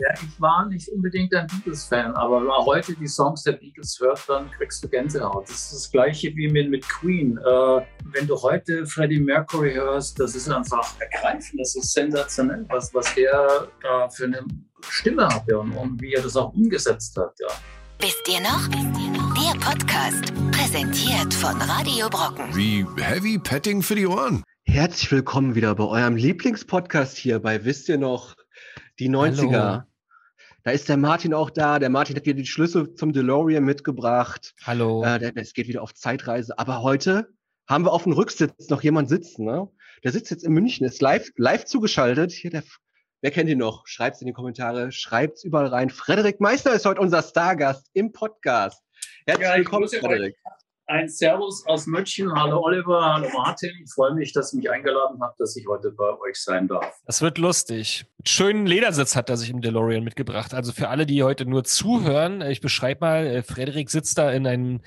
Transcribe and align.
Ja, 0.00 0.14
ich 0.14 0.40
war 0.40 0.66
nicht 0.66 0.88
unbedingt 0.88 1.34
ein 1.34 1.46
Beatles-Fan, 1.46 2.14
aber 2.14 2.40
wenn 2.40 2.46
man 2.46 2.64
heute 2.64 2.94
die 2.94 3.06
Songs 3.06 3.42
der 3.42 3.52
Beatles 3.52 3.98
hört, 4.00 4.26
dann 4.28 4.50
kriegst 4.52 4.82
du 4.82 4.88
Gänsehaut. 4.88 5.46
Das 5.46 5.56
ist 5.56 5.74
das 5.74 5.90
Gleiche 5.90 6.34
wie 6.36 6.48
mit, 6.48 6.70
mit 6.70 6.88
Queen. 6.88 7.36
Äh, 7.36 7.80
wenn 8.04 8.26
du 8.26 8.40
heute 8.40 8.86
Freddie 8.86 9.20
Mercury 9.20 9.74
hörst, 9.74 10.18
das 10.18 10.34
ist 10.34 10.48
einfach 10.48 10.94
ergreifend, 11.00 11.60
das 11.60 11.76
ist 11.76 11.92
sensationell, 11.92 12.64
was, 12.70 12.94
was 12.94 13.14
der 13.14 13.68
da 13.82 14.08
für 14.08 14.24
eine 14.24 14.42
Stimme 14.88 15.28
hat 15.28 15.44
ja, 15.48 15.58
und, 15.58 15.72
und 15.72 16.00
wie 16.00 16.14
er 16.14 16.22
das 16.22 16.34
auch 16.34 16.54
umgesetzt 16.54 17.14
hat. 17.18 17.34
Ja. 17.38 17.48
Wisst 17.98 18.26
ihr 18.26 18.40
noch? 18.40 18.68
Der 18.68 19.60
Podcast, 19.60 20.32
präsentiert 20.50 21.34
von 21.34 21.60
Radio 21.60 22.08
Brocken. 22.08 22.56
Wie 22.56 22.86
Heavy 22.96 23.38
Petting 23.38 23.82
für 23.82 23.96
die 23.96 24.06
Ohren. 24.06 24.44
Herzlich 24.64 25.12
willkommen 25.12 25.54
wieder 25.54 25.74
bei 25.74 25.84
eurem 25.84 26.16
Lieblingspodcast 26.16 27.18
hier 27.18 27.38
bei 27.40 27.66
Wisst 27.66 27.90
ihr 27.90 27.98
noch? 27.98 28.34
Die 28.98 29.10
90er. 29.10 29.52
Hallo. 29.52 29.82
Da 30.62 30.72
ist 30.72 30.90
der 30.90 30.98
Martin 30.98 31.32
auch 31.32 31.48
da. 31.48 31.78
Der 31.78 31.88
Martin 31.88 32.16
hat 32.16 32.26
wieder 32.26 32.36
die 32.36 32.46
Schlüssel 32.46 32.94
zum 32.94 33.12
DeLorean 33.12 33.64
mitgebracht. 33.64 34.54
Hallo. 34.64 35.02
Äh, 35.02 35.32
es 35.36 35.54
geht 35.54 35.68
wieder 35.68 35.80
auf 35.82 35.94
Zeitreise. 35.94 36.58
Aber 36.58 36.82
heute 36.82 37.32
haben 37.66 37.86
wir 37.86 37.92
auf 37.92 38.02
dem 38.02 38.12
Rücksitz 38.12 38.68
noch 38.68 38.82
jemand 38.82 39.08
sitzen. 39.08 39.46
Ne? 39.46 39.68
Der 40.04 40.12
sitzt 40.12 40.30
jetzt 40.30 40.44
in 40.44 40.52
München, 40.52 40.86
ist 40.86 41.00
live, 41.00 41.30
live 41.36 41.64
zugeschaltet. 41.64 42.32
Hier 42.32 42.50
der, 42.50 42.62
wer 43.22 43.30
kennt 43.30 43.48
ihn 43.48 43.58
noch? 43.58 43.86
Schreibt's 43.86 44.20
in 44.20 44.26
die 44.26 44.34
Kommentare, 44.34 44.92
schreibt's 44.92 45.44
überall 45.44 45.68
rein. 45.68 45.88
Frederik 45.88 46.40
Meister 46.40 46.74
ist 46.74 46.84
heute 46.84 47.00
unser 47.00 47.22
Stargast 47.22 47.88
im 47.94 48.12
Podcast. 48.12 48.82
Herzlich 49.24 49.48
Ja, 49.48 49.56
willkommen, 49.56 49.86
grüße 49.86 50.02
euch. 50.04 50.34
Ein 50.90 51.08
Servus 51.08 51.64
aus 51.68 51.86
München. 51.86 52.32
Hallo 52.32 52.64
Oliver, 52.64 53.14
hallo 53.14 53.28
Martin. 53.32 53.70
Ich 53.84 53.92
freue 53.92 54.12
mich, 54.12 54.32
dass 54.32 54.52
ihr 54.52 54.56
mich 54.56 54.70
eingeladen 54.72 55.20
habt, 55.20 55.38
dass 55.38 55.54
ich 55.54 55.64
heute 55.68 55.92
bei 55.92 56.18
euch 56.18 56.34
sein 56.34 56.66
darf. 56.66 57.00
Das 57.06 57.22
wird 57.22 57.38
lustig. 57.38 58.06
Schönen 58.26 58.66
Ledersitz 58.66 59.14
hat 59.14 59.30
er 59.30 59.36
sich 59.36 59.50
im 59.50 59.60
DeLorean 59.60 60.02
mitgebracht. 60.02 60.52
Also 60.52 60.72
für 60.72 60.88
alle, 60.88 61.06
die 61.06 61.22
heute 61.22 61.46
nur 61.46 61.62
zuhören, 61.62 62.42
ich 62.42 62.60
beschreibe 62.60 63.02
mal, 63.02 63.24
äh, 63.24 63.42
Frederik 63.44 63.88
sitzt 63.88 64.18
da 64.18 64.32
in 64.32 64.48
einem, 64.48 64.80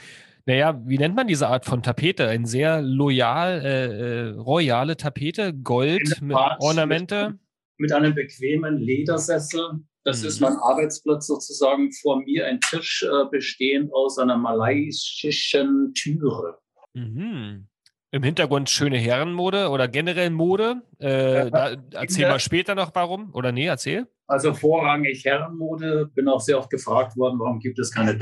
naja, 0.46 0.78
wie 0.84 0.98
nennt 0.98 1.16
man 1.16 1.28
diese 1.28 1.48
Art 1.48 1.64
von 1.64 1.82
Tapete? 1.82 2.28
Ein 2.28 2.46
sehr 2.46 2.82
loyal, 2.82 3.62
äh, 3.64 3.86
äh, 3.86 4.30
royale 4.32 4.98
Tapete, 4.98 5.54
Gold 5.54 6.22
mit 6.22 6.36
Ornamente. 6.36 7.40
Mit 7.78 7.94
einem 7.94 8.14
bequemen 8.14 8.78
Ledersessel. 8.78 9.80
Das 10.06 10.22
Mhm. 10.22 10.28
ist 10.28 10.40
mein 10.42 10.56
Arbeitsplatz 10.58 11.28
sozusagen. 11.28 11.92
Vor 11.94 12.22
mir 12.22 12.46
ein 12.48 12.60
Tisch 12.60 13.04
äh, 13.04 13.26
bestehend 13.32 13.94
aus 13.94 14.18
einer 14.20 14.38
malaysischen 14.38 15.94
Türe. 15.94 16.58
Mhm. 16.94 17.68
Im 18.12 18.22
Hintergrund 18.22 18.70
schöne 18.70 18.98
Herrenmode 18.98 19.70
oder 19.70 19.88
generell 19.88 20.30
Mode. 20.30 20.84
Äh, 21.00 21.36
Ja, 21.36 21.50
da, 21.50 21.76
erzähl 21.94 22.28
mal 22.28 22.40
später 22.40 22.76
noch 22.76 22.92
warum. 22.94 23.32
Oder 23.34 23.52
nee, 23.52 23.66
erzähl. 23.66 24.08
Also 24.28 24.54
vorrangig 24.54 25.26
Herrenmode. 25.26 26.12
Bin 26.14 26.28
auch 26.28 26.40
sehr 26.40 26.60
oft 26.60 26.70
gefragt 26.70 27.18
worden, 27.18 27.40
warum 27.40 27.60
gibt 27.60 27.80
es 27.80 27.92
keine 27.92 28.16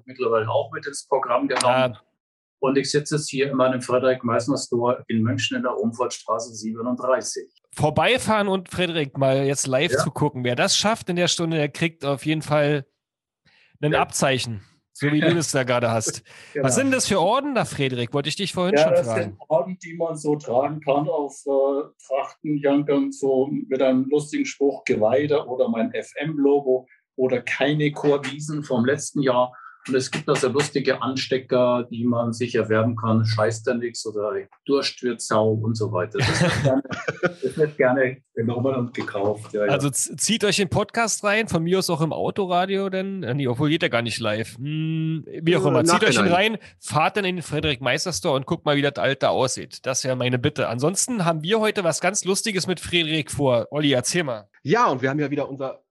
ich 0.00 0.06
mittlerweile 0.06 0.48
auch 0.48 0.70
mit 0.72 0.86
ins 0.86 1.06
Programm 1.08 1.48
genommen. 1.48 1.66
Ah, 1.66 2.00
Und 2.60 2.76
ich 2.78 2.90
sitze 2.90 3.16
jetzt 3.16 3.28
hier 3.30 3.50
in 3.50 3.56
meinem 3.56 3.80
Friedrich-Meissner-Store 3.80 5.04
in 5.08 5.22
München 5.22 5.56
in 5.56 5.62
der 5.62 5.72
Rumfortstraße 5.72 6.54
37. 6.54 7.44
vorbeifahren 7.74 8.48
und 8.48 8.68
Frederik 8.68 9.16
mal 9.18 9.44
jetzt 9.44 9.66
live 9.66 9.92
Ja. 9.92 9.98
zu 9.98 10.10
gucken. 10.10 10.44
Wer 10.44 10.56
das 10.56 10.76
schafft 10.76 11.08
in 11.08 11.16
der 11.16 11.28
Stunde, 11.28 11.56
der 11.56 11.68
kriegt 11.70 12.04
auf 12.04 12.26
jeden 12.26 12.42
Fall 12.42 12.84
ein 13.82 13.92
Ja. 13.92 14.00
Abzeichen. 14.02 14.62
So 14.92 15.10
wie 15.10 15.20
du 15.20 15.34
das 15.34 15.50
da 15.52 15.62
gerade 15.62 15.90
hast. 15.90 16.22
Genau. 16.52 16.66
Was 16.66 16.74
sind 16.74 16.90
das 16.90 17.06
für 17.08 17.20
Orden 17.20 17.54
da, 17.54 17.64
Frederik? 17.64 18.12
Wollte 18.12 18.28
ich 18.28 18.36
dich 18.36 18.52
vorhin 18.52 18.74
Ja, 18.76 18.82
schon 18.82 18.92
das 18.92 19.06
fragen. 19.06 19.22
sind 19.22 19.36
Orden, 19.48 19.78
die 19.82 19.94
man 19.94 20.16
so 20.16 20.36
tragen 20.36 20.80
kann 20.82 21.08
auf 21.08 21.34
äh, 21.46 21.88
Trachtenjankern, 22.06 23.10
so 23.12 23.48
mit 23.68 23.80
einem 23.80 24.04
lustigen 24.10 24.44
Spruch 24.44 24.84
Geweide 24.84 25.46
oder 25.46 25.68
mein 25.70 25.92
FM-Logo 25.92 26.86
oder 27.16 27.40
keine 27.40 27.90
Chorwiesen 27.92 28.62
vom 28.64 28.84
letzten 28.84 29.22
Jahr. 29.22 29.54
Und 29.90 29.96
es 29.96 30.08
gibt 30.12 30.28
also 30.28 30.48
lustige 30.48 31.02
Anstecker, 31.02 31.84
die 31.90 32.04
man 32.04 32.32
sich 32.32 32.54
erwerben 32.54 32.94
kann. 32.94 33.24
Scheißt 33.24 33.66
da 33.66 33.74
nichts 33.74 34.06
oder 34.06 34.32
Durst 34.64 35.02
wird 35.02 35.20
Sau 35.20 35.50
und 35.50 35.76
so 35.76 35.90
weiter. 35.90 36.18
Das 36.18 36.40
wird 36.40 36.52
gerne, 36.62 36.82
das 37.42 37.56
wird 37.56 37.76
gerne 37.76 38.16
genommen 38.34 38.72
und 38.76 38.94
gekauft. 38.94 39.52
Ja, 39.52 39.66
ja. 39.66 39.72
Also 39.72 39.90
zieht 39.90 40.44
euch 40.44 40.58
den 40.58 40.68
Podcast 40.68 41.24
rein, 41.24 41.48
von 41.48 41.64
mir 41.64 41.80
aus 41.80 41.90
auch 41.90 42.02
im 42.02 42.12
Autoradio, 42.12 42.88
denn, 42.88 43.24
äh, 43.24 43.34
nee, 43.34 43.48
obwohl 43.48 43.68
geht 43.68 43.82
der 43.82 43.90
gar 43.90 44.02
nicht 44.02 44.20
live. 44.20 44.58
Hm, 44.58 45.24
wie 45.26 45.56
auch 45.56 45.64
Äh, 45.64 45.68
immer, 45.68 45.84
zieht 45.84 46.04
euch 46.04 46.18
ihn 46.18 46.28
rein, 46.28 46.58
fahrt 46.78 47.16
dann 47.16 47.24
in 47.24 47.36
den 47.36 47.42
Frederik 47.42 47.80
Meister 47.80 48.12
Store 48.12 48.36
und 48.36 48.46
guckt 48.46 48.64
mal, 48.64 48.76
wie 48.76 48.82
das 48.82 48.94
Alte 48.94 49.30
aussieht. 49.30 49.84
Das 49.86 50.04
wäre 50.04 50.14
meine 50.14 50.38
Bitte. 50.38 50.68
Ansonsten 50.68 51.24
haben 51.24 51.42
wir 51.42 51.58
heute 51.58 51.82
was 51.82 52.00
ganz 52.00 52.24
Lustiges 52.24 52.68
mit 52.68 52.78
Frederik 52.78 53.32
vor. 53.32 53.66
Olli, 53.72 53.90
erzähl 53.90 54.22
mal. 54.22 54.48
Ja, 54.62 54.86
und 54.86 55.02
wir 55.02 55.10
haben 55.10 55.18
ja 55.18 55.32
wieder 55.32 55.48
unser 55.48 55.82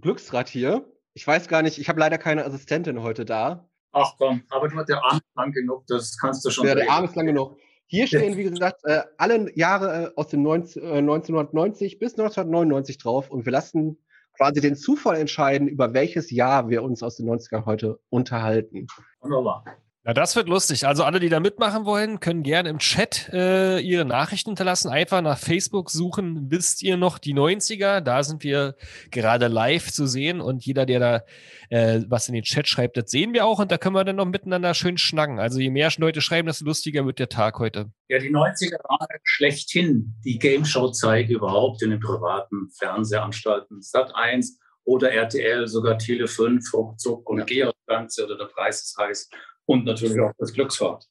Glücksrad 0.00 0.48
hier. 0.48 0.84
Ich 1.14 1.26
weiß 1.26 1.48
gar 1.48 1.62
nicht, 1.62 1.78
ich 1.78 1.88
habe 1.88 2.00
leider 2.00 2.18
keine 2.18 2.44
Assistentin 2.44 3.02
heute 3.02 3.24
da. 3.24 3.68
Ach 3.92 4.14
komm, 4.16 4.42
aber 4.50 4.68
du 4.68 4.76
hast 4.76 4.88
der 4.88 5.04
Arm 5.04 5.20
lang 5.34 5.52
genug, 5.52 5.84
das 5.88 6.16
kannst 6.18 6.44
du 6.44 6.50
schon. 6.50 6.66
Ja, 6.66 6.74
der 6.74 6.84
regeln. 6.84 6.96
Arm 6.96 7.04
ist 7.04 7.16
lang 7.16 7.26
genug. 7.26 7.56
Hier 7.86 8.06
stehen, 8.06 8.36
wie 8.36 8.44
gesagt, 8.44 8.82
äh, 8.84 9.02
alle 9.18 9.50
Jahre 9.56 10.04
äh, 10.04 10.10
aus 10.14 10.28
dem 10.28 10.42
19, 10.44 10.82
äh, 10.82 10.98
1990 10.98 11.98
bis 11.98 12.12
1999 12.12 12.98
drauf 12.98 13.30
und 13.30 13.44
wir 13.44 13.52
lassen 13.52 13.98
quasi 14.36 14.60
den 14.60 14.76
Zufall 14.76 15.16
entscheiden, 15.16 15.66
über 15.66 15.92
welches 15.92 16.30
Jahr 16.30 16.68
wir 16.68 16.84
uns 16.84 17.02
aus 17.02 17.16
den 17.16 17.28
90ern 17.28 17.66
heute 17.66 17.98
unterhalten. 18.08 18.86
Wunderbar. 19.20 19.64
Na, 20.02 20.14
das 20.14 20.34
wird 20.34 20.48
lustig. 20.48 20.86
Also 20.86 21.04
alle, 21.04 21.20
die 21.20 21.28
da 21.28 21.40
mitmachen 21.40 21.84
wollen, 21.84 22.20
können 22.20 22.42
gerne 22.42 22.70
im 22.70 22.78
Chat 22.78 23.28
äh, 23.34 23.78
ihre 23.80 24.06
Nachrichten 24.06 24.50
hinterlassen. 24.50 24.88
Einfach 24.88 25.20
nach 25.20 25.36
Facebook 25.36 25.90
suchen. 25.90 26.50
Wisst 26.50 26.82
ihr 26.82 26.96
noch 26.96 27.18
die 27.18 27.34
90er? 27.34 28.00
Da 28.00 28.22
sind 28.22 28.42
wir 28.42 28.76
gerade 29.10 29.48
live 29.48 29.92
zu 29.92 30.06
sehen 30.06 30.40
und 30.40 30.64
jeder, 30.64 30.86
der 30.86 31.00
da 31.00 31.22
äh, 31.68 32.00
was 32.08 32.28
in 32.28 32.34
den 32.34 32.44
Chat 32.44 32.66
schreibt, 32.66 32.96
das 32.96 33.10
sehen 33.10 33.34
wir 33.34 33.44
auch 33.44 33.58
und 33.58 33.70
da 33.70 33.76
können 33.76 33.94
wir 33.94 34.04
dann 34.04 34.16
noch 34.16 34.24
miteinander 34.24 34.72
schön 34.72 34.96
schnacken. 34.96 35.38
Also 35.38 35.60
je 35.60 35.68
mehr 35.68 35.90
Leute 35.98 36.22
schreiben, 36.22 36.46
desto 36.46 36.64
lustiger 36.64 37.04
wird 37.04 37.18
der 37.18 37.28
Tag 37.28 37.58
heute. 37.58 37.90
Ja, 38.08 38.18
die 38.18 38.30
90er 38.30 38.82
waren 38.88 39.06
schlechthin 39.24 40.14
die 40.24 40.38
Game-Show-Zeit 40.38 41.28
überhaupt 41.28 41.82
in 41.82 41.90
den 41.90 42.00
privaten 42.00 42.70
Fernsehanstalten. 42.70 43.82
Sat 43.82 44.14
1 44.14 44.58
oder 44.84 45.12
RTL, 45.12 45.68
sogar 45.68 45.98
Tele 45.98 46.26
5, 46.26 46.72
Ruckzuck 46.72 47.28
und 47.28 47.40
Ja. 47.40 47.44
Georg 47.44 47.74
Ganze 47.86 48.24
oder 48.24 48.38
der 48.38 48.46
Preis 48.46 48.82
ist 48.82 48.96
heiß. 48.96 49.28
Und 49.70 49.84
natürlich 49.84 50.18
auch 50.18 50.32
das 50.36 50.52
Glücksrad. 50.52 51.06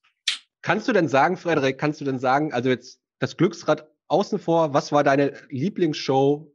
Kannst 0.61 0.85
du 0.89 0.91
denn 0.91 1.07
sagen, 1.07 1.37
Frederik, 1.37 1.77
kannst 1.77 2.01
du 2.01 2.05
denn 2.05 2.19
sagen, 2.19 2.51
also 2.51 2.67
jetzt 2.67 2.99
das 3.19 3.37
Glücksrad 3.37 3.89
außen 4.09 4.37
vor, 4.37 4.73
was 4.73 4.91
war 4.91 5.05
deine 5.05 5.31
Lieblingsshow, 5.47 6.53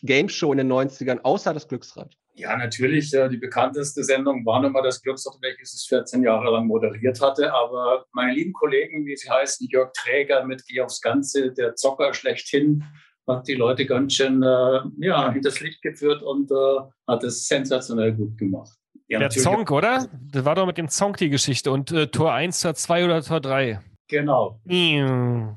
Game 0.00 0.30
Show 0.30 0.52
in 0.52 0.56
den 0.56 0.72
90ern, 0.72 1.20
außer 1.20 1.52
das 1.52 1.68
Glücksrad? 1.68 2.16
Ja, 2.32 2.56
natürlich. 2.56 3.12
äh, 3.12 3.28
Die 3.28 3.36
bekannteste 3.36 4.02
Sendung 4.04 4.46
war 4.46 4.62
nun 4.62 4.72
mal 4.72 4.82
das 4.82 5.02
Glücksrad, 5.02 5.36
welches 5.42 5.74
es 5.74 5.84
14 5.84 6.22
Jahre 6.22 6.50
lang 6.50 6.66
moderiert 6.66 7.20
hatte. 7.20 7.52
Aber 7.52 8.06
meine 8.12 8.32
lieben 8.32 8.54
Kollegen, 8.54 9.04
wie 9.04 9.14
sie 9.14 9.28
heißen, 9.28 9.68
Jörg 9.70 9.92
Träger 9.92 10.46
mit 10.46 10.64
Geh 10.66 10.80
aufs 10.80 11.02
Ganze, 11.02 11.52
der 11.52 11.74
Zocker 11.74 12.14
schlechthin, 12.14 12.84
hat 13.26 13.46
die 13.46 13.54
Leute 13.54 13.84
ganz 13.84 14.14
schön 14.14 14.42
äh, 14.42 14.80
ja, 14.96 15.30
hinters 15.30 15.60
Licht 15.60 15.82
geführt 15.82 16.22
und 16.22 16.50
äh, 16.50 16.80
hat 17.06 17.22
es 17.22 17.46
sensationell 17.46 18.14
gut 18.14 18.38
gemacht. 18.38 18.78
Ja, 19.08 19.18
der 19.18 19.30
Zonk, 19.30 19.70
oder? 19.70 20.08
Das 20.30 20.44
war 20.44 20.54
doch 20.54 20.66
mit 20.66 20.78
dem 20.78 20.88
Zonk 20.88 21.16
die 21.18 21.28
Geschichte. 21.30 21.70
Und 21.70 21.92
äh, 21.92 22.06
Tor 22.08 22.32
1, 22.32 22.60
Tor 22.60 22.74
2 22.74 23.04
oder 23.04 23.22
Tor 23.22 23.40
3? 23.40 23.80
Genau. 24.08 24.60
Und 24.64 25.56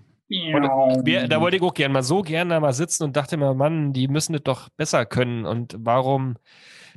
wer, 1.05 1.27
da 1.27 1.39
wollte 1.39 1.57
ich 1.57 1.63
auch 1.63 1.73
gerne 1.73 1.93
mal 1.93 2.03
so 2.03 2.21
gerne 2.21 2.55
da 2.55 2.59
mal 2.59 2.73
sitzen 2.73 3.03
und 3.03 3.15
dachte 3.15 3.37
mir, 3.37 3.53
Mann, 3.53 3.93
die 3.93 4.07
müssen 4.07 4.33
das 4.33 4.43
doch 4.43 4.69
besser 4.69 5.05
können. 5.05 5.45
Und 5.45 5.75
warum 5.77 6.35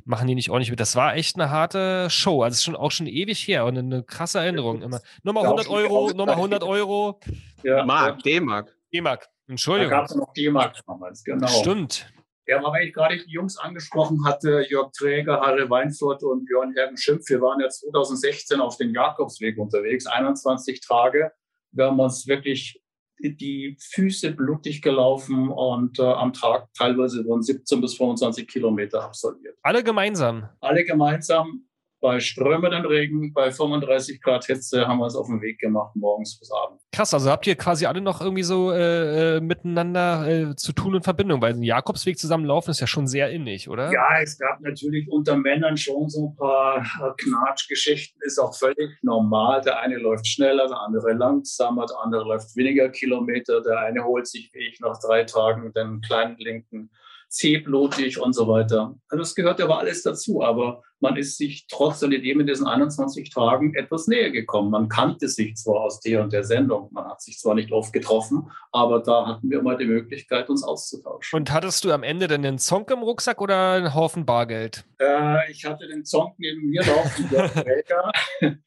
machen 0.03 0.27
die 0.27 0.35
nicht 0.35 0.49
ordentlich 0.49 0.71
mit? 0.71 0.79
Das 0.79 0.95
war 0.95 1.15
echt 1.15 1.35
eine 1.39 1.49
harte 1.51 2.09
Show. 2.09 2.41
Also 2.41 2.53
es 2.53 2.59
ist 2.59 2.63
schon 2.63 2.75
auch 2.75 2.91
schon 2.91 3.07
ewig 3.07 3.47
her 3.47 3.65
und 3.65 3.77
eine 3.77 4.03
krasse 4.03 4.39
Erinnerung. 4.39 4.81
Immer. 4.81 4.99
Nochmal 5.23 5.43
Ja, 5.43 5.49
100 5.51 5.67
auch 5.67 5.71
schon 5.71 5.83
Euro, 5.83 6.11
nochmal 6.15 6.35
100 6.35 6.63
Euro. 6.63 7.19
ja, 7.63 7.85
Mark, 7.85 8.23
D-Mark. 8.23 8.75
D-Mark. 8.93 9.23
Da 9.23 9.51
Entschuldigung. 9.53 9.91
gab 9.91 10.05
es 10.05 10.15
noch 10.15 10.33
D-Mark 10.33 10.75
damals, 10.87 11.23
genau. 11.23 11.47
Stimmt. 11.47 12.11
Ja, 12.49 12.57
aber 12.57 12.71
weil 12.71 12.87
ich 12.87 12.93
gerade 12.93 13.15
die 13.15 13.31
Jungs 13.31 13.59
angesprochen 13.59 14.25
hatte, 14.25 14.65
Jörg 14.67 14.91
Träger, 14.91 15.39
Harry 15.39 15.69
Weinfurt 15.69 16.23
und 16.23 16.45
Björn 16.45 16.73
Hergen 16.73 16.97
Schimpf, 16.97 17.29
wir 17.29 17.41
waren 17.41 17.59
ja 17.59 17.69
2016 17.69 18.59
auf 18.59 18.75
den 18.75 18.91
Jakobsweg 18.91 19.59
unterwegs, 19.59 20.07
21 20.07 20.81
Tage. 20.81 21.31
Wir 21.71 21.85
haben 21.85 21.99
uns 21.99 22.27
wirklich 22.27 22.81
die 23.19 23.77
Füße 23.79 24.31
blutig 24.31 24.81
gelaufen 24.81 25.49
und 25.49 25.99
äh, 25.99 26.03
am 26.03 26.33
Tag 26.33 26.69
teilweise 26.73 27.23
wurden 27.23 27.43
17 27.43 27.81
bis 27.81 27.93
25 27.95 28.47
Kilometer 28.47 29.03
absolviert. 29.03 29.55
Alle 29.61 29.83
gemeinsam. 29.83 30.49
Alle 30.59 30.83
gemeinsam 30.83 31.68
bei 32.01 32.19
strömenden 32.19 32.85
Regen, 32.85 33.33
bei 33.33 33.51
35 33.51 34.21
Grad 34.21 34.45
Hitze 34.45 34.87
haben 34.87 34.99
wir 34.99 35.07
es 35.07 35.15
auf 35.15 35.27
den 35.27 35.41
Weg 35.41 35.59
gemacht, 35.59 35.95
morgens 35.95 36.39
bis 36.39 36.51
abends. 36.51 36.83
Krass, 36.91 37.13
also 37.13 37.29
habt 37.29 37.45
ihr 37.47 37.55
quasi 37.55 37.85
alle 37.85 38.01
noch 38.01 38.21
irgendwie 38.21 38.43
so 38.43 38.71
äh, 38.71 39.37
äh, 39.37 39.41
miteinander 39.41 40.27
äh, 40.27 40.55
zu 40.55 40.73
tun 40.73 40.95
und 40.95 41.03
Verbindung, 41.03 41.41
weil 41.41 41.53
ein 41.53 41.63
Jakobsweg 41.63 42.17
zusammenlaufen 42.17 42.71
ist 42.71 42.79
ja 42.79 42.87
schon 42.87 43.07
sehr 43.07 43.29
innig, 43.29 43.69
oder? 43.69 43.91
Ja, 43.91 44.21
es 44.21 44.37
gab 44.37 44.61
natürlich 44.61 45.09
unter 45.09 45.35
Männern 45.35 45.77
schon 45.77 46.09
so 46.09 46.29
ein 46.29 46.35
paar 46.35 46.77
äh, 46.79 47.11
Knatschgeschichten, 47.17 48.21
ist 48.23 48.39
auch 48.39 48.55
völlig 48.55 48.97
normal. 49.01 49.61
Der 49.61 49.79
eine 49.79 49.97
läuft 49.97 50.27
schneller, 50.27 50.67
der 50.67 50.79
andere 50.79 51.13
langsamer, 51.13 51.85
der 51.85 51.97
andere 51.99 52.23
läuft 52.23 52.55
weniger 52.55 52.89
Kilometer, 52.89 53.61
der 53.61 53.79
eine 53.79 54.03
holt 54.03 54.27
sich 54.27 54.49
wie 54.53 54.67
ich 54.67 54.79
nach 54.79 54.97
drei 54.99 55.23
Tagen 55.23 55.71
den 55.73 56.01
kleinen 56.01 56.37
linken 56.37 56.89
zähblutig 57.29 58.19
und 58.19 58.33
so 58.33 58.47
weiter. 58.47 58.95
Also 59.07 59.21
das 59.21 59.35
gehört 59.35 59.61
aber 59.61 59.79
alles 59.79 60.03
dazu, 60.03 60.41
aber 60.41 60.81
man 60.99 61.15
ist 61.15 61.37
sich 61.37 61.67
trotz 61.67 62.03
alledem 62.03 62.41
in 62.41 62.47
diesen 62.47 62.67
21 62.67 63.29
Tagen 63.29 63.73
etwas 63.75 64.07
näher 64.07 64.31
gekommen. 64.31 64.71
Man 64.71 64.89
kannte 64.89 65.27
sich 65.27 65.55
zwar 65.55 65.81
aus 65.81 65.99
der 66.01 66.21
und 66.21 66.33
der 66.33 66.43
Sendung, 66.43 66.89
man 66.91 67.05
hat 67.05 67.21
sich 67.21 67.39
zwar 67.39 67.55
nicht 67.55 67.71
oft 67.71 67.93
getroffen, 67.93 68.49
aber 68.71 68.99
da 68.99 69.27
hatten 69.27 69.49
wir 69.49 69.61
mal 69.61 69.77
die 69.77 69.85
Möglichkeit, 69.85 70.49
uns 70.49 70.63
auszutauschen. 70.63 71.37
Und 71.37 71.51
hattest 71.51 71.83
du 71.85 71.91
am 71.91 72.03
Ende 72.03 72.27
denn 72.27 72.45
einen 72.45 72.59
Song 72.59 72.87
im 72.89 72.99
Rucksack 72.99 73.41
oder 73.41 73.73
einen 73.73 73.93
Haufen 73.93 74.25
Bargeld? 74.25 74.83
Äh, 74.99 75.51
ich 75.51 75.65
hatte 75.65 75.87
den 75.87 76.05
Song 76.05 76.33
neben 76.37 76.69
mir 76.69 76.83
laufen, 76.83 77.29
Jörg. 77.31 77.51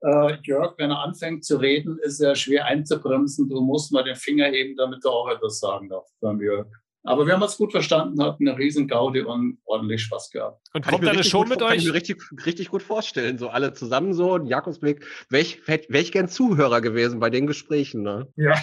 Äh, 0.00 0.36
Jörg, 0.44 0.74
wenn 0.78 0.92
er 0.92 1.00
anfängt 1.00 1.44
zu 1.44 1.56
reden, 1.56 1.98
ist 2.02 2.20
er 2.20 2.36
schwer 2.36 2.66
einzubremsen. 2.66 3.48
Du 3.48 3.60
musst 3.60 3.92
mal 3.92 4.04
den 4.04 4.14
Finger 4.14 4.46
heben, 4.46 4.76
damit 4.76 5.04
du 5.04 5.08
auch 5.08 5.28
etwas 5.28 5.58
sagen 5.58 5.88
darfst 5.88 6.14
beim 6.20 6.40
Jörg. 6.40 6.68
Aber 7.08 7.26
wir 7.26 7.32
haben 7.32 7.42
uns 7.42 7.56
gut 7.56 7.72
verstanden, 7.72 8.22
hatten 8.22 8.46
eine 8.46 8.58
riesen 8.58 8.86
Gaudi 8.86 9.22
und 9.22 9.58
ordentlich 9.64 10.02
Spaß 10.02 10.30
gehabt. 10.30 10.68
Und 10.74 10.84
Kann 10.84 10.92
kommt 10.92 11.08
eine 11.08 11.24
Show 11.24 11.38
gut, 11.38 11.48
mit 11.48 11.58
kann 11.60 11.72
ich 11.72 11.80
euch? 11.80 11.86
mir 11.86 11.94
richtig, 11.94 12.22
richtig 12.44 12.68
gut 12.68 12.82
vorstellen. 12.82 13.38
So 13.38 13.48
alle 13.48 13.72
zusammen 13.72 14.12
so, 14.12 14.34
ein 14.34 14.44
Jakobsblick. 14.44 15.02
Wäre 15.30 15.40
ich, 15.40 15.66
wär 15.66 16.00
ich 16.00 16.12
gern 16.12 16.28
Zuhörer 16.28 16.82
gewesen 16.82 17.18
bei 17.18 17.30
den 17.30 17.46
Gesprächen. 17.46 18.02
Ne? 18.02 18.28
Ja, 18.36 18.56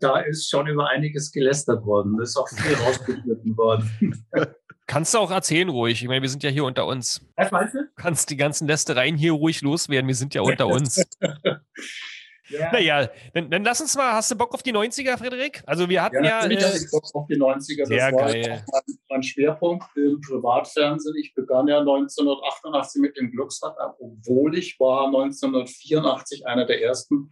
da 0.00 0.20
ist 0.20 0.48
schon 0.48 0.68
über 0.68 0.88
einiges 0.88 1.32
gelästert 1.32 1.84
worden. 1.84 2.16
Da 2.16 2.22
ist 2.22 2.34
auch 2.36 2.48
viel 2.48 2.74
rausgeschnitten 2.76 3.56
worden. 3.58 4.24
Kannst 4.86 5.12
du 5.12 5.18
auch 5.18 5.30
erzählen 5.30 5.68
ruhig. 5.68 6.00
Ich 6.00 6.08
meine, 6.08 6.22
wir 6.22 6.30
sind 6.30 6.42
ja 6.42 6.50
hier 6.50 6.64
unter 6.64 6.86
uns. 6.86 7.20
Was 7.36 7.50
meinst 7.50 7.74
du? 7.74 7.80
Kannst 7.96 8.30
die 8.30 8.38
ganzen 8.38 8.66
Lästereien 8.66 9.16
hier 9.16 9.32
ruhig 9.32 9.60
loswerden. 9.60 10.08
Wir 10.08 10.14
sind 10.14 10.34
ja 10.34 10.40
unter 10.40 10.66
uns. 10.66 11.04
Ja, 12.48 12.72
naja, 12.72 13.08
dann, 13.34 13.50
dann 13.50 13.64
lass 13.64 13.80
uns 13.80 13.96
mal. 13.96 14.12
Hast 14.12 14.30
du 14.30 14.36
Bock 14.36 14.52
auf 14.52 14.62
die 14.62 14.72
90er, 14.72 15.16
Frederik? 15.16 15.62
Also 15.66 15.88
wir 15.88 16.02
hatten 16.02 16.24
ja. 16.24 16.42
hatte 16.42 16.54
äh, 16.54 16.76
ich 16.76 16.90
Bock 16.90 17.04
auf 17.14 17.26
die 17.26 17.36
90er. 17.36 17.88
Das 17.88 17.90
war 17.90 18.12
geil. 18.12 18.64
mein, 18.72 18.96
mein 19.08 19.22
Schwerpunkt 19.22 19.84
im 19.96 20.20
Privatfernsehen. 20.20 21.14
Ich 21.16 21.34
begann 21.34 21.68
ja 21.68 21.78
1988 21.78 23.00
mit 23.00 23.16
dem 23.16 23.30
Glücksrad, 23.30 23.76
obwohl 23.98 24.56
ich 24.56 24.78
war 24.80 25.06
1984 25.06 26.46
einer 26.46 26.66
der 26.66 26.82
ersten, 26.82 27.30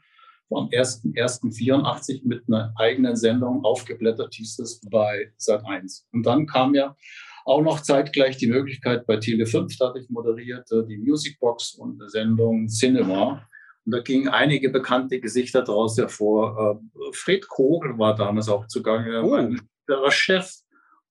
vom 0.49 0.69
1.1.84 0.69 2.23
mit 2.25 2.43
einer 2.49 2.73
eigenen 2.77 3.17
Sendung 3.17 3.65
aufgeblättert 3.65 4.35
hieß 4.35 4.59
es 4.59 4.81
bei 4.91 5.33
Sat1. 5.39 6.05
Und 6.13 6.27
dann 6.27 6.47
kam 6.47 6.75
ja 6.75 6.97
auch 7.45 7.63
noch 7.63 7.81
zeitgleich 7.81 8.37
die 8.37 8.49
Möglichkeit 8.49 9.07
bei 9.07 9.17
Tele5, 9.17 9.77
da 9.79 9.89
hatte 9.89 10.01
ich 10.01 10.11
moderiert, 10.11 10.71
äh, 10.73 10.87
die 10.87 10.99
Musicbox 10.99 11.75
und 11.75 12.01
eine 12.01 12.11
Sendung 12.11 12.69
Cinema. 12.69 13.47
Und 13.87 13.93
da 13.93 14.01
gingen 14.01 14.29
einige 14.29 14.69
bekannte 14.71 15.21
Gesichter 15.21 15.63
daraus 15.63 15.97
hervor. 15.97 16.81
Äh, 16.95 17.13
Fred 17.13 17.49
Kogel 17.49 17.99
war 17.99 18.15
damals 18.15 18.49
auch 18.49 18.67
zugange, 18.67 19.23
Oh. 19.23 19.31
mein 19.31 19.61
Chef. 20.11 20.53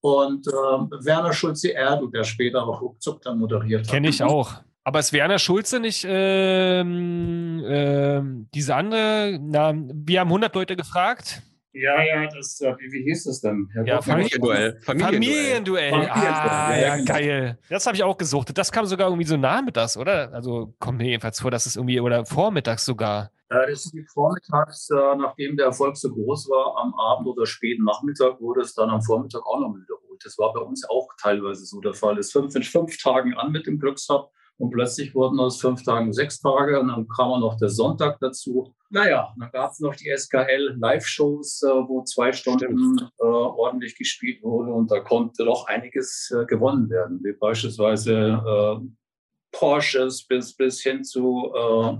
Und 0.00 0.46
äh, 0.46 0.50
Werner 0.50 1.32
Schulze-Erdl, 1.32 2.10
der 2.10 2.24
später 2.24 2.66
auch 2.66 2.80
ruckzuck 2.80 3.20
dann 3.22 3.38
moderiert 3.38 3.86
hat. 3.86 3.90
Kenne 3.92 4.08
ich 4.08 4.22
auch. 4.22 4.54
Aber 4.82 4.98
ist 4.98 5.12
Werner 5.12 5.38
Schulze 5.38 5.78
nicht 5.78 6.06
ähm, 6.08 7.62
ähm, 7.66 8.48
diese 8.54 8.74
andere? 8.74 9.38
Na, 9.40 9.74
wir 9.74 10.20
haben 10.20 10.28
100 10.28 10.54
Leute 10.54 10.74
gefragt. 10.74 11.42
Ja, 11.72 12.02
ja, 12.02 12.26
das, 12.26 12.60
äh, 12.60 12.74
wie, 12.78 12.90
wie 12.92 13.02
hieß 13.04 13.24
das 13.24 13.40
denn? 13.40 13.68
Herr 13.72 13.86
Ja, 13.86 13.96
Gottmann? 13.96 14.16
Familienduell. 14.16 14.80
Familienduell. 14.80 15.90
Familienduell, 15.90 16.10
Ah, 16.10 16.74
ja, 16.74 16.80
ja, 16.80 16.96
genau. 16.96 17.12
geil. 17.12 17.58
Das 17.68 17.86
habe 17.86 17.96
ich 17.96 18.02
auch 18.02 18.18
gesucht. 18.18 18.56
Das 18.58 18.72
kam 18.72 18.86
sogar 18.86 19.08
irgendwie 19.08 19.26
so 19.26 19.36
nachmittags, 19.36 19.96
oder? 19.96 20.32
Also 20.32 20.74
kommt 20.80 20.98
mir 20.98 21.04
jedenfalls 21.06 21.40
vor, 21.40 21.50
dass 21.52 21.66
es 21.66 21.76
irgendwie, 21.76 22.00
oder 22.00 22.24
vormittags 22.24 22.84
sogar. 22.84 23.30
Äh, 23.50 23.66
Das 23.70 23.84
ist 23.86 23.94
vormittags, 24.12 24.90
äh, 24.90 25.16
nachdem 25.16 25.56
der 25.56 25.66
Erfolg 25.66 25.96
so 25.96 26.10
groß 26.12 26.48
war, 26.50 26.76
am 26.82 26.92
Abend 26.94 27.28
oder 27.28 27.46
späten 27.46 27.84
Nachmittag 27.84 28.40
wurde 28.40 28.62
es 28.62 28.74
dann 28.74 28.90
am 28.90 29.02
Vormittag 29.02 29.46
auch 29.46 29.60
noch 29.60 29.72
wiederholt. 29.74 30.20
Das 30.24 30.36
war 30.38 30.52
bei 30.52 30.60
uns 30.60 30.84
auch 30.90 31.08
teilweise 31.22 31.64
so 31.64 31.80
der 31.80 31.94
Fall. 31.94 32.18
Es 32.18 32.32
fünf 32.32 32.54
in 32.56 32.62
fünf 32.64 33.00
Tagen 33.00 33.34
an 33.34 33.52
mit 33.52 33.66
dem 33.66 33.78
Glückshub 33.78 34.30
und 34.60 34.70
plötzlich 34.70 35.14
wurden 35.14 35.40
aus 35.40 35.58
fünf 35.58 35.82
Tagen 35.82 36.12
sechs 36.12 36.38
Tage 36.38 36.78
und 36.78 36.88
dann 36.88 37.08
kam 37.08 37.30
auch 37.30 37.40
noch 37.40 37.56
der 37.56 37.70
Sonntag 37.70 38.18
dazu. 38.20 38.74
Naja, 38.90 39.34
dann 39.38 39.50
gab 39.52 39.70
es 39.70 39.80
noch 39.80 39.96
die 39.96 40.14
SKL 40.14 40.76
Live-Shows, 40.78 41.62
äh, 41.62 41.68
wo 41.68 42.04
zwei 42.04 42.30
Stunden 42.32 42.98
äh, 42.98 43.24
ordentlich 43.24 43.96
gespielt 43.96 44.42
wurde 44.42 44.72
und 44.72 44.90
da 44.90 45.00
konnte 45.00 45.44
doch 45.46 45.66
einiges 45.66 46.30
äh, 46.36 46.44
gewonnen 46.44 46.90
werden, 46.90 47.20
wie 47.24 47.32
beispielsweise 47.32 48.12
äh, 48.14 48.86
Porsches 49.52 50.26
bis, 50.26 50.54
bis 50.54 50.82
hin 50.82 51.04
zu 51.04 51.52
äh, 51.56 51.96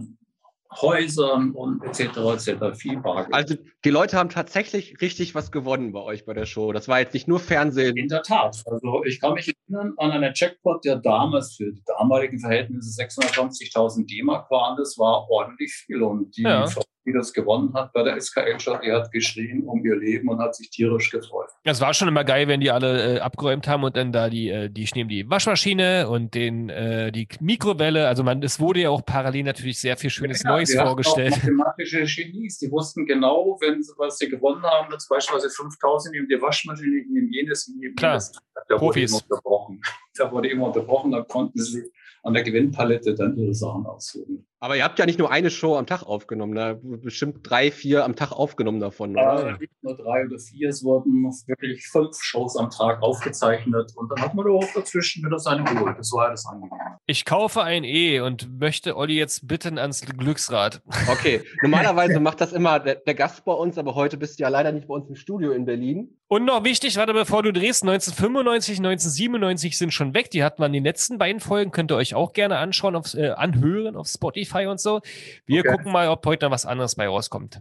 Häusern 0.72 1.50
und 1.52 1.82
etc. 1.84 2.16
etc. 2.16 2.78
Viel 2.78 3.00
Bargeld. 3.00 3.34
Also 3.34 3.56
die 3.84 3.90
Leute 3.90 4.16
haben 4.16 4.28
tatsächlich 4.28 5.00
richtig 5.00 5.34
was 5.34 5.50
gewonnen 5.50 5.92
bei 5.92 6.00
euch 6.00 6.24
bei 6.24 6.32
der 6.32 6.46
Show. 6.46 6.72
Das 6.72 6.86
war 6.86 7.00
jetzt 7.00 7.12
nicht 7.12 7.26
nur 7.26 7.40
Fernsehen. 7.40 7.96
In 7.96 8.08
der 8.08 8.22
Tat. 8.22 8.62
Also 8.66 9.04
ich 9.04 9.20
kann 9.20 9.34
mich 9.34 9.52
erinnern 9.68 9.94
an 9.96 10.12
einen 10.12 10.32
Jackpot, 10.34 10.84
der 10.84 10.96
damals 10.96 11.56
für 11.56 11.72
die 11.72 11.82
damaligen 11.84 12.38
Verhältnisse 12.38 13.02
650.000 13.02 14.06
D-Mark 14.06 14.50
waren. 14.50 14.76
Das 14.76 14.96
war 14.96 15.28
ordentlich 15.28 15.72
viel. 15.72 16.02
Und 16.02 16.36
die 16.36 16.42
Ja. 16.42 16.66
Die 17.06 17.12
das 17.12 17.32
gewonnen 17.32 17.72
hat 17.72 17.94
bei 17.94 18.02
der 18.02 18.20
SKL-Show, 18.20 18.78
die 18.84 18.92
hat 18.92 19.10
geschrien 19.10 19.62
um 19.64 19.82
ihr 19.84 19.96
Leben 19.96 20.28
und 20.28 20.38
hat 20.38 20.54
sich 20.54 20.68
tierisch 20.68 21.10
gefreut. 21.10 21.48
Es 21.64 21.80
war 21.80 21.94
schon 21.94 22.08
immer 22.08 22.24
geil, 22.24 22.46
wenn 22.46 22.60
die 22.60 22.70
alle 22.70 23.16
äh, 23.16 23.20
abgeräumt 23.20 23.66
haben 23.68 23.84
und 23.84 23.96
dann 23.96 24.12
da 24.12 24.28
die, 24.28 24.50
äh, 24.50 24.68
die 24.68 24.86
nehmen 24.94 25.08
die 25.08 25.28
Waschmaschine 25.28 26.08
und 26.08 26.34
den, 26.34 26.68
äh, 26.68 27.10
die 27.10 27.26
Mikrowelle. 27.40 28.06
Also 28.06 28.22
man, 28.22 28.42
es 28.42 28.60
wurde 28.60 28.80
ja 28.80 28.90
auch 28.90 29.04
parallel 29.04 29.44
natürlich 29.44 29.80
sehr 29.80 29.96
viel 29.96 30.10
schönes 30.10 30.42
Ja, 30.42 30.50
Neues 30.50 30.74
vorgestellt. 30.74 31.32
Auch 31.32 31.36
mathematische 31.38 32.04
Genies, 32.04 32.58
die 32.58 32.70
wussten 32.70 33.06
genau, 33.06 33.56
wenn 33.60 33.82
sie, 33.82 33.92
was 33.96 34.18
sie 34.18 34.28
gewonnen 34.28 34.62
haben, 34.62 34.92
jetzt 34.92 35.08
beispielsweise 35.08 35.48
5000 35.48 36.16
in 36.16 36.28
die 36.28 36.40
Waschmaschine, 36.40 37.00
ich 37.00 37.08
nehme 37.08 37.28
jenes, 37.30 37.68
ich 37.68 37.76
nehme 37.76 37.94
Klar, 37.94 38.12
jenes. 38.12 38.32
Da 38.68 38.76
Profis. 38.76 39.12
wurde 39.12 39.24
immer 39.24 39.36
unterbrochen. 39.36 39.80
Da 40.16 40.30
wurde 40.30 40.48
immer 40.48 40.66
unterbrochen, 40.66 41.12
da 41.12 41.22
konnten 41.22 41.62
sie 41.62 41.82
an 42.24 42.34
der 42.34 42.42
Gewinnpalette 42.42 43.14
dann 43.14 43.38
ihre 43.38 43.54
Sachen 43.54 43.86
aussuchen. 43.86 44.46
Aber 44.62 44.76
ihr 44.76 44.84
habt 44.84 44.98
ja 44.98 45.06
nicht 45.06 45.18
nur 45.18 45.30
eine 45.30 45.50
Show 45.50 45.76
am 45.76 45.86
Tag 45.86 46.02
aufgenommen, 46.02 46.52
ne? 46.52 46.78
bestimmt 46.82 47.38
drei, 47.42 47.70
vier 47.70 48.04
am 48.04 48.14
Tag 48.14 48.32
aufgenommen 48.32 48.78
davon, 48.78 49.12
oder? 49.12 49.56
nicht 49.58 49.72
nur 49.80 49.96
drei 49.96 50.26
oder 50.26 50.38
vier, 50.38 50.68
es 50.68 50.84
wurden 50.84 51.32
wirklich 51.46 51.88
fünf 51.88 52.22
Shows 52.22 52.58
am 52.58 52.68
Tag 52.68 53.02
aufgezeichnet 53.02 53.92
und 53.96 54.10
dann 54.10 54.20
hat 54.20 54.34
man 54.34 54.46
auch 54.48 54.66
dazwischen 54.74 55.24
wieder 55.24 55.38
seine 55.38 55.62
Ruhe. 55.62 55.94
Das 55.96 56.12
war 56.12 56.28
das 56.28 56.44
angenehm. 56.44 56.78
Ich 57.06 57.24
kaufe 57.24 57.62
ein 57.62 57.84
E 57.84 58.20
und 58.20 58.60
möchte 58.60 58.98
Olli 58.98 59.14
jetzt 59.14 59.48
bitten 59.48 59.78
ans 59.78 60.02
Glücksrad. 60.02 60.82
Okay, 61.10 61.42
normalerweise 61.62 62.20
macht 62.20 62.42
das 62.42 62.52
immer 62.52 62.80
der, 62.80 62.96
der 62.96 63.14
Gast 63.14 63.46
bei 63.46 63.52
uns, 63.52 63.78
aber 63.78 63.94
heute 63.94 64.18
bist 64.18 64.38
du 64.38 64.42
ja 64.42 64.50
leider 64.50 64.72
nicht 64.72 64.88
bei 64.88 64.94
uns 64.94 65.08
im 65.08 65.16
Studio 65.16 65.52
in 65.52 65.64
Berlin. 65.64 66.18
Und 66.28 66.44
noch 66.44 66.62
wichtig, 66.62 66.96
warte, 66.96 67.12
bevor 67.12 67.42
du 67.42 67.52
drehst, 67.52 67.82
1995, 67.82 68.78
1997 68.78 69.76
sind 69.76 69.92
schon 69.92 70.14
weg. 70.14 70.30
Die 70.30 70.44
hatten 70.44 70.62
wir 70.62 70.66
in 70.66 70.72
den 70.72 70.84
letzten 70.84 71.18
beiden 71.18 71.40
Folgen. 71.40 71.72
Könnt 71.72 71.90
ihr 71.90 71.96
euch 71.96 72.14
auch 72.14 72.32
gerne 72.32 72.58
anschauen, 72.58 72.94
auf, 72.94 73.14
äh, 73.14 73.30
anhören 73.30 73.96
auf 73.96 74.06
Spotify 74.06 74.49
und 74.54 74.80
so. 74.80 75.00
Wir 75.46 75.60
Okay. 75.60 75.70
gucken 75.70 75.92
mal, 75.92 76.08
ob 76.08 76.24
heute 76.26 76.46
noch 76.46 76.52
was 76.52 76.66
anderes 76.66 76.94
bei 76.96 77.08
rauskommt. 77.08 77.60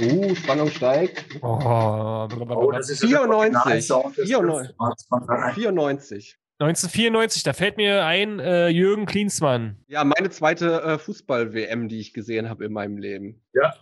Uh, 0.00 0.34
Spannung 0.34 0.68
steigt. 0.70 1.26
Oh. 1.42 2.26
Oh, 2.48 2.72
das 2.72 2.90
ist 2.90 3.00
94. 3.00 3.10
ja 3.10 3.26
der 3.26 3.36
Originalsound 3.36 4.16
des 4.18 4.26
94. 4.28 4.66
Glücksrads 4.76 5.04
von 5.06 5.24
Verein. 5.24 5.54
94. 5.54 6.38
1994, 6.58 7.42
da 7.42 7.52
fällt 7.52 7.76
mir 7.76 8.04
ein, 8.04 8.38
äh, 8.38 8.68
Jürgen 8.68 9.06
Klinsmann. 9.06 9.78
Ja, 9.88 10.04
meine 10.04 10.30
zweite 10.30 10.80
äh, 10.82 10.98
Fußball-WM, 10.98 11.88
die 11.88 11.98
ich 12.00 12.12
gesehen 12.12 12.48
habe 12.48 12.64
in 12.64 12.72
meinem 12.72 12.98
Leben. 12.98 13.42
Ja, 13.52 13.74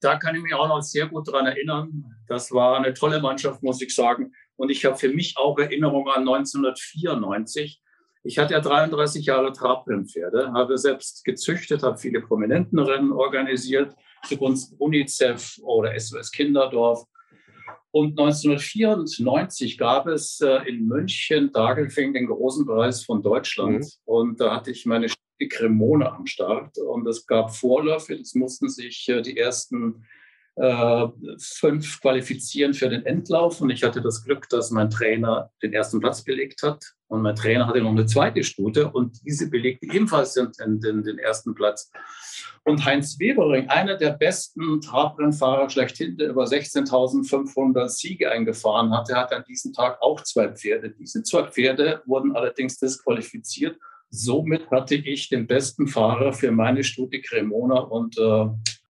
da 0.00 0.16
kann 0.16 0.34
ich 0.36 0.42
mich 0.42 0.54
auch 0.54 0.68
noch 0.68 0.82
sehr 0.82 1.06
gut 1.06 1.30
dran 1.30 1.46
erinnern. 1.46 2.04
Das 2.28 2.52
war 2.52 2.76
eine 2.76 2.92
tolle 2.94 3.20
Mannschaft, 3.20 3.62
muss 3.62 3.80
ich 3.80 3.94
sagen. 3.94 4.32
Und 4.56 4.70
ich 4.70 4.84
habe 4.84 4.96
für 4.96 5.08
mich 5.08 5.36
auch 5.38 5.58
Erinnerungen 5.58 6.08
an 6.08 6.20
1994. 6.28 7.80
Ich 8.24 8.38
hatte 8.38 8.54
ja 8.54 8.60
33 8.60 9.24
Jahre 9.26 9.52
Trabrennpferde, 9.52 10.52
habe 10.52 10.76
selbst 10.76 11.24
gezüchtet, 11.24 11.82
habe 11.82 11.98
viele 11.98 12.20
Prominentenrennen 12.20 13.12
organisiert, 13.12 13.94
zugunsten 14.26 14.76
UNICEF 14.78 15.58
oder 15.62 15.98
SOS 15.98 16.32
Kinderdorf. 16.32 17.04
Und 17.90 18.18
1994 18.18 19.78
gab 19.78 20.06
es 20.06 20.40
äh, 20.40 20.68
in 20.68 20.86
München 20.86 21.52
Dagelfing 21.52 22.12
den 22.12 22.26
großen 22.26 22.66
Preis 22.66 23.02
von 23.04 23.22
Deutschland. 23.22 23.80
Mhm. 23.80 23.90
Und 24.04 24.40
da 24.40 24.56
hatte 24.56 24.70
ich 24.70 24.84
meine 24.84 25.08
Cremone 25.48 26.12
am 26.12 26.26
Start. 26.26 26.76
Und 26.78 27.06
es 27.06 27.26
gab 27.26 27.54
Vorläufe. 27.54 28.14
Es 28.14 28.34
mussten 28.34 28.68
sich 28.68 29.08
äh, 29.08 29.22
die 29.22 29.38
ersten 29.38 30.04
fünf 31.38 32.00
qualifizieren 32.00 32.74
für 32.74 32.88
den 32.88 33.06
Endlauf. 33.06 33.60
Und 33.60 33.70
ich 33.70 33.84
hatte 33.84 34.02
das 34.02 34.24
Glück, 34.24 34.48
dass 34.48 34.70
mein 34.70 34.90
Trainer 34.90 35.50
den 35.62 35.72
ersten 35.72 36.00
Platz 36.00 36.22
belegt 36.24 36.62
hat. 36.62 36.94
Und 37.06 37.22
mein 37.22 37.36
Trainer 37.36 37.66
hatte 37.66 37.80
noch 37.80 37.90
eine 37.90 38.06
zweite 38.06 38.42
Stute 38.44 38.90
und 38.90 39.18
diese 39.24 39.48
belegte 39.48 39.86
ebenfalls 39.86 40.34
den, 40.34 40.52
den, 40.58 41.02
den, 41.02 41.18
ersten 41.18 41.54
Platz. 41.54 41.90
Und 42.64 42.84
Heinz 42.84 43.18
Webering, 43.18 43.68
einer 43.68 43.96
der 43.96 44.10
besten 44.10 44.82
Trabrennfahrer 44.82 45.70
schlechthin, 45.70 46.18
der 46.18 46.28
über 46.28 46.44
16.500 46.44 47.88
Siege 47.88 48.30
eingefahren 48.30 48.94
hatte, 48.94 49.16
hatte 49.16 49.36
an 49.36 49.44
diesem 49.48 49.72
Tag 49.72 50.02
auch 50.02 50.22
zwei 50.22 50.48
Pferde. 50.48 50.90
Diese 50.90 51.22
zwei 51.22 51.44
Pferde 51.44 52.02
wurden 52.04 52.36
allerdings 52.36 52.78
disqualifiziert. 52.78 53.78
Somit 54.10 54.70
hatte 54.70 54.96
ich 54.96 55.30
den 55.30 55.46
besten 55.46 55.86
Fahrer 55.86 56.34
für 56.34 56.50
meine 56.50 56.84
Stute 56.84 57.22
Cremona 57.22 57.78
und 57.78 58.18
äh, 58.18 58.48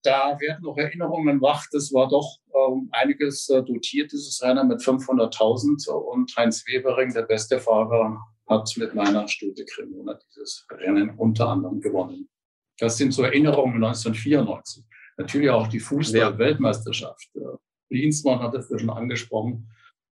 da 0.07 0.39
werden 0.39 0.63
noch 0.63 0.77
Erinnerungen 0.77 1.41
wach. 1.41 1.65
Das 1.71 1.93
war 1.93 2.07
doch 2.07 2.37
ähm, 2.55 2.89
einiges 2.91 3.49
äh, 3.49 3.61
dotiert, 3.61 4.11
dieses 4.11 4.41
Rennen 4.41 4.67
mit 4.69 4.79
500.000. 4.79 5.89
Und 5.89 6.33
Heinz 6.37 6.65
Webering, 6.65 7.13
der 7.13 7.23
beste 7.23 7.59
Fahrer, 7.59 8.17
hat 8.47 8.71
mit 8.77 8.95
meiner 8.95 9.27
Stute 9.27 9.65
Cremona 9.65 10.17
dieses 10.29 10.65
Rennen 10.71 11.11
unter 11.17 11.49
anderem 11.49 11.81
gewonnen. 11.81 12.29
Das 12.79 12.97
sind 12.97 13.13
so 13.13 13.23
Erinnerungen 13.23 13.83
1994. 13.83 14.85
Natürlich 15.17 15.49
auch 15.49 15.67
die 15.67 15.79
Fußball-Weltmeisterschaft. 15.79 17.29
Äh, 17.35 17.39
Linsmann 17.89 18.39
hat 18.39 18.55
es 18.55 18.69
ja 18.69 18.79
schon 18.79 18.89
angesprochen. 18.89 19.69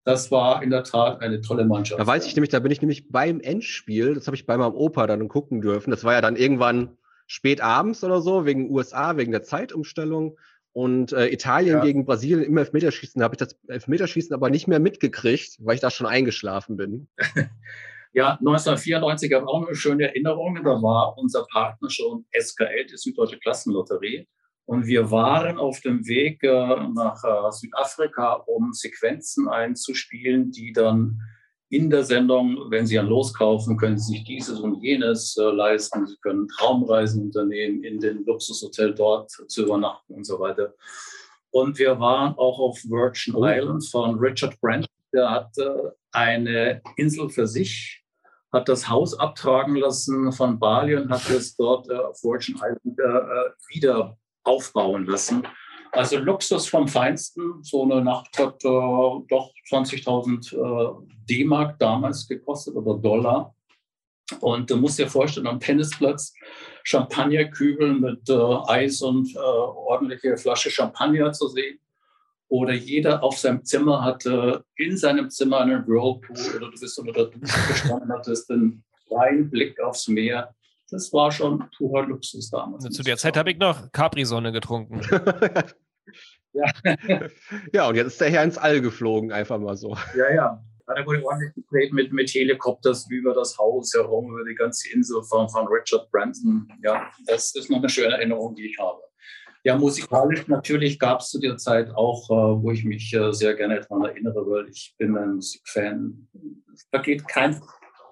Das 0.04 0.30
war 0.30 0.62
in 0.62 0.71
der 0.71 0.85
Tat 0.85 1.21
eine 1.21 1.40
tolle 1.40 1.64
Mannschaft. 1.64 2.00
Da 2.00 2.07
weiß 2.07 2.26
ich 2.26 2.35
nämlich, 2.35 2.50
da 2.50 2.61
bin 2.61 2.73
ich 2.73 2.80
nämlich 2.80 3.09
beim 3.11 3.40
Endspiel, 3.40 4.14
das 4.14 4.26
habe 4.26 4.37
ich 4.37 4.47
bei 4.47 4.57
meinem 4.57 4.75
Opa 4.75 5.07
dann 5.07 5.28
gucken 5.28 5.61
dürfen. 5.61 5.90
Das 5.90 6.04
war 6.04 6.14
ja 6.14 6.21
dann 6.21 6.37
irgendwann 6.37 6.97
spät 7.28 7.61
abends 7.61 8.02
oder 8.02 8.20
so, 8.20 8.44
wegen 8.47 8.70
USA, 8.70 9.16
wegen 9.16 9.30
der 9.30 9.44
Zeitumstellung. 9.44 10.37
Und 10.73 11.12
äh, 11.12 11.28
Italien 11.28 11.78
ja. 11.78 11.85
gegen 11.85 12.04
Brasilien 12.04 12.44
im 12.44 12.56
Elfmeterschießen, 12.56 13.20
da 13.20 13.25
habe 13.25 13.35
ich 13.35 13.38
das 13.38 13.56
Elfmeterschießen 13.68 14.35
aber 14.35 14.50
nicht 14.50 14.66
mehr 14.66 14.80
mitgekriegt, 14.80 15.56
weil 15.61 15.75
ich 15.76 15.80
da 15.80 15.90
schon 15.90 16.06
eingeschlafen 16.06 16.76
bin. 16.76 17.08
ja, 18.12 18.32
1994 18.32 19.32
habe 19.32 19.44
ich 19.44 19.49
auch 19.49 19.66
eine 19.66 19.76
schöne 19.76 20.08
Erinnerung. 20.08 20.56
Da 20.62 20.82
war 20.82 21.16
unser 21.18 21.47
Partner 21.50 21.90
schon 21.90 22.26
SKL, 22.38 22.87
die 22.87 22.97
Süddeutsche 22.97 23.38
Klassenlotterie. 23.38 24.26
Und 24.66 24.87
wir 24.87 25.11
waren 25.11 25.58
auf 25.58 25.80
dem 25.80 26.06
Weg 26.06 26.42
äh, 26.44 26.49
nach 26.94 27.25
äh, 27.25 27.50
Südafrika, 27.50 28.35
um 28.35 28.73
Sequenzen 28.73 29.49
einzuspielen, 29.49 30.50
die 30.50 30.73
dann 30.73 31.20
in 31.70 31.90
der 31.90 32.04
Sendung, 32.04 32.70
wenn 32.70 32.87
Sie 32.87 32.98
ein 32.98 33.06
Los 33.06 33.34
kaufen, 33.34 33.76
können 33.76 33.98
Sie 33.98 34.12
sich 34.12 34.25
dieses 34.25 34.58
und 34.58 34.82
jenes 34.82 35.37
äh, 35.37 35.42
leisten. 35.42 36.06
Sie 36.06 36.16
können 36.22 36.48
Traumreisen 36.48 37.25
unternehmen, 37.25 37.84
in 37.84 38.00
den 38.00 38.25
Luxushotel 38.25 38.94
dort 38.94 39.30
zu 39.30 39.64
übernachten 39.64 40.14
und 40.14 40.25
so 40.25 40.40
weiter. 40.40 40.75
Und 41.50 41.78
wir 41.78 41.98
waren 42.00 42.34
auch 42.38 42.58
auf 42.58 42.78
Virgin 42.84 43.34
oh. 43.34 43.44
Islands 43.44 43.90
von 43.90 44.18
Richard 44.18 44.58
Brandt. 44.60 44.87
Der 45.12 45.30
hatte 45.30 45.96
eine 46.12 46.82
Insel 46.96 47.28
für 47.28 47.46
sich, 47.46 48.02
hat 48.52 48.68
das 48.68 48.88
Haus 48.88 49.18
abtragen 49.18 49.76
lassen 49.76 50.32
von 50.32 50.58
Bali 50.58 50.96
und 50.96 51.10
hat 51.10 51.28
es 51.30 51.56
dort 51.56 51.90
auf 51.90 52.22
Virgin 52.22 52.56
Island 52.56 52.98
wieder 53.68 54.16
aufbauen 54.44 55.06
lassen. 55.06 55.46
Also 55.92 56.18
Luxus 56.18 56.68
vom 56.68 56.88
Feinsten. 56.88 57.62
So 57.62 57.83
eine 57.85 58.02
Nacht 58.02 58.38
hat 58.38 58.64
äh, 58.64 58.68
doch 58.68 59.52
20.000 59.71 60.54
äh, 60.54 61.07
D-Mark 61.28 61.78
damals 61.78 62.26
gekostet 62.26 62.75
oder 62.75 62.99
Dollar. 62.99 63.54
Und 64.40 64.71
du 64.71 64.76
musst 64.76 64.99
dir 64.99 65.09
vorstellen, 65.09 65.47
am 65.47 65.61
Tennisplatz 65.61 66.35
Champagnerkübel 66.85 67.95
mit 67.95 68.28
äh, 68.28 68.33
Eis 68.66 69.00
und 69.00 69.35
äh, 69.35 69.38
ordentliche 69.38 70.37
Flasche 70.37 70.71
Champagner 70.71 71.33
zu 71.33 71.49
sehen. 71.49 71.78
Oder 72.49 72.73
jeder 72.73 73.23
auf 73.23 73.38
seinem 73.38 73.64
Zimmer 73.64 74.02
hatte 74.02 74.64
in 74.76 74.97
seinem 74.97 75.28
Zimmer 75.30 75.61
einen 75.61 75.87
Whirlpool 75.87 76.37
oder 76.57 76.71
du 76.71 76.80
bist 76.80 76.99
unter 76.99 77.12
der 77.12 77.26
Dusche 77.26 77.68
gestanden, 77.68 78.11
hattest 78.11 78.50
einen 78.50 78.85
freien 79.07 79.50
Blick 79.50 79.78
aufs 79.80 80.09
Meer 80.09 80.54
das 80.90 81.12
war 81.12 81.30
schon 81.30 81.68
purer 81.76 82.07
Luxus 82.07 82.50
damals. 82.50 82.85
Also 82.85 82.97
zu 82.99 83.02
der 83.02 83.16
Zeit 83.16 83.37
habe 83.37 83.50
ich 83.50 83.59
noch 83.59 83.92
Capri-Sonne 83.92 84.52
getrunken. 84.52 85.00
ja. 86.52 86.64
ja, 87.73 87.88
und 87.88 87.95
jetzt 87.95 88.09
ist 88.09 88.21
der 88.21 88.30
Herr 88.30 88.45
ins 88.45 88.59
All 88.59 88.80
geflogen, 88.80 89.33
einfach 89.33 89.59
mal 89.59 89.76
so. 89.76 89.97
Ja, 90.16 90.35
ja. 90.35 90.64
Da 90.87 91.04
wurde 91.04 91.23
ordentlich 91.23 91.54
gedreht 91.54 91.92
mit, 91.92 92.14
mit 92.14 92.30
Helikopters 92.30 93.07
über 93.11 93.35
das 93.35 93.59
Haus 93.59 93.92
herum, 93.95 94.30
über 94.33 94.49
die 94.49 94.54
ganze 94.54 94.90
Insel 94.90 95.23
von, 95.23 95.47
von 95.50 95.66
Richard 95.68 96.11
Branson. 96.11 96.66
Ja, 96.83 97.11
das 97.26 97.54
ist 97.54 97.71
noch 97.71 97.78
eine 97.78 97.90
schöne 97.90 98.14
Erinnerung, 98.14 98.54
die 98.54 98.71
ich 98.71 98.78
habe. 98.78 99.02
Ja, 99.64 99.76
musikalisch 99.76 100.47
natürlich 100.47 100.99
gab 100.99 101.21
es 101.21 101.28
zu 101.28 101.40
der 101.40 101.59
Zeit 101.59 101.90
auch, 101.90 102.30
äh, 102.30 102.62
wo 102.62 102.71
ich 102.71 102.85
mich 102.85 103.12
äh, 103.12 103.33
sehr 103.33 103.54
gerne 103.54 103.80
daran 103.80 104.04
erinnere, 104.04 104.49
weil 104.49 104.68
ich 104.71 104.95
bin 104.97 105.14
ein 105.16 105.35
Musikfan. 105.35 106.28
Da 106.90 107.02
geht 107.02 107.28
kein 107.28 107.61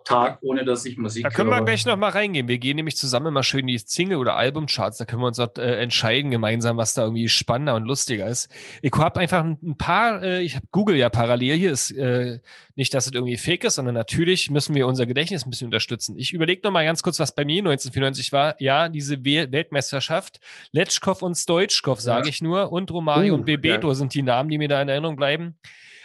Tag, 0.06 0.38
ohne 0.42 0.64
dass 0.64 0.84
ich 0.84 0.96
Musik 0.96 1.25
Da 1.25 1.30
können 1.30 1.50
höre. 1.50 1.58
wir 1.58 1.64
gleich 1.64 1.84
noch 1.84 1.96
mal 1.96 2.10
reingehen. 2.10 2.46
Wir 2.46 2.58
gehen 2.58 2.76
nämlich 2.76 2.96
zusammen 2.96 3.34
mal 3.34 3.42
schön 3.42 3.66
die 3.66 3.76
Single- 3.78 4.18
oder 4.18 4.36
Albumcharts. 4.36 4.98
Da 4.98 5.04
können 5.04 5.20
wir 5.20 5.26
uns 5.26 5.36
dort 5.36 5.58
äh, 5.58 5.80
entscheiden 5.80 6.30
gemeinsam, 6.30 6.76
was 6.76 6.94
da 6.94 7.02
irgendwie 7.02 7.28
spannender 7.28 7.75
und 7.75 7.84
lustiger 7.84 8.26
ist. 8.28 8.48
Ich 8.82 8.92
habe 8.92 9.18
einfach 9.18 9.44
ein, 9.44 9.76
paar, 9.76 10.22
äh, 10.22 10.42
ich 10.42 10.54
habe 10.54 10.66
Google 10.70 10.96
ja 10.96 11.08
parallel 11.08 11.56
hier, 11.56 11.72
ist 11.72 11.90
äh, 11.90 12.38
nicht, 12.76 12.94
dass 12.94 13.06
es 13.06 13.12
irgendwie 13.12 13.36
fake 13.36 13.64
ist, 13.64 13.75
sondern 13.75 13.94
natürlich 13.94 14.48
müssen 14.48 14.76
wir 14.76 14.86
unser 14.86 15.06
Gedächtnis 15.06 15.44
ein 15.44 15.50
bisschen 15.50 15.66
unterstützen. 15.66 16.16
Ich 16.18 16.32
überlege 16.32 16.60
noch 16.62 16.70
mal 16.70 16.84
ganz 16.84 17.02
kurz, 17.02 17.18
was 17.18 17.34
bei 17.34 17.44
mir 17.44 17.58
1994 17.58 18.32
war. 18.32 18.54
Ja, 18.60 18.88
diese 18.88 19.25
We 19.25 19.50
Weltmeisterschaft. 19.50 20.38
Letschkow 20.70 21.20
und 21.20 21.34
Stoitschkow, 21.34 22.00
sage 22.00 22.26
ja. 22.26 22.30
ich 22.30 22.42
nur. 22.42 22.70
Und 22.70 22.92
Romario 22.92 23.34
uh, 23.34 23.38
und 23.38 23.44
Bebeto 23.44 23.88
ja. 23.88 23.94
sind 23.94 24.14
die 24.14 24.22
Namen, 24.22 24.50
die 24.50 24.58
mir 24.58 24.68
da 24.68 24.80
in 24.80 24.88
Erinnerung 24.88 25.16
bleiben. 25.16 25.56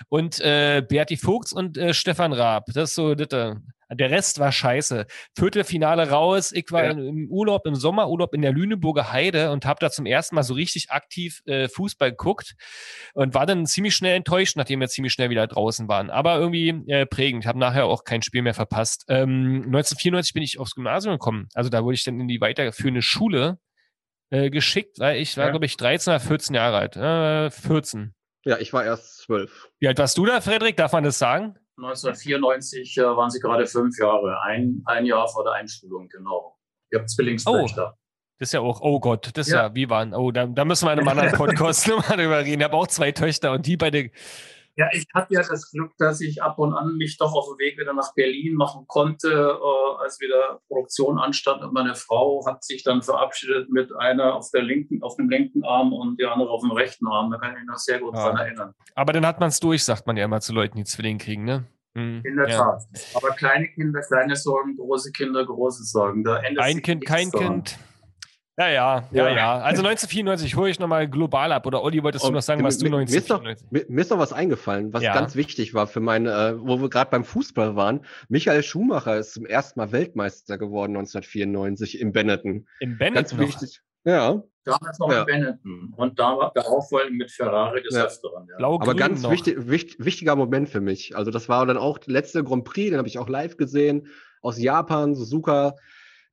Und 0.09 0.39
äh, 0.39 0.81
Berti 0.87 1.17
Vogts 1.17 1.53
und 1.53 1.77
äh, 1.77 1.93
Stefan 1.93 2.33
Raab. 2.33 2.65
Das 2.73 2.89
ist 2.89 2.95
so, 2.95 3.13
das, 3.13 3.57
der 3.93 4.09
Rest 4.09 4.39
war 4.39 4.51
scheiße. 4.51 5.05
Viertelfinale 5.37 6.09
raus. 6.09 6.51
Ich 6.51 6.71
war 6.71 6.85
ja. 6.85 6.91
im 6.91 7.27
Urlaub, 7.29 7.65
im 7.65 7.75
Sommerurlaub 7.75 8.33
in 8.33 8.41
der 8.41 8.51
Lüneburger 8.51 9.11
Heide 9.11 9.51
und 9.51 9.65
habe 9.65 9.79
da 9.79 9.89
zum 9.89 10.05
ersten 10.05 10.35
Mal 10.35 10.43
so 10.43 10.53
richtig 10.53 10.91
aktiv 10.91 11.41
äh, 11.45 11.67
Fußball 11.67 12.11
geguckt 12.11 12.55
und 13.13 13.33
war 13.33 13.45
dann 13.45 13.65
ziemlich 13.65 13.95
schnell 13.95 14.15
enttäuscht, 14.15 14.55
nachdem 14.55 14.79
wir 14.79 14.87
ziemlich 14.87 15.13
schnell 15.13 15.29
wieder 15.29 15.47
draußen 15.47 15.87
waren. 15.87 16.09
Aber 16.09 16.37
irgendwie 16.37 16.69
äh, 16.87 17.05
prägend. 17.05 17.43
Ich 17.43 17.47
habe 17.47 17.59
nachher 17.59 17.85
auch 17.85 18.03
kein 18.03 18.21
Spiel 18.21 18.41
mehr 18.41 18.53
verpasst. 18.53 19.05
Ähm, 19.07 19.63
1994 19.65 20.33
bin 20.33 20.43
ich 20.43 20.59
aufs 20.59 20.75
Gymnasium 20.75 21.15
gekommen. 21.15 21.47
Also 21.53 21.69
da 21.69 21.83
wurde 21.83 21.95
ich 21.95 22.03
dann 22.03 22.19
in 22.19 22.27
die 22.27 22.41
weiterführende 22.41 23.01
Schule 23.01 23.59
äh, 24.29 24.49
geschickt, 24.49 24.99
weil 24.99 25.17
ich 25.17 25.35
war, 25.37 25.45
ja. 25.45 25.51
glaube 25.51 25.65
ich, 25.65 25.77
13 25.77 26.11
oder 26.11 26.19
14 26.19 26.55
Jahre 26.55 26.77
alt. 26.77 26.95
Äh, 26.95 27.51
14. 27.51 28.13
Ja, 28.43 28.57
ich 28.57 28.73
war 28.73 28.83
erst 28.83 29.19
12. 29.19 29.69
Wie 29.79 29.87
alt 29.87 29.99
warst 29.99 30.17
du 30.17 30.25
da, 30.25 30.41
Frederik? 30.41 30.77
Darf 30.77 30.93
man 30.93 31.03
das 31.03 31.19
sagen? 31.19 31.55
1994 31.77 32.97
äh, 32.97 33.03
waren 33.03 33.29
sie 33.29 33.39
gerade 33.39 33.65
fünf 33.65 33.97
Jahre, 33.99 34.41
ein, 34.43 34.81
ein 34.85 35.05
Jahr 35.05 35.27
vor 35.27 35.43
der 35.43 35.53
Einschulung, 35.53 36.07
genau. 36.09 36.57
Ihr 36.91 36.99
habt 36.99 37.09
Zwillingstöchter. 37.09 37.93
Oh. 37.95 37.97
Das 38.39 38.49
ist 38.49 38.53
ja 38.53 38.61
auch, 38.61 38.81
oh 38.81 38.99
Gott, 38.99 39.29
das 39.37 39.47
ist 39.47 39.53
ja, 39.53 39.67
ja 39.67 39.75
wie 39.75 39.89
waren, 39.89 40.13
oh, 40.15 40.31
da, 40.31 40.47
da 40.47 40.65
müssen 40.65 40.85
wir 40.87 40.93
in 40.93 40.99
einem 40.99 41.07
anderen 41.07 41.31
Podcast 41.37 41.87
nochmal 41.89 42.17
drüber 42.17 42.39
reden. 42.39 42.59
Ich 42.59 42.63
habe 42.65 42.75
auch 42.75 42.87
zwei 42.87 43.11
Töchter 43.11 43.51
und 43.51 43.65
die 43.65 43.77
beide 43.77 44.09
ja, 44.75 44.87
ich 44.93 45.05
hatte 45.13 45.33
ja 45.33 45.41
das 45.41 45.69
Glück, 45.71 45.91
dass 45.97 46.21
ich 46.21 46.41
ab 46.41 46.57
und 46.57 46.73
an 46.73 46.95
mich 46.95 47.17
doch 47.17 47.33
auf 47.33 47.45
dem 47.47 47.57
Weg 47.59 47.77
wieder 47.77 47.93
nach 47.93 48.13
Berlin 48.13 48.55
machen 48.55 48.85
konnte, 48.87 49.29
äh, 49.29 50.01
als 50.01 50.19
wieder 50.19 50.61
Produktion 50.67 51.19
anstand. 51.19 51.61
Und 51.63 51.73
meine 51.73 51.95
Frau 51.95 52.45
hat 52.45 52.63
sich 52.63 52.83
dann 52.83 53.01
verabschiedet 53.01 53.69
mit 53.69 53.93
einer 53.93 54.35
auf 54.35 54.49
der 54.51 54.63
linken, 54.63 55.03
auf 55.03 55.15
dem 55.17 55.29
linken 55.29 55.63
Arm 55.63 55.93
und 55.93 56.19
die 56.19 56.25
andere 56.25 56.49
auf 56.49 56.61
dem 56.61 56.71
rechten 56.71 57.07
Arm. 57.07 57.31
Da 57.31 57.37
kann 57.37 57.51
ich 57.51 57.59
mich 57.59 57.67
noch 57.67 57.77
sehr 57.77 57.99
gut 57.99 58.15
ja. 58.15 58.29
dran 58.29 58.37
erinnern. 58.37 58.73
Aber 58.95 59.13
dann 59.13 59.25
hat 59.25 59.39
man 59.39 59.49
es 59.49 59.59
durch, 59.59 59.83
sagt 59.83 60.07
man 60.07 60.17
ja 60.17 60.25
immer 60.25 60.41
zu 60.41 60.53
Leuten, 60.53 60.77
die 60.77 60.85
Zwillinge 60.85 61.19
kriegen, 61.19 61.43
ne? 61.43 61.65
Hm, 61.93 62.21
In 62.23 62.37
der 62.37 62.49
ja. 62.49 62.57
Tat. 62.57 62.83
Aber 63.15 63.29
kleine 63.31 63.67
Kinder, 63.67 64.01
kleine 64.01 64.37
Sorgen, 64.37 64.77
große 64.77 65.11
Kinder, 65.11 65.45
große 65.45 65.83
Sorgen. 65.83 66.23
Da 66.23 66.35
Ein 66.35 66.81
Kind, 66.81 67.05
kein 67.05 67.29
Sorgen. 67.29 67.63
Kind. 67.63 67.77
Ja, 68.57 68.69
ja, 68.69 69.09
ja, 69.11 69.29
ja. 69.29 69.53
Also 69.59 69.81
1994 69.81 70.55
hole 70.55 70.69
ich 70.69 70.79
nochmal 70.79 71.07
global 71.07 71.51
ab. 71.53 71.65
Oder 71.65 71.81
Olli, 71.83 72.03
wolltest 72.03 72.25
du 72.25 72.31
noch 72.31 72.41
sagen, 72.41 72.63
was 72.63 72.77
du 72.77 72.85
1994? 72.85 73.71
Mir 73.71 73.79
ist, 73.79 73.85
noch, 73.85 73.89
mir 73.89 74.01
ist 74.01 74.11
noch 74.11 74.19
was 74.19 74.33
eingefallen, 74.33 74.93
was 74.93 75.03
ja. 75.03 75.13
ganz 75.13 75.35
wichtig 75.35 75.73
war 75.73 75.87
für 75.87 76.01
meine, 76.01 76.31
äh, 76.31 76.59
wo 76.59 76.81
wir 76.81 76.89
gerade 76.89 77.09
beim 77.09 77.23
Fußball 77.23 77.75
waren. 77.75 78.05
Michael 78.27 78.61
Schumacher 78.61 79.17
ist 79.17 79.33
zum 79.33 79.45
ersten 79.45 79.79
Mal 79.79 79.91
Weltmeister 79.93 80.57
geworden 80.57 80.97
1994 80.97 81.99
im 82.01 82.11
Benetton. 82.11 82.67
Im 82.81 82.97
Benetton? 82.97 83.37
Ganz 83.37 83.37
wichtig. 83.37 83.81
Ja. 84.03 84.43
Damals 84.65 84.99
noch 84.99 85.11
ja. 85.11 85.21
in 85.21 85.25
Benetton. 85.25 85.93
Und 85.95 86.19
da, 86.19 86.51
darauf 86.53 86.89
folgen 86.89 87.17
mit 87.17 87.31
Ferrari 87.31 87.81
des 87.81 87.95
ja. 87.95 88.03
Öfteren. 88.03 88.47
Ja. 88.59 88.67
Aber 88.67 88.95
ganz 88.95 89.27
wichtig, 89.29 89.69
wichtig, 89.69 90.03
wichtiger 90.03 90.35
Moment 90.35 90.67
für 90.67 90.81
mich. 90.81 91.15
Also 91.15 91.31
das 91.31 91.47
war 91.47 91.65
dann 91.65 91.77
auch 91.77 91.97
der 91.97 92.13
letzte 92.13 92.43
Grand 92.43 92.65
Prix, 92.65 92.89
den 92.89 92.97
habe 92.97 93.07
ich 93.07 93.17
auch 93.17 93.29
live 93.29 93.55
gesehen 93.55 94.07
aus 94.41 94.59
Japan, 94.59 95.15
Suzuka. 95.15 95.75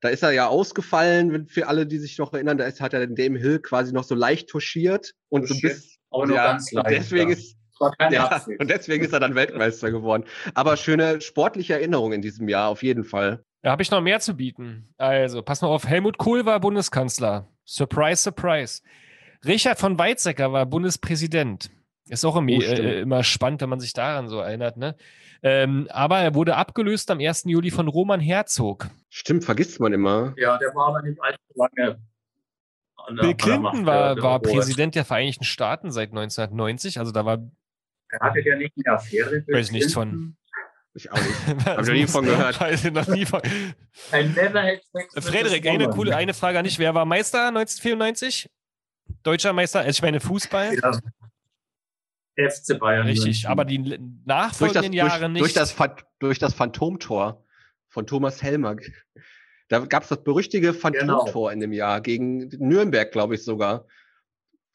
Da 0.01 0.09
ist 0.09 0.23
er 0.23 0.31
ja 0.31 0.47
ausgefallen, 0.47 1.47
für 1.47 1.67
alle, 1.67 1.85
die 1.85 1.97
sich 1.97 2.17
noch 2.17 2.33
erinnern, 2.33 2.57
da 2.57 2.65
ist, 2.65 2.79
hat 2.79 2.93
er 2.93 3.05
den 3.05 3.15
Dame 3.15 3.37
Hill 3.37 3.59
quasi 3.59 3.93
noch 3.93 4.03
so 4.03 4.15
leicht 4.15 4.49
touchiert 4.49 5.13
und 5.29 5.47
so 5.47 5.55
bis. 5.59 5.97
Aber 6.09 6.25
nur 6.25 6.37
ja, 6.37 6.51
ganz 6.51 6.71
leicht. 6.71 6.89
Deswegen 6.89 7.31
ist, 7.31 7.57
ja, 8.09 8.45
und 8.59 8.69
deswegen 8.69 9.03
ist 9.03 9.13
er 9.13 9.19
dann 9.19 9.35
Weltmeister 9.35 9.91
geworden. 9.91 10.23
Aber 10.53 10.77
schöne 10.77 11.21
sportliche 11.21 11.73
Erinnerung 11.73 12.13
in 12.13 12.21
diesem 12.21 12.47
Jahr, 12.49 12.69
auf 12.69 12.83
jeden 12.83 13.03
Fall. 13.03 13.43
Da 13.61 13.71
habe 13.71 13.81
ich 13.81 13.91
noch 13.91 14.01
mehr 14.01 14.19
zu 14.19 14.35
bieten. 14.35 14.93
Also, 14.97 15.41
pass 15.41 15.61
mal 15.61 15.67
auf, 15.67 15.85
Helmut 15.85 16.17
Kohl 16.17 16.45
war 16.45 16.59
Bundeskanzler. 16.59 17.47
Surprise, 17.65 18.23
surprise. 18.23 18.81
Richard 19.45 19.79
von 19.79 19.99
Weizsäcker 19.99 20.51
war 20.51 20.65
Bundespräsident. 20.65 21.69
Ist 22.09 22.25
auch 22.25 22.35
irgendwie, 22.35 22.57
oh, 22.57 22.71
äh, 22.71 23.01
immer 23.01 23.23
spannend, 23.23 23.61
wenn 23.61 23.69
man 23.69 23.79
sich 23.79 23.93
daran 23.93 24.27
so 24.27 24.39
erinnert, 24.39 24.77
ne? 24.77 24.95
Ähm, 25.41 25.87
aber 25.91 26.19
er 26.19 26.35
wurde 26.35 26.55
abgelöst 26.55 27.09
am 27.11 27.19
1. 27.19 27.45
Juli 27.45 27.71
von 27.71 27.87
Roman 27.87 28.19
Herzog. 28.19 28.89
Stimmt, 29.09 29.45
vergisst 29.45 29.79
man 29.79 29.93
immer. 29.93 30.33
Ja, 30.37 30.57
der 30.57 30.75
war 30.75 30.89
aber 30.89 31.01
nicht 31.01 31.21
allzu 31.21 31.39
lange. 31.55 31.99
Bill 33.21 33.35
Clinton 33.35 33.85
war, 33.85 34.15
der, 34.15 34.23
war 34.23 34.39
Präsident 34.39 34.95
der 34.95 35.05
Vereinigten 35.05 35.43
Staaten 35.43 35.91
seit 35.91 36.09
1990. 36.09 36.99
Also 36.99 37.11
da 37.11 37.25
war. 37.25 37.39
Er 38.09 38.19
hatte 38.19 38.41
ja 38.41 38.55
nicht 38.55 38.73
eine 38.75 38.95
Affäre. 38.95 39.43
Weiß 39.47 39.67
ich 39.67 39.71
nichts 39.71 39.93
von. 39.93 40.35
Ich 40.93 41.11
auch 41.11 41.17
nicht. 41.17 41.65
Hab 41.65 41.81
ich 41.81 41.87
noch 41.87 41.93
nie 41.93 42.07
von 42.07 42.25
gehört. 42.25 42.59
Weiß 42.61 42.83
ich 42.83 42.91
noch 42.91 43.07
nie 43.07 43.25
von. 43.25 43.41
Ein 44.11 44.35
Frederik, 45.15 45.67
eine 45.67 45.89
coole 45.89 46.15
eine 46.15 46.33
Frage 46.33 46.59
an 46.59 46.65
dich. 46.65 46.79
Wer 46.79 46.93
war 46.93 47.05
Meister 47.05 47.47
1994? 47.47 48.49
Deutscher 49.23 49.53
Meister? 49.53 49.79
Also 49.79 49.91
ich 49.91 50.01
meine 50.01 50.19
Fußball. 50.19 50.75
Ja. 50.75 50.99
FC 52.47 52.79
Bayern. 52.79 53.05
Richtig, 53.05 53.25
München. 53.25 53.49
aber 53.49 53.65
die 53.65 53.77
Durch 53.83 53.97
das, 53.97 53.99
nachfolgenden 54.25 54.93
Jahre 54.93 55.19
durch, 55.21 55.31
nicht. 55.33 55.41
durch, 55.41 55.53
das, 55.53 55.75
durch 56.19 56.39
das 56.39 56.53
Phantomtor 56.53 57.43
von 57.87 58.07
Thomas 58.07 58.41
Helmer. 58.41 58.77
Da 59.67 59.79
gab 59.79 60.03
es 60.03 60.09
das 60.09 60.23
berüchtige 60.23 60.73
Phantomtor 60.73 61.51
in 61.51 61.59
dem 61.59 61.73
Jahr 61.73 62.01
gegen 62.01 62.47
Nürnberg, 62.57 63.11
glaube 63.11 63.35
ich 63.35 63.43
sogar. 63.43 63.85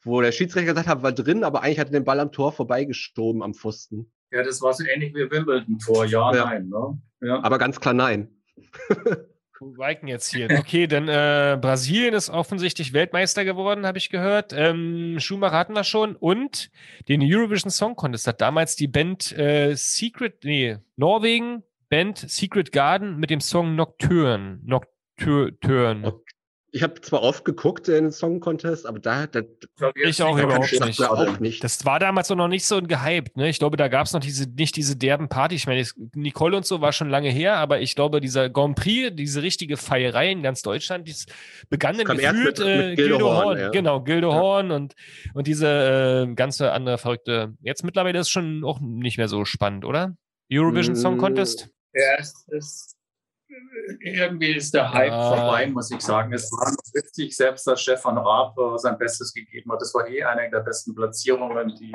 Wo 0.03 0.21
der 0.21 0.31
Schiedsrichter 0.31 0.69
gesagt 0.73 0.87
hat, 0.87 1.01
war 1.03 1.11
drin, 1.11 1.43
aber 1.43 1.63
eigentlich 1.63 1.79
hat 1.79 1.87
er 1.87 1.93
den 1.93 2.05
Ball 2.05 2.19
am 2.19 2.31
Tor 2.31 2.51
vorbeigeschoben 2.53 3.41
am 3.41 3.53
Pfosten. 3.53 4.11
Ja, 4.31 4.43
das 4.43 4.61
war 4.61 4.73
so 4.73 4.83
ähnlich 4.85 5.13
wie 5.15 5.29
Wimbledon 5.31 5.79
vor 5.79 6.05
Ja, 6.05 6.33
Ja. 6.33 6.45
nein. 6.45 6.69
Ne? 6.69 7.01
Ja. 7.21 7.43
Aber 7.43 7.57
ganz 7.57 7.79
klar 7.79 7.93
nein. 7.93 8.29
Wo 9.65 9.83
denn 9.83 10.07
jetzt 10.07 10.31
hier? 10.31 10.47
Okay, 10.59 10.85
dann 10.85 11.07
äh, 11.07 11.57
Brasilien 11.59 12.13
ist 12.13 12.29
offensichtlich 12.29 12.93
Weltmeister 12.93 13.43
geworden, 13.45 13.87
habe 13.87 13.97
ich 13.97 14.11
gehört. 14.11 14.53
Ähm, 14.53 15.19
Schumacher 15.19 15.57
hatten 15.57 15.73
wir 15.73 15.83
schon. 15.83 16.15
Und 16.15 16.69
den 17.09 17.19
Eurovision 17.23 17.71
Song 17.71 17.95
Contest 17.95 18.27
hat 18.27 18.41
damals 18.41 18.75
die 18.75 18.87
Band 18.87 19.35
äh, 19.35 19.73
Secret, 19.75 20.43
nee, 20.43 20.77
Norwegen, 20.97 21.63
Band 21.89 22.29
Secret 22.29 22.71
Garden 22.71 23.17
mit 23.17 23.31
dem 23.31 23.41
Song 23.41 23.75
Nocturne. 23.75 24.59
Nocturne. 24.63 26.13
Ich 26.75 26.83
habe 26.83 26.99
zwar 26.99 27.21
oft 27.21 27.45
geguckt 27.45 27.87
in 27.87 27.93
den 28.05 28.11
Song 28.11 28.41
Contest, 28.41 28.85
aber 28.85 28.99
da, 28.99 29.27
da 29.27 29.43
Ich 29.95 30.21
auch 30.21 30.37
überhaupt 30.37 30.73
ich 30.73 30.79
nicht. 30.81 31.01
auch 31.01 31.39
nicht. 31.39 31.63
Das 31.63 31.85
war 31.85 31.99
damals 31.99 32.29
noch 32.29 32.49
nicht 32.49 32.65
so 32.65 32.81
gehypt, 32.81 33.37
ne? 33.37 33.47
Ich 33.47 33.59
glaube, 33.59 33.77
da 33.77 33.87
gab 33.87 34.07
es 34.07 34.11
noch 34.11 34.19
diese, 34.19 34.45
nicht 34.49 34.75
diese 34.75 34.97
derben 34.97 35.29
Partys. 35.29 35.61
Ich 35.61 35.67
meine, 35.67 35.87
Nicole 36.15 36.57
und 36.57 36.65
so 36.65 36.81
war 36.81 36.91
schon 36.91 37.09
lange 37.09 37.29
her, 37.29 37.55
aber 37.55 37.79
ich 37.79 37.95
glaube, 37.95 38.19
dieser 38.19 38.49
Grand 38.49 38.75
Prix, 38.75 39.15
diese 39.15 39.41
richtige 39.41 39.77
Feierei 39.77 40.31
in 40.31 40.43
ganz 40.43 40.63
Deutschland, 40.63 41.07
dies 41.07 41.27
begann 41.69 41.97
dann 41.97 42.07
gefühlt 42.17 42.59
mit- 42.59 42.59
mit 42.59 42.59
äh, 42.59 42.95
Gildo 42.95 42.95
Gildo 43.19 43.25
Horn, 43.33 43.45
Horn, 43.45 43.57
ja. 43.59 43.69
genau, 43.69 44.01
Gildo 44.01 44.31
Ja. 44.31 44.35
Horn 44.35 44.71
und, 44.71 44.95
und 45.33 45.47
diese 45.47 46.27
äh, 46.29 46.33
ganze 46.35 46.73
andere 46.73 46.97
verrückte. 46.97 47.53
Jetzt 47.61 47.85
mittlerweile 47.85 48.19
ist 48.19 48.27
es 48.27 48.31
schon 48.31 48.65
auch 48.65 48.81
nicht 48.81 49.17
mehr 49.17 49.29
so 49.29 49.45
spannend, 49.45 49.85
oder? 49.85 50.17
Eurovision 50.51 50.97
Song 50.97 51.15
Mm, 51.15 51.19
Contest? 51.19 51.69
Ja, 51.93 52.17
es 52.19 52.45
ist, 52.49 52.94
irgendwie 53.99 54.53
ist 54.55 54.73
der 54.73 54.91
Hype 54.91 55.11
Ja. 55.11 55.35
vorbei, 55.35 55.67
muss 55.67 55.91
ich 55.91 56.01
sagen. 56.01 56.33
Es 56.33 56.51
war 56.51 56.71
noch 56.71 56.93
witzig, 56.93 57.35
selbst 57.35 57.67
als 57.67 57.81
Stefan 57.81 58.17
Raab 58.17 58.57
äh, 58.57 58.77
sein 58.77 58.97
Bestes 58.97 59.33
gegeben 59.33 59.71
hat. 59.71 59.81
Das 59.81 59.93
war 59.93 60.07
eh 60.07 60.23
eine 60.23 60.49
der 60.49 60.59
besten 60.61 60.93
Platzierungen, 60.95 61.75
die 61.79 61.93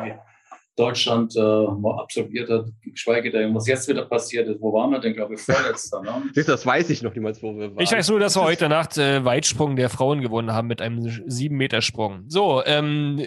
Deutschland 0.76 1.36
äh, 1.36 1.40
mal 1.40 1.98
absolviert 2.00 2.48
hat. 2.48 2.66
Geschweige 2.82 3.30
denn, 3.30 3.54
was 3.54 3.66
jetzt 3.66 3.86
wieder 3.88 4.04
passiert 4.06 4.48
ist. 4.48 4.60
Wo 4.60 4.72
waren 4.72 4.90
wir 4.90 4.98
denn, 4.98 5.12
glaube 5.14 5.34
ich, 5.34 5.40
vorletzter? 5.40 6.00
Ne? 6.02 6.22
Siehst 6.34 6.48
du, 6.48 6.52
das 6.52 6.64
weiß 6.64 6.88
ich 6.90 7.02
noch 7.02 7.14
niemals, 7.14 7.42
wo 7.42 7.54
wir 7.54 7.74
waren. 7.74 7.82
Ich 7.82 7.92
weiß 7.92 8.08
nur, 8.08 8.20
dass 8.20 8.36
wir 8.36 8.42
heute 8.42 8.68
Nacht 8.68 8.96
äh, 8.96 9.22
Weitsprung 9.24 9.76
der 9.76 9.90
Frauen 9.90 10.20
gewonnen 10.22 10.52
haben 10.52 10.68
mit 10.68 10.80
einem 10.80 11.00
7-Meter-Sprung. 11.00 12.24
So, 12.28 12.62
ähm, 12.64 13.20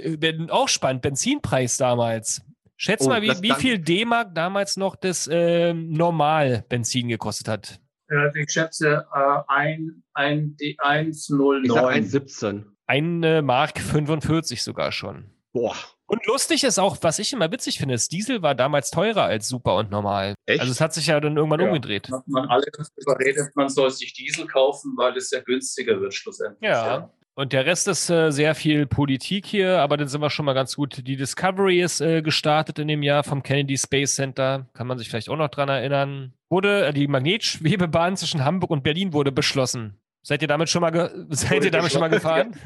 auch 0.50 0.68
spannend, 0.70 1.02
Benzinpreis 1.04 1.78
damals. 1.78 2.42
Schätz 2.76 3.06
Oh, 3.06 3.10
mal, 3.10 3.22
wie, 3.22 3.30
wie 3.42 3.54
viel 3.54 3.78
D-Mark 3.78 4.34
damals 4.34 4.76
noch 4.78 4.96
das 4.96 5.30
ähm, 5.32 5.92
Normal-Benzin 5.92 7.08
gekostet 7.08 7.48
hat. 7.48 7.80
Äh, 8.10 8.42
ich 8.42 8.52
schätze 8.52 9.06
äh, 9.14 9.40
ein, 9.48 10.04
ein, 10.14 10.56
die 10.58 10.72
Ich 10.72 10.78
sag 10.78 11.40
109. 11.40 12.04
1,17. 12.04 12.64
Eine 12.88 13.42
Mark 13.42 13.80
45 13.80 14.62
sogar 14.62 14.92
schon. 14.92 15.30
Boah, 15.54 15.76
Und 16.08 16.26
lustig 16.26 16.64
ist 16.64 16.80
auch, 16.80 16.98
was 17.02 17.20
ich 17.20 17.32
immer 17.32 17.52
witzig 17.52 17.78
finde, 17.78 17.94
das 17.94 18.08
Diesel 18.08 18.42
war 18.42 18.56
damals 18.56 18.90
teurer 18.90 19.24
als 19.24 19.48
Super 19.48 19.76
und 19.76 19.92
Normal. 19.92 20.34
echt? 20.48 20.60
Also 20.60 20.72
es 20.72 20.82
hat 20.82 20.94
sich 20.94 21.08
ja 21.08 21.20
dann 21.20 21.38
irgendwann 21.38 21.60
Ja. 21.62 21.68
umgedreht. 21.68 22.10
Hat 22.12 22.28
man 22.28 22.50
alle 22.50 22.66
überredet, 22.98 23.56
man 23.56 23.70
soll 23.70 23.90
sich 23.92 24.14
Diesel 24.14 24.48
kaufen, 24.48 24.94
weil 24.98 25.16
es 25.16 25.30
ja 25.32 25.42
günstiger 25.42 26.02
wird 26.02 26.14
schlussendlich. 26.14 26.70
Ja. 26.70 27.10
Und 27.36 27.52
der 27.54 27.66
Rest 27.66 27.88
ist 27.88 28.10
äh, 28.12 28.32
sehr 28.32 28.54
viel 28.54 28.86
Politik 28.86 29.46
hier, 29.48 29.80
aber 29.80 29.98
dann 29.98 30.08
sind 30.08 30.22
wir 30.22 30.30
schon 30.30 30.46
mal 30.46 30.54
ganz 30.54 30.76
gut. 30.76 31.06
Die 31.08 31.16
Discovery 31.16 31.82
ist 31.82 32.00
äh, 32.02 32.22
gestartet 32.22 32.78
in 32.78 32.88
dem 32.88 33.02
Jahr 33.02 33.24
vom 33.24 33.42
Kennedy 33.42 33.76
Space 33.78 34.16
Center. 34.16 34.68
Kann 34.74 34.86
man 34.86 35.00
sich 35.00 35.10
vielleicht 35.10 35.30
auch 35.30 35.36
noch 35.38 35.50
dran 35.50 35.68
erinnern. 35.70 36.34
Wurde 36.54 36.86
äh, 36.86 36.94
die 36.94 37.08
Magnetschwebebahn 37.08 38.16
zwischen 38.16 38.46
Hamburg 38.46 38.70
und 38.70 38.84
Berlin 38.84 39.12
wurde 39.12 39.32
beschlossen. 39.32 39.98
Seid 40.22 40.44
ihr 40.44 40.48
damit 40.48 40.70
schon 40.70 40.82
mal, 40.82 40.92
ge 40.92 41.10
seid 41.32 41.64
ihr 41.66 41.72
damit 41.72 41.92
schon 41.92 42.00
mal 42.02 42.10
gefahren? 42.10 42.56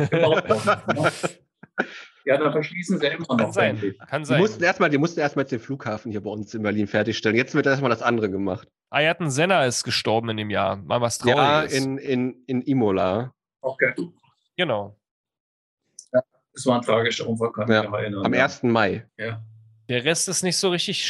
Ne? 0.94 1.12
Ja, 2.26 2.38
da 2.38 2.52
verschließen 2.52 3.00
sie 3.00 3.06
immer 3.08 3.26
noch. 3.30 3.38
Kann 3.38 3.52
sein. 3.54 3.70
endlich. 3.76 3.98
Kann 4.10 4.24
Die 4.24 4.28
sein. 4.28 4.42
mussten 4.42 4.62
erstmal, 4.62 4.90
die 4.90 4.98
mussten 4.98 5.22
erstmal 5.22 5.44
jetzt 5.44 5.52
den 5.54 5.62
Flughafen 5.62 6.12
hier 6.12 6.22
bei 6.22 6.30
uns 6.30 6.54
in 6.54 6.62
Berlin 6.64 6.88
fertigstellen. 6.88 7.38
Jetzt 7.38 7.56
wird 7.56 7.66
erstmal 7.66 7.90
das 7.90 8.02
andere 8.02 8.30
gemacht. 8.30 8.68
Ayrton 8.90 9.30
Senna 9.30 9.64
ist 9.64 9.86
gestorben 9.86 10.28
in 10.32 10.36
dem 10.38 10.50
Jahr. 10.50 10.76
Mal 10.76 11.00
was 11.00 11.24
Ja, 11.24 11.36
Trauriges. 11.62 11.74
in, 11.86 11.98
in, 11.98 12.44
in 12.48 12.62
Imola. 12.64 13.34
Okay. 13.62 13.94
genau. 14.58 14.98
Das 16.12 16.66
war 16.66 16.76
ein 16.80 16.82
tragischer 16.82 17.28
Unfall, 17.30 17.52
kann 17.54 17.72
Ja, 17.72 17.84
ich 17.84 17.90
mich 17.90 18.00
erinnern. 18.00 18.26
Am 18.26 18.34
ja. 18.34 18.44
1. 18.44 18.64
Mai. 18.64 19.08
Ja. 19.18 19.42
Der 19.88 20.04
Rest 20.04 20.28
ist 20.28 20.44
nicht 20.44 20.58
so 20.58 20.70
richtig 20.70 21.06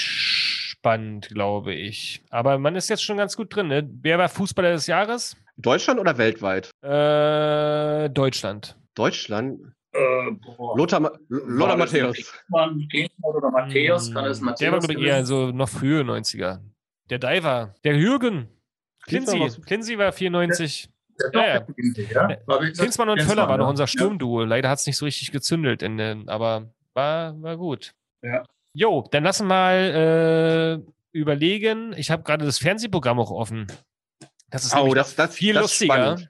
spannend, 0.87 1.29
glaube 1.29 1.73
ich. 1.73 2.21
Aber 2.29 2.57
man 2.57 2.75
ist 2.75 2.89
jetzt 2.89 3.03
schon 3.03 3.17
ganz 3.17 3.35
gut 3.35 3.53
drin. 3.55 3.67
Ne? 3.67 3.89
Wer 4.01 4.17
war 4.17 4.29
Fußballer 4.29 4.71
des 4.71 4.87
Jahres? 4.87 5.35
Deutschland 5.57 5.99
oder 5.99 6.17
weltweit? 6.17 6.69
Äh, 6.81 8.09
Deutschland. 8.09 8.77
Deutschland. 8.95 9.59
Äh. 9.93 9.99
Lothar, 10.75 10.99
Ma 10.99 11.11
Lothar 11.29 11.77
Matthäus. 11.77 12.17
Oder 13.21 13.51
Matthäus? 13.51 14.13
Kann 14.13 14.25
es 14.25 14.41
Matthäus 14.41 14.59
Der 14.59 14.71
war, 14.71 14.79
glaube 14.79 14.93
ich, 14.93 15.05
eher 15.07 15.25
so 15.25 15.51
noch 15.51 15.69
frühe 15.69 16.01
90er. 16.03 16.59
Der 17.09 17.19
Diver. 17.19 17.73
Der 17.83 17.95
Jürgen. 17.95 18.47
Klinzi. 19.05 19.39
war- 19.39 19.49
Klinzi 19.65 19.97
war 19.97 20.11
94. 20.11 20.89
sein? 21.17 21.31
Ja, 21.33 21.47
ja. 21.47 21.65
Ja, 22.27 22.69
Klinsmann 22.71 23.09
und 23.09 23.21
Völler 23.21 23.47
war 23.49 23.57
noch 23.57 23.69
unser 23.69 23.87
Sturmduo. 23.87 24.43
Leider 24.43 24.69
hat 24.69 24.79
es 24.79 24.85
nicht 24.85 24.97
so 24.97 25.05
richtig 25.05 25.31
gezündelt, 25.31 25.81
in, 25.81 25.97
den- 25.97 26.29
aber 26.29 26.71
war, 26.93 27.41
war 27.41 27.57
gut. 27.57 27.91
Ja. 28.21 28.43
Jo, 28.79 29.07
dann 29.09 29.23
lassen 29.23 29.45
wir 29.47 29.55
mal 29.55 30.83
äh, 30.85 30.91
überlegen. 31.11 31.93
Ich 31.97 32.11
habe 32.11 32.21
gerade 32.21 32.45
das 32.45 32.59
Fernsehprogramm 32.59 33.19
auch 33.19 33.31
offen. 33.31 33.65
Das 34.51 34.65
ist 34.65 34.75
Oh, 34.75 34.93
das- 34.93 35.15
das- 35.15 35.33
viel 35.33 35.55
das 35.55 35.63
lustiger. 35.63 35.93
spannend. 35.95 36.29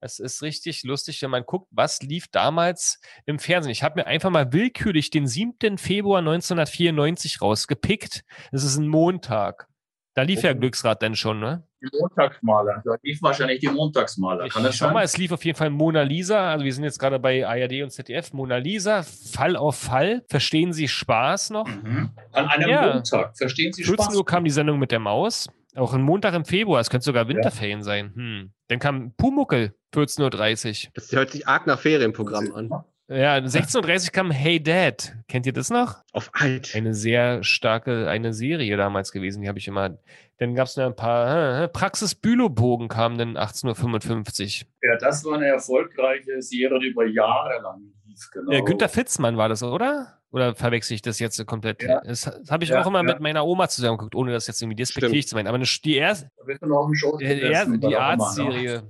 Es 0.00 0.18
ist 0.18 0.42
richtig 0.42 0.82
lustig, 0.82 1.22
wenn 1.22 1.30
man 1.30 1.44
guckt, 1.44 1.68
was 1.70 2.02
lief 2.02 2.26
damals 2.28 3.00
im 3.24 3.38
Fernsehen. 3.38 3.72
Ich 3.72 3.82
habe 3.84 4.00
mir 4.00 4.06
einfach 4.06 4.28
mal 4.30 4.52
willkürlich 4.52 5.08
den 5.10 5.26
7. 5.26 5.78
Februar 5.78 6.18
1994 6.20 7.40
rausgepickt. 7.40 8.22
Das 8.50 8.64
ist 8.64 8.76
ein 8.76 8.88
Montag. 8.88 9.66
Da 10.14 10.22
lief 10.22 10.42
ja 10.42 10.50
Oh. 10.52 10.56
Glücksrad 10.56 11.00
dann 11.02 11.14
schon, 11.16 11.40
ne? 11.40 11.66
Die 11.82 11.98
Montagsmaler. 11.98 12.82
Da 12.84 12.94
lief 13.02 13.20
wahrscheinlich 13.22 13.58
die 13.60 13.68
Montagsmaler. 13.68 14.46
Ich 14.46 14.52
Kann 14.52 14.62
das 14.62 14.76
schau 14.76 14.86
sein? 14.86 14.94
mal, 14.94 15.02
es 15.02 15.16
lief 15.18 15.32
auf 15.32 15.44
jeden 15.44 15.56
Fall 15.58 15.70
Mona 15.70 16.02
Lisa. 16.02 16.50
Also 16.52 16.64
wir 16.64 16.72
sind 16.72 16.84
jetzt 16.84 16.98
gerade 16.98 17.18
bei 17.18 17.46
ARD 17.46 17.82
und 17.82 17.90
ZDF. 17.90 18.32
Mona 18.32 18.56
Lisa, 18.58 19.02
Fall 19.02 19.56
auf 19.56 19.76
Fall. 19.76 20.22
Verstehen 20.28 20.72
Sie 20.72 20.86
Spaß 20.88 21.50
noch? 21.50 21.66
Mhm. 21.66 22.10
An 22.32 22.46
einem 22.48 22.68
Ja. 22.70 22.94
Montag. 22.94 23.36
Verstehen 23.36 23.72
Sie 23.72 23.82
14 23.84 24.04
Spaß? 24.04 24.16
Uhr 24.16 24.24
kam 24.24 24.44
die 24.44 24.50
Sendung 24.50 24.78
mit 24.78 24.92
der 24.92 25.00
Maus. 25.00 25.48
Auch 25.74 25.94
ein 25.94 26.02
Montag 26.02 26.34
im 26.34 26.44
Februar. 26.44 26.80
Es 26.80 26.90
könnte 26.90 27.04
sogar 27.04 27.28
Winterferien 27.28 27.82
sein. 27.82 28.12
Hm. 28.14 28.52
Dann 28.68 28.78
kam 28.78 29.14
Pumuckel, 29.16 29.74
14.30 29.94 30.88
Das 30.94 31.10
hört 31.12 31.30
sich 31.30 31.48
arg 31.48 31.66
nach 31.66 31.78
Ferienprogramm 31.80 32.52
an. 32.54 32.70
Ja, 33.08 33.36
16.30 33.36 34.06
Uhr 34.06 34.12
kam 34.12 34.30
Hey 34.30 34.62
Dad. 34.62 35.14
Kennt 35.28 35.46
ihr 35.46 35.52
das 35.52 35.70
noch? 35.70 36.02
Auf 36.12 36.30
alt. 36.32 36.74
Eine 36.74 36.94
sehr 36.94 37.42
starke, 37.42 38.08
eine 38.08 38.32
Serie 38.32 38.76
damals 38.76 39.12
gewesen. 39.12 39.42
Die 39.42 39.48
habe 39.48 39.58
ich 39.58 39.68
immer. 39.68 39.98
Dann 40.38 40.54
gab 40.54 40.66
es 40.66 40.76
noch 40.76 40.86
ein 40.86 40.96
paar. 40.96 41.62
Äh, 41.64 41.68
Praxis 41.68 42.14
Bülow-Bogen 42.14 42.88
kam 42.88 43.18
dann 43.18 43.36
18.55 43.36 44.62
Uhr. 44.62 44.68
Ja, 44.82 44.96
das 44.98 45.24
war 45.24 45.34
eine 45.34 45.46
erfolgreiche 45.46 46.40
Serie, 46.40 46.78
die 46.80 46.88
über 46.88 47.06
Jahre 47.06 47.60
lang 47.62 47.82
lief. 48.06 48.30
Genau. 48.32 48.50
Äh, 48.52 48.62
Günther 48.62 48.88
Fitzmann 48.88 49.36
war 49.36 49.48
das, 49.48 49.62
oder? 49.62 50.18
Oder 50.30 50.54
verwechsel 50.54 50.94
ich 50.94 51.02
das 51.02 51.18
jetzt 51.18 51.44
komplett? 51.46 51.82
Ja. 51.82 52.00
Das, 52.00 52.26
habe 52.48 52.64
ich 52.64 52.70
Ja, 52.70 52.80
auch 52.80 52.86
immer 52.86 53.00
ja. 53.00 53.02
mit 53.02 53.20
meiner 53.20 53.44
Oma 53.44 53.68
zusammen 53.68 53.98
geguckt, 53.98 54.14
ohne 54.14 54.32
das 54.32 54.46
jetzt 54.46 54.62
irgendwie 54.62 54.76
despektierlich 54.76 55.28
zu 55.28 55.34
meinen. 55.34 55.48
Aber 55.48 55.58
die 55.58 55.96
erste, 55.96 56.30
Da 56.38 56.44
bist 56.44 56.62
du 56.62 56.66
noch 56.66 56.78
auf 56.78 56.86
dem 56.86 56.94
Schoß 56.94 57.18
die, 57.18 57.24
erste, 57.24 57.78
die 57.78 57.86
Oma, 57.86 57.90
ne? 57.90 58.00
Arztserie. 58.00 58.82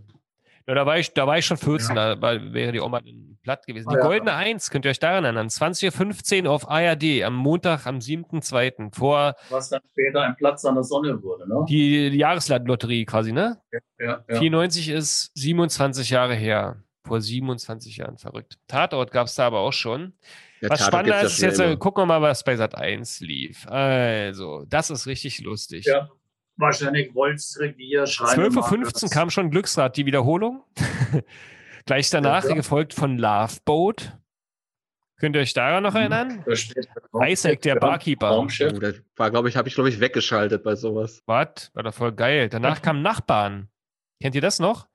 Ja, 0.69 0.75
da, 0.75 0.87
war 0.87 0.99
ich, 0.99 1.13
da 1.13 1.27
war 1.27 1.39
ich 1.39 1.45
schon 1.45 1.57
14, 1.57 1.97
da 1.97 2.23
war, 2.23 2.53
wäre 2.53 2.71
die 2.71 2.81
Oma 2.81 3.01
dann 3.01 3.32
platt 3.43 3.67
gewesen. 3.67 3.89
Die 3.91 3.97
Ah, 3.97 3.99
ja. 3.99 4.05
Goldene 4.07 4.33
Eins, 4.35 4.71
könnt 4.71 4.85
ihr 4.85 4.91
euch 4.91 4.99
daran 4.99 5.25
erinnern? 5.25 5.49
20.15 5.49 6.45
Uhr 6.45 6.51
auf 6.51 6.69
ARD 6.71 7.23
am 7.25 7.35
Montag, 7.35 7.87
am 7.87 7.99
7.2. 7.99 8.95
vor 8.95 9.35
Was 9.51 9.69
dann 9.71 9.81
später 9.93 10.23
ein 10.23 10.37
Platz 10.37 10.65
an 10.65 10.75
der 10.75 10.85
Sonne 10.85 11.23
wurde. 11.23 11.49
Ne? 11.49 11.65
die, 11.69 12.11
die 12.11 12.19
Jahreslotterie 12.19 13.05
quasi, 13.05 13.33
ne? 13.33 13.61
Ja, 13.99 14.25
ja. 14.29 14.39
94 14.39 14.89
ist 14.91 15.31
27 15.35 16.11
Jahre 16.11 16.35
her. 16.35 16.77
Vor 17.05 17.21
27 17.21 17.97
Jahren, 17.97 18.17
verrückt. 18.17 18.59
Tatort 18.69 19.11
gab 19.11 19.27
es 19.27 19.35
da 19.35 19.47
aber 19.49 19.59
auch 19.59 19.73
schon. 19.73 20.13
Der 20.61 20.71
Was 20.71 20.79
Tatort 20.79 20.95
spannender 21.07 21.23
ist, 21.23 21.41
jetzt 21.41 21.57
schon 21.57 21.65
äh, 21.65 21.69
immer. 21.71 21.77
gucken 21.79 22.03
wir 22.03 22.07
mal, 22.07 22.23
was 22.23 22.45
bei 22.45 22.55
Sat 22.55 22.77
1 22.77 23.21
lief. 23.21 23.67
Also, 23.67 24.65
das 24.69 24.89
ist 24.91 25.07
richtig 25.07 25.41
lustig. 25.41 25.85
ja. 25.87 26.09
Wahrscheinlich 26.59 27.13
Wolfsrevier, 27.15 28.07
Schreinemark. 28.07 28.67
12.15 28.71 29.05
Uhr 29.05 29.11
kam 29.11 29.31
schon 29.31 29.51
Glücksrad, 29.51 29.97
die 29.97 30.05
Wiederholung. 30.07 30.63
Gleich 31.87 32.11
danach 32.11 32.45
Ja, 32.45 32.51
ja. 32.51 32.55
gefolgt 32.57 32.95
von 32.95 33.19
Love 33.19 33.57
Boat. 33.65 34.13
Könnt 35.19 35.37
ihr 35.37 35.43
euch 35.43 35.53
daran 35.55 35.83
noch 35.85 35.93
Mhm. 35.95 36.01
erinnern? 36.01 36.43
Da 36.47 36.57
steht 36.57 36.89
Isaac, 37.25 37.61
der 37.63 37.75
Ja, 37.75 37.81
Barkeeper. 37.81 38.29
Raumschiff. 38.29 38.73
Oh, 38.75 38.79
das 38.81 38.97
war, 39.17 39.31
glaube 39.31 39.49
ich, 39.49 39.57
habe 39.57 39.69
ich, 39.69 39.75
glaube 39.75 39.89
ich, 39.89 40.01
weggeschaltet 40.01 40.63
bei 40.65 40.75
sowas. 40.75 41.23
Was? 41.27 41.71
War 41.75 41.83
doch 41.85 41.95
voll 41.95 42.13
geil. 42.13 42.49
Danach 42.49 42.83
kam 42.83 43.03
Nachbarn. 43.03 43.69
Kennt 44.21 44.35
ihr 44.35 44.41
das 44.41 44.59
noch? 44.59 44.89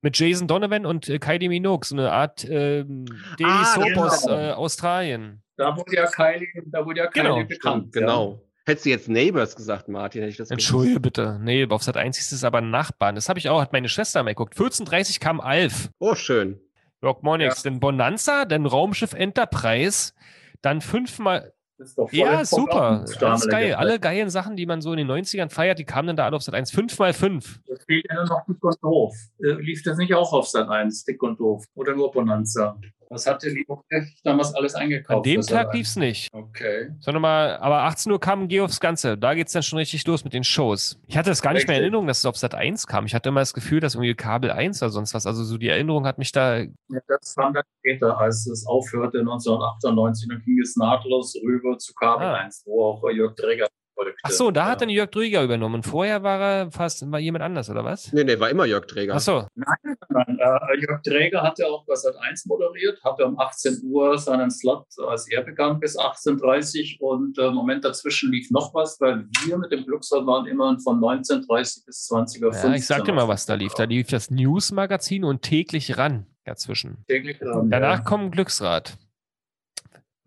Mit 0.00 0.16
Jason 0.16 0.46
Donovan 0.46 0.86
und 0.86 1.08
äh, 1.08 1.18
Kylie 1.18 1.48
Minogue, 1.48 1.84
so 1.84 1.96
eine 1.96 2.12
Art 2.12 2.44
ähm, 2.48 3.04
Daily 3.36 3.50
Ah, 3.50 3.64
Soap 3.64 3.84
genau. 3.84 4.04
aus 4.04 4.26
äh, 4.28 4.52
Australien. 4.52 5.42
Da 5.56 5.76
wurde 5.76 5.96
ja 5.96 6.06
Kylie, 6.06 6.46
da 6.66 6.86
wurde 6.86 7.00
ja 7.00 7.06
Kylie 7.08 7.24
Genau, 7.24 7.44
bekannt. 7.44 7.92
Genau. 7.92 8.40
Hättest 8.68 8.84
du 8.84 8.90
jetzt 8.90 9.08
Neighbors 9.08 9.56
gesagt, 9.56 9.88
Martin, 9.88 10.20
hätte 10.20 10.30
ich 10.30 10.36
das 10.36 10.50
Entschuldige 10.50 11.00
bitte. 11.00 11.40
Nee, 11.42 11.66
auf 11.70 11.82
Sat 11.82 11.96
1 11.96 12.18
ist 12.18 12.32
es 12.32 12.44
aber 12.44 12.58
ein 12.58 12.70
Nachbarn. 12.70 13.14
Das 13.14 13.30
habe 13.30 13.38
ich 13.38 13.48
auch, 13.48 13.62
hat 13.62 13.72
meine 13.72 13.88
Schwester 13.88 14.22
mal 14.22 14.32
geguckt. 14.32 14.54
14.30 14.56 15.20
kam 15.20 15.40
Alf. 15.40 15.88
Oh, 15.98 16.14
schön. 16.14 16.60
Rock 17.02 17.22
Monix, 17.22 17.62
dann 17.62 17.80
Bonanza, 17.80 18.44
dann 18.44 18.66
Raumschiff 18.66 19.14
Enterprise, 19.14 20.12
dann 20.60 20.82
fünfmal. 20.82 21.54
Das 21.78 21.88
ist 21.88 21.98
doch 21.98 22.10
voll 22.10 22.18
Ja, 22.18 22.44
super. 22.44 22.82
Alles 22.82 23.16
Damalige 23.16 23.48
geil. 23.48 23.74
Alle 23.74 24.00
geilen 24.00 24.28
Sachen, 24.28 24.54
die 24.56 24.66
man 24.66 24.82
so 24.82 24.92
in 24.92 24.98
den 24.98 25.10
90ern 25.10 25.48
feiert, 25.48 25.78
die 25.78 25.84
kamen 25.84 26.08
dann 26.08 26.16
da 26.16 26.26
alle 26.26 26.36
auf 26.36 26.42
Sat 26.42 26.54
1. 26.54 26.70
5 26.70 26.98
mal 26.98 27.14
5 27.14 27.60
Es 27.68 27.84
fehlt 27.84 28.04
ja 28.10 28.16
nur 28.16 28.26
noch 28.26 28.44
Dick 28.46 28.62
und 28.62 28.76
Doof. 28.82 29.16
Lief 29.38 29.82
das 29.82 29.96
nicht 29.96 30.12
auch 30.12 30.34
auf 30.34 30.46
Sat 30.46 30.68
1, 30.68 31.04
Dick 31.04 31.22
und 31.22 31.40
Doof? 31.40 31.64
Oder 31.74 31.94
nur 31.94 32.10
Bonanza? 32.10 32.78
Was 33.10 33.26
hatte 33.26 33.48
Leo 33.48 33.82
damals 34.22 34.54
alles 34.54 34.74
eingekauft? 34.74 35.16
An 35.18 35.22
dem 35.22 35.42
Sat. 35.42 35.64
Tag 35.66 35.74
lief's 35.74 35.96
nicht. 35.96 36.28
Okay. 36.32 36.90
Sondern 37.00 37.22
mal, 37.22 37.56
aber 37.56 37.82
18 37.84 38.12
Uhr 38.12 38.20
kam 38.20 38.48
Geh 38.48 38.60
aufs 38.60 38.80
Ganze. 38.80 39.16
Da 39.16 39.34
geht's 39.34 39.52
dann 39.52 39.62
schon 39.62 39.78
richtig 39.78 40.06
los 40.06 40.24
mit 40.24 40.32
den 40.34 40.44
Shows. 40.44 41.00
Ich 41.06 41.16
hatte 41.16 41.30
das 41.30 41.40
gar 41.42 41.52
nicht 41.54 41.66
mehr 41.66 41.76
in. 41.78 41.82
Erinnerung, 41.84 42.06
dass 42.06 42.18
es 42.18 42.26
auf 42.26 42.36
Sat 42.36 42.54
1 42.54 42.86
kam. 42.86 43.06
Ich 43.06 43.14
hatte 43.14 43.30
immer 43.30 43.40
das 43.40 43.54
Gefühl, 43.54 43.80
dass 43.80 43.94
irgendwie 43.94 44.14
Kabel 44.14 44.50
1 44.50 44.82
oder 44.82 44.90
sonst 44.90 45.14
was. 45.14 45.26
Also 45.26 45.44
so 45.44 45.56
die 45.56 45.68
Erinnerung 45.68 46.06
hat 46.06 46.18
mich 46.18 46.32
da. 46.32 46.58
Ja, 46.58 46.68
das 47.06 47.34
kam 47.34 47.54
dann 47.54 47.64
später, 47.78 48.18
als 48.18 48.46
es 48.46 48.66
aufhörte 48.66 49.18
1998. 49.20 50.28
Dann 50.28 50.42
ging 50.44 50.60
es 50.60 50.76
nahtlos 50.76 51.34
rüber 51.42 51.78
zu 51.78 51.94
Kabel 51.94 52.26
Ah. 52.26 52.34
1, 52.34 52.64
wo 52.66 52.84
auch 52.84 53.02
Jörg 53.10 53.34
Träger 53.36 53.68
folgte. 53.98 54.20
Ach 54.22 54.30
so, 54.30 54.50
da 54.50 54.66
hat 54.66 54.80
ja. 54.80 54.86
dann 54.86 54.90
Jörg 54.90 55.10
Drüger 55.10 55.42
übernommen. 55.42 55.76
Und 55.76 55.82
vorher 55.84 56.22
war 56.22 56.40
er 56.40 56.70
fast 56.70 57.10
war 57.10 57.18
jemand 57.18 57.44
anders, 57.44 57.68
oder 57.70 57.84
was? 57.84 58.12
Nee, 58.12 58.24
nee, 58.24 58.38
war 58.38 58.50
immer 58.50 58.64
Jörg 58.64 58.86
Träger. 58.86 59.14
Ach 59.16 59.20
so. 59.20 59.46
Nein, 59.54 59.96
nein, 60.08 60.38
äh, 60.38 60.80
Jörg 60.80 61.02
Träger 61.02 61.42
hatte 61.42 61.66
auch 61.66 61.84
bei 61.86 61.94
Sat 61.94 62.14
1 62.16 62.46
moderiert, 62.46 63.02
hatte 63.04 63.24
um 63.24 63.38
18 63.38 63.80
Uhr 63.84 64.18
seinen 64.18 64.50
Slot, 64.50 64.86
als 65.06 65.30
er 65.30 65.42
begann, 65.42 65.80
bis 65.80 65.98
18.30 65.98 67.00
Uhr. 67.00 67.10
Und 67.10 67.38
äh, 67.38 67.46
im 67.46 67.54
Moment 67.54 67.84
dazwischen 67.84 68.30
lief 68.30 68.50
noch 68.50 68.74
was, 68.74 69.00
weil 69.00 69.26
wir 69.46 69.58
mit 69.58 69.72
dem 69.72 69.84
Glücksrad 69.84 70.26
waren 70.26 70.46
immer 70.46 70.78
von 70.80 71.00
19.30 71.00 71.86
bis 71.86 72.10
20.15 72.10 72.44
Uhr. 72.44 72.52
Ja, 72.52 72.74
ich 72.74 72.86
sag 72.86 73.04
dir 73.04 73.12
mal, 73.12 73.28
was 73.28 73.46
da 73.46 73.54
lief. 73.54 73.74
Da 73.74 73.84
lief 73.84 74.08
das 74.08 74.30
News-Magazin 74.30 75.24
und 75.24 75.42
täglich 75.42 75.98
ran 75.98 76.26
dazwischen. 76.44 77.04
Täglich 77.08 77.38
dran, 77.38 77.70
Danach 77.70 77.98
ja. 77.98 78.04
kommt 78.04 78.32
Glücksrad. 78.32 78.96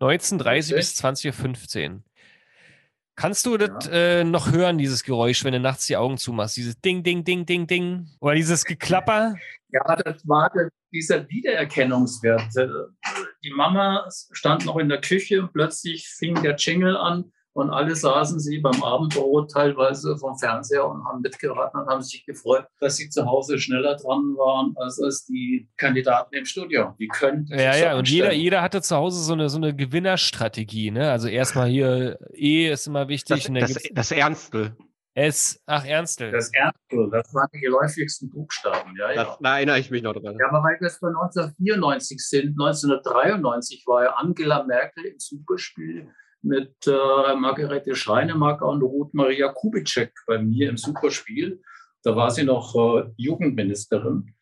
19.30 0.00 0.40
Okay. 0.40 0.74
bis 0.74 1.04
20.15 1.04 1.90
Uhr. 1.90 2.00
Kannst 3.22 3.46
du 3.46 3.56
das 3.56 3.86
äh, 3.86 4.24
noch 4.24 4.50
hören, 4.50 4.78
dieses 4.78 5.04
Geräusch, 5.04 5.44
wenn 5.44 5.52
du 5.52 5.60
nachts 5.60 5.86
die 5.86 5.96
Augen 5.96 6.18
zumachst? 6.18 6.56
Dieses 6.56 6.80
Ding, 6.80 7.04
Ding, 7.04 7.22
Ding, 7.22 7.46
Ding, 7.46 7.68
Ding. 7.68 8.08
Oder 8.18 8.34
dieses 8.34 8.64
Geklapper? 8.64 9.36
Ja, 9.68 9.94
das 9.94 10.26
war 10.26 10.50
der, 10.50 10.70
dieser 10.92 11.28
Wiedererkennungswert. 11.28 12.56
Äh, 12.56 12.66
Die 13.44 13.52
Mama 13.52 14.08
stand 14.32 14.66
noch 14.66 14.76
in 14.76 14.88
der 14.88 15.00
Küche 15.00 15.40
und 15.40 15.52
plötzlich 15.52 16.08
fing 16.08 16.42
der 16.42 16.56
Jingle 16.56 16.96
an 16.96 17.30
und 17.54 17.70
alle 17.70 17.94
saßen 17.94 18.40
sie 18.40 18.58
beim 18.60 18.82
Abendbrot 18.82 19.50
teilweise 19.50 20.16
vom 20.16 20.38
Fernseher 20.38 20.86
und 20.86 21.04
haben 21.04 21.20
mitgeraten 21.20 21.80
und 21.80 21.86
haben 21.86 22.00
sich 22.00 22.24
gefreut, 22.24 22.66
dass 22.80 22.96
sie 22.96 23.10
zu 23.10 23.26
Hause 23.26 23.58
schneller 23.58 23.96
dran 23.96 24.34
waren 24.36 24.74
als, 24.76 25.00
als 25.02 25.26
die 25.26 25.68
Kandidaten 25.76 26.34
im 26.34 26.46
Studio. 26.46 26.94
Die 26.98 27.08
können 27.08 27.46
Ja, 27.50 27.74
so 27.74 27.84
ja, 27.84 27.96
und 27.96 28.08
jeder, 28.08 28.32
jeder 28.32 28.62
hatte 28.62 28.80
zu 28.80 28.96
Hause 28.96 29.22
so 29.22 29.34
eine, 29.34 29.50
so 29.50 29.58
eine 29.58 29.76
Gewinnerstrategie. 29.76 30.90
Ne? 30.90 31.10
Also 31.10 31.28
erstmal 31.28 31.68
hier 31.68 32.18
E 32.32 32.70
ist 32.70 32.86
immer 32.86 33.08
wichtig. 33.08 33.40
Das, 33.40 33.48
und 33.48 33.54
dann 33.54 33.72
das, 33.72 33.82
das 33.92 34.12
Ernstel. 34.12 34.76
S, 35.14 35.62
ach, 35.66 35.84
Ernstel. 35.84 36.32
Das 36.32 36.50
Erste, 36.54 37.10
das 37.10 37.34
waren 37.34 37.48
die 37.52 37.60
geläufigsten 37.60 38.30
Buchstaben. 38.30 38.96
Ja, 38.98 39.12
ja. 39.12 39.24
Das, 39.24 39.38
da 39.40 39.56
erinnere 39.56 39.78
ich 39.78 39.90
mich 39.90 40.02
noch 40.02 40.14
dran. 40.14 40.38
Ja, 40.40 40.48
aber 40.48 40.62
weil 40.62 40.80
wir 40.80 40.86
es 40.86 40.98
bei 41.00 41.08
1994 41.08 42.18
sind, 42.18 42.58
1993 42.58 43.84
war 43.86 44.04
ja 44.04 44.10
Angela 44.14 44.64
Merkel 44.64 45.04
im 45.04 45.18
Superspiel 45.18 46.08
mit 46.42 46.74
äh, 46.86 47.34
Margarete 47.36 47.94
Schreinemarker 47.94 48.68
und 48.68 48.82
Ruth 48.82 49.14
Maria 49.14 49.48
Kubitschek 49.48 50.12
bei 50.26 50.38
mir 50.38 50.70
im 50.70 50.76
Superspiel. 50.76 51.60
Da 52.02 52.16
war 52.16 52.30
sie 52.30 52.44
noch 52.44 52.74
äh, 52.74 53.10
Jugendministerin. 53.16 54.34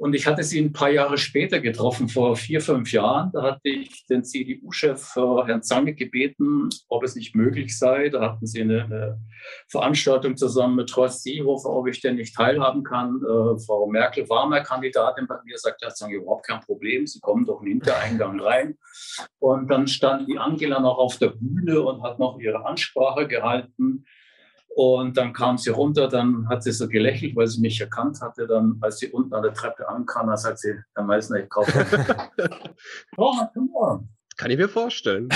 Und 0.00 0.14
ich 0.14 0.26
hatte 0.26 0.42
sie 0.42 0.58
ein 0.58 0.72
paar 0.72 0.88
Jahre 0.88 1.18
später 1.18 1.60
getroffen, 1.60 2.08
vor 2.08 2.34
vier, 2.34 2.62
fünf 2.62 2.90
Jahren. 2.90 3.30
Da 3.34 3.42
hatte 3.42 3.68
ich 3.68 4.06
den 4.06 4.24
CDU-Chef 4.24 5.14
äh, 5.14 5.20
Herrn 5.44 5.62
Zange 5.62 5.92
gebeten, 5.92 6.70
ob 6.88 7.04
es 7.04 7.16
nicht 7.16 7.34
möglich 7.34 7.78
sei. 7.78 8.08
Da 8.08 8.22
hatten 8.22 8.46
sie 8.46 8.62
eine, 8.62 8.84
eine 8.84 9.20
Veranstaltung 9.68 10.38
zusammen 10.38 10.76
mit 10.76 10.96
Horst 10.96 11.22
Seehofer, 11.22 11.68
ob 11.68 11.86
ich 11.86 12.00
denn 12.00 12.14
nicht 12.14 12.34
teilhaben 12.34 12.82
kann. 12.82 13.16
Äh, 13.16 13.58
Frau 13.60 13.88
Merkel 13.88 14.26
war 14.30 14.48
mal 14.48 14.62
Kandidatin 14.62 15.26
bei 15.26 15.36
mir, 15.44 15.58
sagt 15.58 15.82
Herr 15.82 15.94
Zange, 15.94 16.14
überhaupt 16.14 16.46
kein 16.46 16.60
Problem. 16.60 17.06
Sie 17.06 17.20
kommen 17.20 17.44
doch 17.44 17.58
einen 17.58 17.72
Hintereingang 17.72 18.40
rein. 18.40 18.78
Und 19.38 19.70
dann 19.70 19.86
stand 19.86 20.30
die 20.30 20.38
Angela 20.38 20.80
noch 20.80 20.96
auf 20.96 21.18
der 21.18 21.34
Bühne 21.38 21.82
und 21.82 22.02
hat 22.02 22.18
noch 22.18 22.38
ihre 22.40 22.64
Ansprache 22.64 23.28
gehalten. 23.28 24.06
Und 24.74 25.16
dann 25.16 25.32
kam 25.32 25.58
sie 25.58 25.70
runter, 25.70 26.08
dann 26.08 26.48
hat 26.48 26.62
sie 26.62 26.72
so 26.72 26.88
gelächelt, 26.88 27.34
weil 27.34 27.48
sie 27.48 27.60
mich 27.60 27.80
erkannt 27.80 28.20
hatte. 28.20 28.46
Dann, 28.46 28.78
als 28.80 28.98
sie 28.98 29.08
unten 29.08 29.34
an 29.34 29.42
der 29.42 29.52
Treppe 29.52 29.88
ankam, 29.88 30.28
dann 30.28 30.36
sagt 30.36 30.60
sie, 30.60 30.74
Herr 30.94 31.04
Meissner, 31.04 31.38
ich 31.38 31.48
kaufe. 31.48 31.84
oh, 33.16 33.34
on. 33.74 34.08
Kann 34.40 34.50
ich 34.50 34.56
mir 34.56 34.70
vorstellen. 34.70 35.28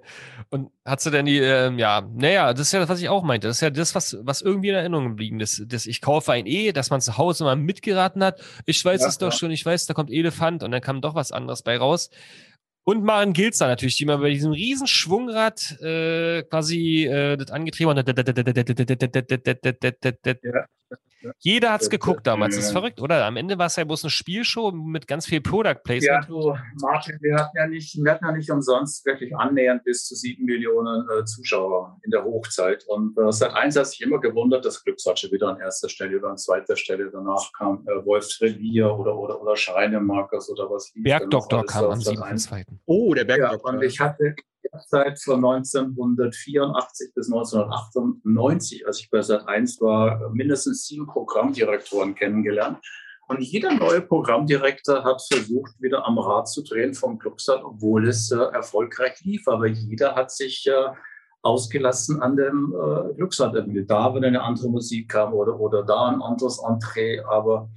Und 0.50 0.70
hat 0.84 1.00
sie 1.00 1.10
denn 1.10 1.24
die, 1.24 1.38
ähm, 1.38 1.78
ja, 1.78 2.06
naja, 2.12 2.52
das 2.52 2.66
ist 2.66 2.72
ja 2.72 2.80
das, 2.80 2.90
was 2.90 3.00
ich 3.00 3.08
auch 3.08 3.22
meinte. 3.22 3.46
Das 3.46 3.56
ist 3.56 3.62
ja 3.62 3.70
das, 3.70 3.94
was, 3.94 4.18
was 4.20 4.42
irgendwie 4.42 4.68
in 4.68 4.74
Erinnerung 4.74 5.08
geblieben 5.08 5.40
ist. 5.40 5.64
Das, 5.68 5.86
ich 5.86 6.02
kaufe 6.02 6.32
ein 6.32 6.44
E, 6.44 6.72
dass 6.72 6.90
man 6.90 7.00
zu 7.00 7.16
Hause 7.16 7.44
mal 7.44 7.56
mitgeraten 7.56 8.22
hat. 8.22 8.42
Ich 8.66 8.84
weiß 8.84 9.00
Ja, 9.00 9.08
es 9.08 9.16
doch 9.16 9.32
ja. 9.32 9.38
schon, 9.38 9.50
ich 9.50 9.64
weiß, 9.64 9.86
da 9.86 9.94
kommt 9.94 10.10
Elefant 10.10 10.62
und 10.62 10.72
dann 10.72 10.82
kam 10.82 11.00
doch 11.00 11.14
was 11.14 11.32
anderes 11.32 11.62
bei 11.62 11.78
raus. 11.78 12.10
Und 12.84 13.04
Maren 13.04 13.32
Gilzer 13.32 13.66
natürlich, 13.66 13.96
die 13.96 14.06
mal 14.06 14.18
bei 14.18 14.30
diesem 14.30 14.52
riesen 14.52 14.86
Schwungrad 14.86 15.80
äh, 15.80 16.42
quasi 16.44 17.04
äh, 17.04 17.36
das 17.36 17.50
angetrieben 17.50 17.96
hat. 17.96 18.06
Ja. 20.42 20.64
Jeder 21.38 21.72
hat's 21.72 21.86
Ja, 21.86 21.90
geguckt 21.90 22.26
damals. 22.26 22.56
Das 22.56 22.64
ist 22.66 22.72
ja. 22.72 22.78
verrückt, 22.80 23.00
oder? 23.00 23.24
Am 23.26 23.36
Ende 23.36 23.58
war 23.58 23.66
es 23.66 23.76
ja 23.76 23.84
bloß 23.84 24.04
eine 24.04 24.10
Spielshow 24.10 24.70
mit 24.72 25.06
ganz 25.06 25.26
viel 25.26 25.40
Product 25.40 25.68
Ja, 25.68 25.74
Placement. 25.74 26.28
du, 26.28 26.54
Martin, 26.80 27.18
wir 27.20 27.36
hatten 27.36 27.56
ja 27.56 27.66
nicht, 27.66 27.96
wir 28.02 28.12
hatten 28.12 28.24
ja 28.24 28.32
nicht 28.32 28.50
umsonst 28.50 29.04
wirklich 29.06 29.34
annähernd 29.36 29.84
bis 29.84 30.06
zu 30.06 30.14
sieben 30.14 30.44
Millionen 30.44 31.06
äh, 31.10 31.24
Zuschauer 31.24 31.98
in 32.04 32.10
der 32.10 32.24
Hochzeit. 32.24 32.84
Und 32.88 33.16
äh, 33.18 33.30
seit 33.32 33.52
eins 33.54 33.76
hat 33.76 33.86
sich 33.86 34.00
immer 34.00 34.20
gewundert, 34.20 34.64
dass 34.64 34.82
Glücksratsche 34.84 35.30
wieder 35.30 35.48
an 35.48 35.60
erster 35.60 35.88
Stelle 35.88 36.18
oder 36.18 36.28
an 36.30 36.38
zweiter 36.38 36.76
Stelle. 36.76 37.10
Danach 37.12 37.50
kam 37.56 37.84
äh, 37.86 38.04
Wolf 38.06 38.28
Trellier 38.28 38.98
oder, 38.98 39.16
oder, 39.16 39.40
oder 39.40 39.56
Schreinemarkers 39.56 40.50
oder 40.50 40.70
was. 40.70 40.92
Bergdoktor 40.94 41.64
kam 41.66 41.84
am 41.86 42.00
Sat. 42.00 42.20
1? 42.20 42.50
7.2. 42.50 42.64
Oh, 42.86 43.14
der 43.14 43.26
Ja, 43.28 43.36
Bergdoktor. 43.36 43.70
und 43.74 43.82
ich 43.82 44.00
hatte 44.00 44.34
Seit 44.86 45.20
von 45.22 45.44
1984 45.44 47.14
bis 47.14 47.32
1998, 47.32 48.86
als 48.86 49.00
ich 49.00 49.10
bei 49.10 49.20
Sat1 49.20 49.80
war, 49.80 50.30
mindestens 50.30 50.86
sieben 50.86 51.06
Programmdirektoren 51.06 52.14
kennengelernt. 52.14 52.78
Und 53.30 53.40
jeder 53.42 53.72
neue 53.72 54.00
Programmdirektor 54.00 55.04
hat 55.04 55.22
versucht, 55.22 55.80
wieder 55.80 56.04
am 56.04 56.18
Rad 56.18 56.48
zu 56.48 56.64
drehen 56.64 56.94
vom 56.94 57.16
Clubsat, 57.18 57.62
obwohl 57.62 58.08
es 58.08 58.32
äh, 58.32 58.36
erfolgreich 58.36 59.20
lief. 59.22 59.46
Aber 59.46 59.66
jeder 59.66 60.16
hat 60.16 60.32
sich 60.32 60.66
äh, 60.66 60.88
ausgelassen 61.42 62.20
an 62.20 62.36
dem 62.36 62.74
äh, 62.74 63.14
Glücksrad. 63.14 63.54
Da, 63.54 64.14
wenn 64.14 64.24
eine 64.24 64.42
andere 64.42 64.68
Musik 64.68 65.10
kam 65.10 65.32
oder, 65.32 65.60
oder 65.60 65.84
da 65.84 66.08
ein 66.08 66.20
anderes 66.20 66.60
Entree. 66.68 67.20
Aber 67.20 67.70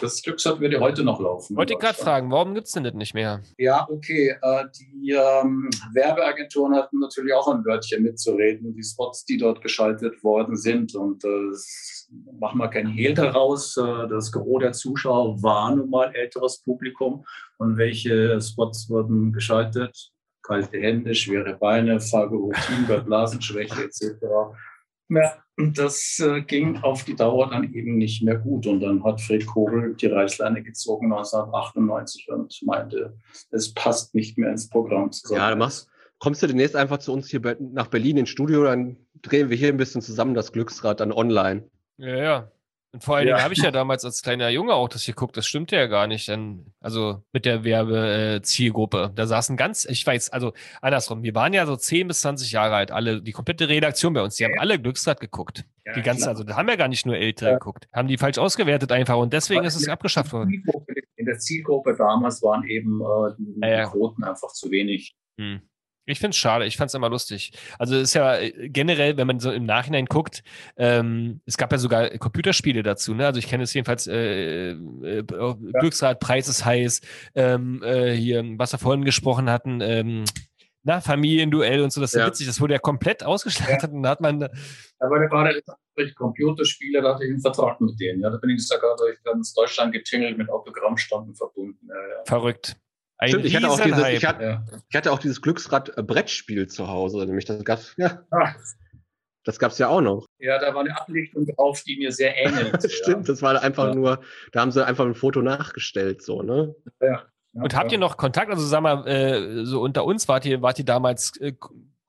das 0.00 0.22
Glücksrad 0.22 0.60
würde 0.60 0.80
heute 0.80 1.02
noch 1.02 1.20
laufen. 1.20 1.56
Wollte 1.56 1.74
ich 1.74 1.78
gerade 1.78 1.98
fragen, 1.98 2.30
warum 2.30 2.54
gibt's 2.54 2.72
denn 2.72 2.84
das 2.84 2.94
nicht 2.94 3.14
mehr? 3.14 3.40
Ja, 3.56 3.86
okay. 3.90 4.36
Äh, 4.40 4.64
die 4.74 5.12
ähm, 5.12 5.70
Werbeagenturen 5.92 6.74
hatten 6.74 6.98
natürlich 7.00 7.32
auch 7.34 7.48
ein 7.48 7.64
Wörtchen 7.64 8.02
mitzureden, 8.02 8.74
die 8.74 8.82
Spots, 8.82 9.24
die 9.24 9.38
dort 9.38 9.60
geschaltet 9.60 10.22
worden 10.22 10.56
sind. 10.56 10.94
Und 10.94 11.24
äh, 11.24 11.28
machen 12.38 12.58
wir 12.58 12.68
kein 12.68 12.88
Hehl 12.88 13.14
daraus. 13.14 13.76
Äh, 13.76 14.08
das 14.08 14.30
Gros 14.30 14.60
der 14.60 14.72
Zuschauer 14.72 15.42
war 15.42 15.74
nun 15.74 15.90
mal 15.90 16.14
älteres 16.14 16.62
Publikum. 16.62 17.24
Und 17.58 17.76
welche 17.76 18.40
Spots 18.40 18.88
wurden 18.88 19.32
geschaltet? 19.32 20.12
Kalte 20.42 20.78
Hände, 20.78 21.14
schwere 21.14 21.56
Beine, 21.56 21.98
bei 21.98 23.00
Blasenschwäche 23.00 23.84
etc. 23.84 24.24
Ja, 25.08 25.42
und 25.56 25.78
das 25.78 26.20
äh, 26.20 26.42
ging 26.42 26.78
auf 26.82 27.04
die 27.04 27.16
Dauer 27.16 27.50
dann 27.50 27.72
eben 27.72 27.96
nicht 27.96 28.22
mehr 28.22 28.36
gut. 28.36 28.66
Und 28.66 28.80
dann 28.80 29.02
hat 29.02 29.20
Fred 29.20 29.46
Kogel 29.46 29.94
die 29.94 30.06
Reißleine 30.06 30.62
gezogen 30.62 31.12
1998 31.12 32.28
und 32.30 32.62
meinte, 32.64 33.16
es 33.50 33.72
passt 33.74 34.14
nicht 34.14 34.38
mehr 34.38 34.50
ins 34.50 34.68
Programm 34.68 35.10
zusammen. 35.10 35.40
Ja, 35.40 35.50
du 35.50 35.56
machst, 35.56 35.88
kommst 36.18 36.42
du 36.42 36.46
demnächst 36.46 36.76
einfach 36.76 36.98
zu 36.98 37.12
uns 37.12 37.28
hier 37.28 37.40
nach 37.58 37.88
Berlin 37.88 38.18
ins 38.18 38.28
Studio, 38.28 38.64
dann 38.64 38.96
drehen 39.22 39.50
wir 39.50 39.56
hier 39.56 39.68
ein 39.68 39.78
bisschen 39.78 40.02
zusammen 40.02 40.34
das 40.34 40.52
Glücksrad 40.52 41.00
dann 41.00 41.12
online. 41.12 41.64
Ja, 41.96 42.16
ja. 42.16 42.52
Und 42.92 43.04
vor 43.04 43.16
allen 43.16 43.28
Ja. 43.28 43.34
Dingen 43.34 43.44
habe 43.44 43.52
ich 43.54 43.60
ja 43.62 43.70
damals 43.70 44.04
als 44.04 44.22
kleiner 44.22 44.48
Junge 44.48 44.72
auch 44.72 44.88
das 44.88 45.04
geguckt. 45.04 45.36
Das 45.36 45.46
stimmte 45.46 45.76
ja 45.76 45.86
gar 45.86 46.06
nicht. 46.06 46.26
Denn, 46.28 46.72
also 46.80 47.22
mit 47.32 47.44
der 47.44 47.62
Werbezielgruppe. 47.62 49.12
Da 49.14 49.26
saßen 49.26 49.56
ganz, 49.56 49.84
ich 49.84 50.06
weiß, 50.06 50.30
also 50.30 50.52
andersrum. 50.80 51.22
Wir 51.22 51.34
waren 51.34 51.52
ja 51.52 51.66
so 51.66 51.76
10 51.76 52.08
bis 52.08 52.22
20 52.22 52.50
Jahre 52.52 52.74
alt, 52.76 52.90
alle, 52.90 53.20
die 53.22 53.32
komplette 53.32 53.68
Redaktion 53.68 54.14
bei 54.14 54.22
uns. 54.22 54.36
Die 54.36 54.44
haben 54.44 54.54
Ja. 54.54 54.60
alle 54.60 54.78
Glücksrad 54.80 55.20
geguckt. 55.20 55.64
Ja, 55.84 55.92
Die 55.94 56.02
ganzen, 56.02 56.22
klar. 56.22 56.30
also 56.30 56.44
da 56.44 56.56
haben 56.56 56.68
ja 56.68 56.76
gar 56.76 56.88
nicht 56.88 57.04
nur 57.06 57.16
Ältere 57.16 57.52
geguckt. 57.54 57.86
Haben 57.92 58.08
die 58.08 58.16
falsch 58.18 58.38
ausgewertet 58.38 58.90
einfach 58.92 59.16
und 59.16 59.32
deswegen 59.32 59.60
Aber 59.60 59.68
ist 59.68 59.76
es 59.76 59.88
abgeschafft 59.88 60.32
worden. 60.32 60.62
In 61.16 61.26
der 61.26 61.38
Zielgruppe 61.38 61.94
damals 61.96 62.42
waren 62.42 62.64
eben 62.64 63.00
äh, 63.02 63.34
die 63.38 63.90
Quoten 63.90 64.24
einfach 64.24 64.48
zu 64.52 64.70
wenig. 64.70 65.14
Hm. 65.38 65.60
Ich 66.08 66.20
finde 66.20 66.30
es 66.30 66.38
schade, 66.38 66.64
ich 66.64 66.76
fand 66.76 66.88
es 66.88 66.94
immer 66.94 67.10
lustig. 67.10 67.52
Also 67.78 67.96
es 67.96 68.04
ist 68.04 68.14
ja 68.14 68.36
äh, 68.36 68.68
generell, 68.70 69.16
wenn 69.18 69.26
man 69.26 69.40
so 69.40 69.50
im 69.50 69.64
Nachhinein 69.64 70.06
guckt, 70.06 70.42
ähm, 70.76 71.40
es 71.44 71.58
gab 71.58 71.70
ja 71.70 71.78
sogar 71.78 72.08
Computerspiele 72.10 72.82
dazu, 72.82 73.14
ne? 73.14 73.26
Also 73.26 73.38
ich 73.38 73.46
kenne 73.46 73.64
es 73.64 73.74
jedenfalls, 73.74 74.06
äh, 74.06 74.70
äh, 74.70 75.22
Glücksrad, 75.24 76.18
Preis 76.18 76.48
ist 76.48 76.64
heiß, 76.64 77.02
ähm, 77.34 77.82
äh, 77.82 78.12
hier, 78.12 78.42
was 78.56 78.72
wir 78.72 78.78
vorhin 78.78 79.04
gesprochen 79.04 79.50
hatten, 79.50 79.80
ähm, 79.82 80.24
na, 80.82 81.02
Familienduell 81.02 81.82
und 81.82 81.92
so, 81.92 82.00
das 82.00 82.10
ist 82.10 82.14
ja. 82.14 82.22
Ja. 82.22 82.28
witzig, 82.28 82.46
das 82.46 82.60
wurde 82.60 82.72
ja 82.72 82.78
komplett 82.78 83.22
ausgeschlachtet 83.22 83.92
und 83.92 84.02
da 84.02 84.10
hat 84.10 84.22
man, 84.22 84.40
da 84.40 84.48
war 85.00 85.52
durch 85.94 86.14
Computerspiele, 86.14 87.02
da 87.02 87.14
hatte 87.14 87.24
ich 87.24 87.30
einen 87.30 87.40
Vertrag 87.40 87.80
mit 87.80 88.00
denen. 88.00 88.22
Ja, 88.22 88.30
da 88.30 88.38
bin 88.38 88.50
ich 88.50 88.66
sogar 88.66 88.96
durch 88.96 89.22
ganz 89.24 89.52
Deutschland 89.52 89.92
getingelt 89.92 90.38
mit 90.38 90.48
Autogrammstanden 90.48 91.34
verbunden. 91.34 91.86
Ja, 91.86 91.94
ja. 91.94 92.24
verrückt. 92.24 92.76
Ein 93.18 93.28
Stimmt, 93.30 93.44
ich 93.46 93.56
hatte, 93.56 93.68
auch 93.70 93.80
dieses, 93.80 94.08
ich, 94.08 94.24
hatte, 94.24 94.42
Ja. 94.44 94.64
ich 94.88 94.96
hatte 94.96 95.12
auch 95.12 95.18
dieses 95.18 95.42
Glücksrad-Brettspiel 95.42 96.68
zu 96.68 96.88
Hause, 96.88 97.18
nämlich 97.26 97.44
das 97.46 97.64
gab's, 97.64 97.94
ja, 97.96 98.22
Ah, 98.30 98.54
das 99.44 99.58
gab's 99.58 99.78
ja 99.78 99.88
auch 99.88 100.00
noch. 100.00 100.26
ja, 100.38 100.58
da 100.60 100.72
war 100.74 100.80
eine 100.82 101.00
Ablichtung 101.00 101.46
drauf, 101.46 101.82
die 101.82 101.96
mir 101.98 102.12
sehr 102.12 102.36
ähnelt. 102.36 102.80
Stimmt, 102.92 103.28
das 103.28 103.42
war 103.42 103.60
einfach 103.62 103.88
Ja. 103.88 103.94
nur, 103.94 104.20
da 104.52 104.60
haben 104.60 104.70
sie 104.70 104.84
einfach 104.86 105.04
ein 105.04 105.14
Foto 105.14 105.42
nachgestellt, 105.42 106.22
so, 106.22 106.42
ne? 106.42 106.74
Ja. 107.00 107.24
Ja. 107.54 107.62
Und 107.62 107.74
habt 107.74 107.90
ihr 107.92 107.98
noch 107.98 108.18
Kontakt? 108.18 108.50
Also 108.52 108.64
sag 108.66 108.82
mal, 108.82 109.06
äh, 109.08 109.64
so 109.64 109.80
unter 109.80 110.04
uns, 110.04 110.28
wart 110.28 110.44
ihr, 110.44 110.60
wart 110.62 110.78
ihr 110.78 110.84
damals 110.84 111.36
äh, 111.40 111.54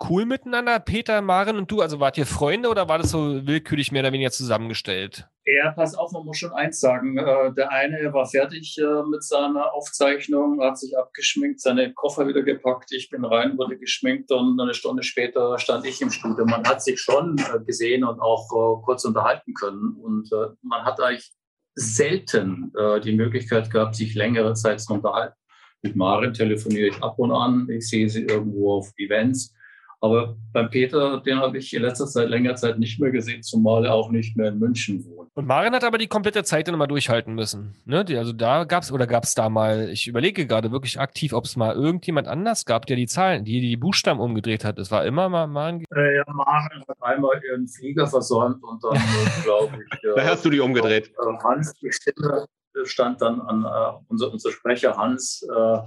cool 0.09 0.25
miteinander, 0.25 0.79
Peter, 0.79 1.21
Maren 1.21 1.57
und 1.57 1.71
du? 1.71 1.81
Also 1.81 1.99
wart 1.99 2.17
ihr 2.17 2.25
Freunde 2.25 2.69
oder 2.69 2.87
war 2.87 2.97
das 2.97 3.11
so 3.11 3.45
willkürlich 3.47 3.91
mehr 3.91 4.01
oder 4.03 4.13
weniger 4.13 4.31
zusammengestellt? 4.31 5.27
Ja, 5.45 5.71
pass 5.71 5.95
auf, 5.95 6.11
man 6.11 6.25
muss 6.25 6.37
schon 6.37 6.51
eins 6.51 6.79
sagen. 6.79 7.17
Äh, 7.17 7.53
Der 7.53 7.71
eine 7.71 8.13
war 8.13 8.25
fertig 8.25 8.77
äh, 8.77 9.03
mit 9.09 9.23
seiner 9.23 9.73
Aufzeichnung, 9.73 10.61
hat 10.61 10.77
sich 10.77 10.97
abgeschminkt, 10.97 11.59
seine 11.59 11.93
Koffer 11.93 12.27
wieder 12.27 12.43
gepackt. 12.43 12.91
Ich 12.91 13.09
bin 13.09 13.25
rein, 13.25 13.57
wurde 13.57 13.77
geschminkt 13.77 14.31
und 14.31 14.59
eine 14.59 14.73
Stunde 14.73 15.01
später 15.03 15.57
stand 15.57 15.85
ich 15.85 16.01
im 16.01 16.11
Studio. 16.11 16.45
Man 16.45 16.67
hat 16.67 16.83
sich 16.83 16.99
schon 17.01 17.37
äh, 17.37 17.59
gesehen 17.65 18.03
und 18.03 18.19
auch 18.19 18.47
kurz 18.83 19.05
unterhalten 19.05 19.53
können. 19.53 19.95
Und 20.01 20.29
man 20.61 20.83
hat 20.85 20.99
eigentlich 21.01 21.31
selten 21.75 22.73
die 23.03 23.15
Möglichkeit 23.15 23.71
gehabt, 23.71 23.95
sich 23.95 24.13
längere 24.15 24.53
Zeit 24.53 24.81
zu 24.81 24.93
unterhalten. 24.93 25.35
Mit 25.81 25.95
Maren 25.95 26.33
telefoniere 26.33 26.87
ich 26.87 27.01
ab 27.01 27.17
und 27.19 27.31
an. 27.31 27.67
Ich 27.69 27.87
sehe 27.87 28.09
sie 28.09 28.23
irgendwo 28.23 28.73
auf 28.73 28.91
Events. 28.97 29.53
Aber 30.01 30.37
beim 30.53 30.69
Peter, 30.69 31.19
den 31.19 31.39
habe 31.39 31.57
ich 31.57 31.73
in 31.73 31.81
letzter 31.81 32.07
Zeit, 32.07 32.29
länger 32.29 32.55
Zeit 32.55 32.79
nicht 32.79 32.99
mehr 33.01 33.11
gesehen, 33.11 33.43
zumal 33.43 33.85
er 33.85 33.93
auch 33.93 34.09
nicht 34.09 34.37
mehr 34.37 34.47
in 34.47 34.57
München 34.57 35.05
wohnt. 35.05 35.29
Und 35.33 35.45
Maren 35.45 35.73
hat 35.73 35.83
aber 35.83 35.97
die 35.97 36.07
komplette 36.07 36.43
Zeit 36.43 36.67
dann 36.67 36.77
mal 36.77 36.87
durchhalten 36.87 37.35
müssen. 37.35 37.75
Ne? 37.85 38.05
Die, 38.05 38.17
also 38.17 38.31
da 38.31 38.63
gab's 38.63 38.91
oder 38.91 39.07
gab's 39.07 39.35
da 39.35 39.49
mal, 39.49 39.89
ich 39.89 40.07
überlege 40.07 40.47
gerade 40.47 40.71
wirklich 40.71 40.99
aktiv, 40.99 41.33
ob 41.33 41.45
es 41.45 41.57
mal 41.57 41.75
irgendjemand 41.75 42.29
anders 42.29 42.65
gab, 42.65 42.85
der 42.85 42.95
die 42.95 43.07
Zahlen, 43.07 43.43
die 43.43 43.59
die 43.59 43.75
Buchstaben 43.75 44.21
umgedreht 44.21 44.63
hat. 44.63 44.79
Es 44.79 44.89
war 44.89 45.05
immer 45.05 45.27
mal, 45.27 45.47
ein 45.67 45.83
Äh, 45.93 46.15
ja, 46.15 46.23
Maren 46.27 46.83
hat 46.87 46.97
einmal 47.01 47.41
ihren 47.45 47.67
Flieger 47.67 48.07
versäumt 48.07 48.63
und 48.63 48.81
dann, 48.83 48.93
glaube 49.43 49.77
ich, 49.83 49.99
Da 50.15 50.21
äh, 50.21 50.25
hast 50.25 50.45
du 50.45 50.49
die 50.49 50.61
umgedreht. 50.61 51.09
äh, 51.09 51.43
Hans 51.43 51.73
die 51.73 51.91
Stimme 51.91 52.45
stand 52.85 53.21
dann 53.21 53.41
an, 53.41 53.65
äh, 53.65 53.99
unser, 54.07 54.31
unser 54.31 54.51
Sprecher 54.51 54.95
Hans 54.95 55.45
äh, 55.53 55.77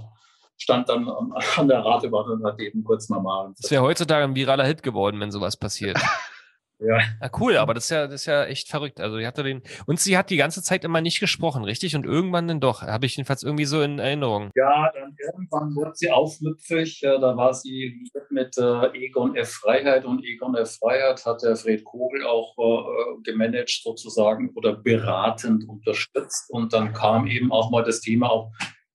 stand 0.57 0.89
dann 0.89 1.07
an, 1.09 1.33
an 1.57 1.67
der 1.67 1.79
Ratewarte 1.79 2.31
und 2.31 2.45
hat 2.45 2.59
eben 2.59 2.83
kurz 2.83 3.09
mal 3.09 3.21
Maren. 3.21 3.53
Das 3.61 3.71
wäre 3.71 3.83
heutzutage 3.83 4.23
ein 4.23 4.35
viraler 4.35 4.65
Hit 4.65 4.83
geworden, 4.83 5.19
wenn 5.19 5.31
sowas 5.31 5.57
passiert. 5.57 5.99
Ja. 6.85 6.99
Na 7.21 7.29
cool, 7.39 7.57
aber 7.57 7.73
das 7.73 7.85
ist 7.85 7.89
ja, 7.91 8.07
das 8.07 8.15
ist 8.15 8.25
ja 8.25 8.45
echt 8.45 8.67
verrückt. 8.67 8.99
Also 8.99 9.17
die 9.17 9.25
hatte 9.25 9.43
den 9.43 9.61
und 9.85 9.99
sie 9.99 10.17
hat 10.17 10.29
die 10.29 10.35
ganze 10.35 10.61
Zeit 10.61 10.83
immer 10.83 11.01
nicht 11.01 11.19
gesprochen, 11.19 11.63
richtig? 11.63 11.95
Und 11.95 12.05
irgendwann 12.05 12.47
dann 12.47 12.59
doch. 12.59 12.81
Habe 12.81 13.05
ich 13.05 13.15
jedenfalls 13.15 13.43
irgendwie 13.43 13.65
so 13.65 13.81
in 13.81 13.99
Erinnerung. 13.99 14.51
Ja, 14.55 14.91
dann 14.93 15.15
irgendwann 15.17 15.75
wurde 15.75 15.91
sie 15.93 16.11
aufmüpfig. 16.11 17.03
Äh, 17.03 17.19
Da 17.19 17.37
war 17.37 17.53
sie 17.53 18.03
mit 18.29 18.57
äh, 18.57 18.87
Egon 18.97 19.35
F. 19.35 19.51
Freiheit 19.51 20.03
und 20.03 20.25
Egon 20.25 20.55
F. 20.55 20.77
Freiheit 20.79 21.25
hat 21.25 21.41
der 21.43 21.55
Fred 21.55 21.85
Kogel 21.85 22.25
auch 22.25 22.55
äh, 22.57 23.21
gemanagt 23.23 23.81
sozusagen 23.83 24.51
oder 24.55 24.75
beratend 24.75 25.67
unterstützt. 25.69 26.49
Und 26.49 26.73
dann 26.73 26.91
kam 26.91 27.27
eben 27.27 27.51
auch 27.51 27.71
mal 27.71 27.83
das 27.83 28.01
Thema 28.01 28.29
auf, 28.29 28.51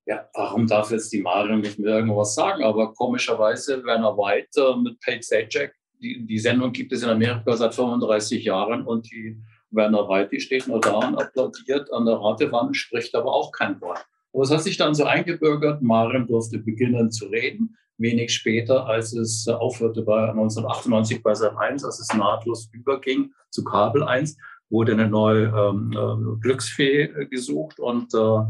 ja, 0.09 0.27
warum 0.33 0.66
darf 0.66 0.90
jetzt 0.90 1.12
die 1.12 1.21
Marion 1.21 1.61
nicht 1.61 1.79
mehr 1.79 1.97
irgendwas 1.97 2.35
sagen? 2.35 2.64
Aber 2.64 2.94
komischerweise 2.94 3.85
Werner 3.85 4.16
White 4.16 4.59
äh, 4.59 4.77
mit 4.81 4.99
Pete 5.01 5.23
Sajak, 5.23 5.75
die, 6.01 6.25
die 6.25 6.38
Sendung 6.38 6.73
gibt 6.73 6.92
es 6.92 7.03
in 7.03 7.11
Amerika 7.11 7.55
seit 7.55 7.75
35 7.75 8.42
Jahren 8.42 8.87
und 8.87 9.11
die 9.11 9.38
Werner 9.71 10.09
White, 10.09 10.31
die 10.33 10.40
steht 10.40 10.66
nur 10.66 10.81
da 10.81 10.94
und 10.94 11.16
applaudiert 11.16 11.92
an 11.92 12.07
der 12.07 12.14
Ratewand, 12.14 12.75
spricht 12.75 13.14
aber 13.14 13.31
auch 13.31 13.53
kein 13.53 13.79
Wort. 13.83 14.03
Aber 14.33 14.44
es 14.44 14.51
hat 14.51 14.62
sich 14.62 14.79
dann 14.79 14.94
so 14.94 15.05
eingebürgert, 15.05 15.83
Maren 15.83 16.27
durfte 16.27 16.59
beginnen 16.59 17.11
zu 17.11 17.27
reden. 17.27 17.77
Wenig 17.99 18.33
später, 18.33 18.87
als 18.87 19.12
es 19.12 19.47
aufhörte 19.47 20.03
bei 20.03 20.31
1998 20.31 21.23
bei 21.23 21.35
Sat 21.35 21.55
1, 21.59 21.85
als 21.85 22.01
es 22.01 22.16
nahtlos 22.16 22.71
überging 22.73 23.33
zu 23.51 23.62
Kabel 23.62 24.05
1, 24.05 24.38
wurde 24.71 24.92
eine 24.92 25.09
neue 25.09 25.47
ähm, 25.47 25.92
äh, 25.92 26.40
Glücksfee 26.40 27.03
äh, 27.03 27.27
gesucht 27.27 27.79
und 27.79 28.14
äh, 28.14 28.40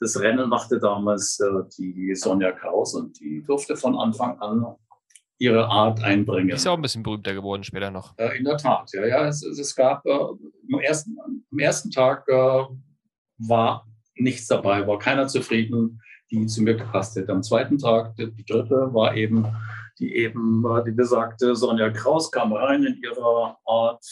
das 0.00 0.20
Rennen 0.20 0.48
machte 0.48 0.78
damals 0.78 1.40
äh, 1.40 1.68
die 1.78 2.14
Sonja 2.14 2.52
Kraus 2.52 2.94
und 2.94 3.18
die 3.20 3.42
durfte 3.42 3.76
von 3.76 3.96
Anfang 3.96 4.38
an 4.40 4.76
ihre 5.38 5.66
Art 5.66 6.02
einbringen. 6.02 6.50
Ist 6.50 6.64
ja 6.64 6.72
auch 6.72 6.76
ein 6.76 6.82
bisschen 6.82 7.02
berühmter 7.02 7.34
geworden 7.34 7.64
später 7.64 7.90
noch. 7.90 8.14
Äh, 8.18 8.38
in 8.38 8.44
der 8.44 8.56
Tat, 8.56 8.90
ja, 8.92 9.06
ja. 9.06 9.26
Es, 9.26 9.42
es, 9.42 9.74
gab 9.74 10.04
äh, 10.06 10.12
am, 10.12 10.80
ersten, 10.80 11.16
am 11.20 11.58
ersten 11.58 11.90
Tag 11.90 12.26
äh, 12.28 12.64
war 13.38 13.86
nichts 14.14 14.46
dabei, 14.46 14.86
war 14.86 14.98
keiner 14.98 15.28
zufrieden, 15.28 16.00
die 16.30 16.46
zu 16.46 16.62
mir 16.62 16.74
gepasst 16.74 17.16
hätte. 17.16 17.32
Am 17.32 17.42
zweiten 17.42 17.78
Tag, 17.78 18.16
die, 18.16 18.32
die 18.32 18.44
dritte, 18.44 18.94
war 18.94 19.14
eben 19.14 19.46
die 19.98 20.14
eben 20.16 20.64
äh, 20.64 20.84
die 20.84 20.92
besagte 20.92 21.54
Sonja 21.56 21.90
Kraus 21.90 22.30
kam 22.30 22.52
rein 22.52 22.84
in 22.84 23.00
ihrer 23.02 23.58
Art 23.64 24.04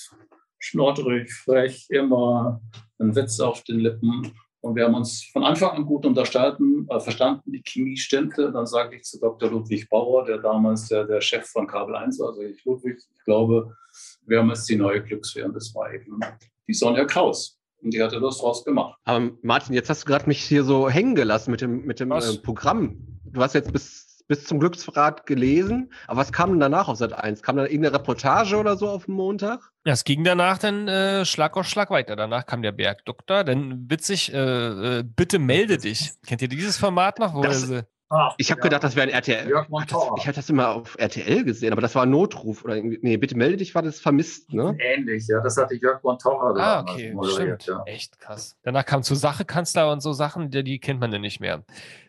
schnoddrig, 0.59 1.33
frech, 1.33 1.87
immer 1.91 2.61
ein 2.99 3.15
Witz 3.15 3.41
auf 3.41 3.63
den 3.65 3.81
Lippen. 3.81 4.33
Und 4.65 4.77
wir 4.77 4.87
haben 4.87 4.95
uns 4.95 5.25
von 5.31 5.45
Anfang 5.45 5.77
an 5.77 5.85
gut 5.85 6.07
unterstanden, 6.07 6.89
äh, 6.89 6.99
verstanden, 6.99 7.53
die 7.53 7.63
Chemie 7.63 7.99
stimmte. 7.99 8.51
Dann 8.51 8.65
sage 8.65 8.97
ich 8.97 9.05
zu 9.05 9.21
Dr. 9.21 9.51
Ludwig 9.51 9.91
Bauer, 9.91 10.25
der 10.25 10.39
damals 10.39 10.89
der, 10.89 11.05
der 11.05 11.21
Chef 11.21 11.45
von 11.45 11.67
Kabel 11.67 11.95
1 11.95 12.19
war, 12.19 12.29
also 12.29 12.41
ich 12.41 12.65
Ludwig, 12.65 12.97
ich 12.97 13.25
glaube, 13.25 13.77
wir 14.27 14.39
haben 14.39 14.49
jetzt 14.49 14.67
die 14.71 14.77
neue 14.77 15.03
Glücksfee 15.03 15.43
und 15.43 15.55
das 15.55 15.75
war 15.75 15.93
eben 15.93 16.19
die 16.67 16.73
Sonja 16.73 17.05
Kraus. 17.05 17.59
Und 17.83 17.93
die 17.93 18.03
hatte 18.03 18.19
das 18.19 18.39
draus 18.39 18.65
gemacht. 18.65 18.99
Aber 19.05 19.33
Martin, 19.43 19.75
jetzt 19.75 19.91
hast 19.91 20.05
du 20.05 20.07
gerade 20.07 20.27
mich 20.27 20.43
hier 20.43 20.65
so 20.65 20.89
hängen 20.89 21.15
gelassen 21.15 21.51
mit 21.51 21.61
dem, 21.61 21.85
mit 21.85 22.01
dem 22.01 22.09
Was? 22.09 22.37
äh, 22.37 22.39
Programm. 22.39 22.97
Du 23.27 23.43
hast 23.43 23.53
jetzt 23.53 23.71
bis, 23.71 24.04
bis 24.27 24.45
zum 24.45 24.59
Glücksrad 24.61 25.27
gelesen, 25.27 25.93
aber 26.07 26.21
was 26.21 26.33
kam 26.33 26.51
denn 26.51 26.61
danach 26.61 26.89
auf 26.89 26.97
Sat 26.97 27.13
1? 27.13 27.43
Kam 27.43 27.57
da 27.57 27.65
irgendeine 27.65 27.95
Reportage 27.95 28.57
oder 28.57 28.77
so 28.77 28.89
auf 28.89 29.05
dem 29.05 29.15
Montag? 29.15 29.61
Ja, 29.85 29.93
es 29.93 30.05
ging 30.05 30.25
danach 30.25 30.59
dann 30.59 30.89
äh, 30.89 31.25
Schlag 31.27 31.57
auf 31.57 31.67
Schlag 31.69 31.91
weiter. 31.91 32.17
Danach 32.17 32.47
kam 32.47 32.63
der 32.63 32.73
Bergdoktor. 32.73 33.45
Dann 33.45 33.91
witzig, 33.91 34.33
äh, 34.33 34.99
äh, 34.99 35.03
bitte 35.05 35.39
melde 35.39 35.77
dich. 35.79 36.13
Kennt 36.27 36.41
ihr 36.43 36.49
dieses 36.49 36.77
Format 36.79 37.19
noch? 37.19 37.35
Wo 37.35 37.43
Das- 37.43 37.71
er- 38.15 38.35
Ich 38.39 38.51
habe 38.51 38.61
gedacht, 38.61 38.83
das 38.85 38.97
wäre 38.97 39.07
ein 39.09 39.13
RTL. 39.13 39.49
Jörg 39.49 39.67
Ach, 39.77 39.85
das, 39.87 39.99
ich 40.19 40.27
hatte 40.27 40.37
das 40.37 40.51
immer 40.51 40.69
auf 40.71 40.97
RTL 40.99 41.45
gesehen, 41.45 41.73
aber 41.73 41.81
das 41.83 41.95
war 41.95 42.05
ein 42.05 42.11
Notruf 42.11 42.65
oder. 42.65 42.77
Nee, 42.77 43.17
bitte 43.17 43.37
melde 43.37 43.57
dich, 43.59 43.75
war 43.75 43.83
das 43.83 44.01
vermisst, 44.01 44.53
ne? 44.53 44.77
Ähnlich, 44.79 45.27
ja. 45.29 45.41
Das 45.41 45.57
hatte 45.57 45.75
Jörg 45.75 46.03
Montora 46.03 46.55
ah, 46.57 46.81
okay, 46.83 47.13
moderiert, 47.13 47.63
stimmt. 47.63 47.79
ja. 47.87 47.93
Echt 47.93 48.19
krass. 48.21 48.57
Danach 48.63 48.85
kam 48.85 49.03
zur 49.03 49.17
Sache 49.17 49.45
Kanzler 49.45 49.91
und 49.93 50.01
so 50.01 50.13
Sachen, 50.13 50.51
die, 50.51 50.65
die 50.65 50.79
kennt 50.79 51.01
man 51.01 51.11
dann 51.11 51.21
nicht 51.23 51.41
mehr. 51.41 51.63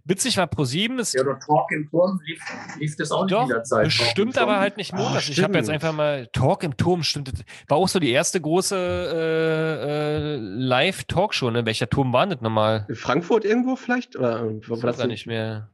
Witzig 0.08 0.38
war 0.38 0.46
Pro7 0.46 1.00
ist 1.00 1.16
Ja, 1.16 1.24
der 1.24 1.40
Talk 1.40 1.72
im 1.72 1.90
Turm 1.90 2.20
lief, 2.26 2.40
lief 2.80 2.96
das 2.96 3.10
auch 3.12 3.24
nicht 3.24 3.34
Doch, 3.34 3.44
in 3.44 3.50
der 3.50 3.64
Zeit. 3.64 3.86
Bestimmt 3.86 4.36
Turm. 4.36 4.44
aber 4.50 4.60
halt 4.60 4.78
nicht 4.78 4.94
montags. 4.94 5.30
ich 5.30 5.42
habe 5.44 5.56
jetzt 5.56 5.66
stimmt. 5.66 5.84
einfach 5.84 5.94
mal 5.98 6.28
Talk 6.28 6.62
im 6.64 6.78
Turm, 6.78 7.02
stimmt. 7.02 7.32
War 7.68 7.78
auch 7.78 7.88
so 7.88 7.98
die 8.00 8.12
erste 8.12 8.40
große 8.40 8.76
äh, 8.78 10.36
äh, 10.36 10.38
Live-Talkshow, 10.38 11.50
ne? 11.50 11.66
Welcher 11.66 11.90
Turm 11.90 12.14
war 12.14 12.28
das 12.28 12.42
nochmal? 12.42 12.86
In 12.88 12.94
Frankfurt 12.96 13.46
irgendwo 13.46 13.76
vielleicht? 13.76 14.16
Oder 14.16 14.46
Ich 14.62 14.70
war 14.70 14.78
weiß 14.78 14.82
das 14.84 14.98
gar 15.00 15.08
nicht 15.08 15.26
mehr, 15.26 15.70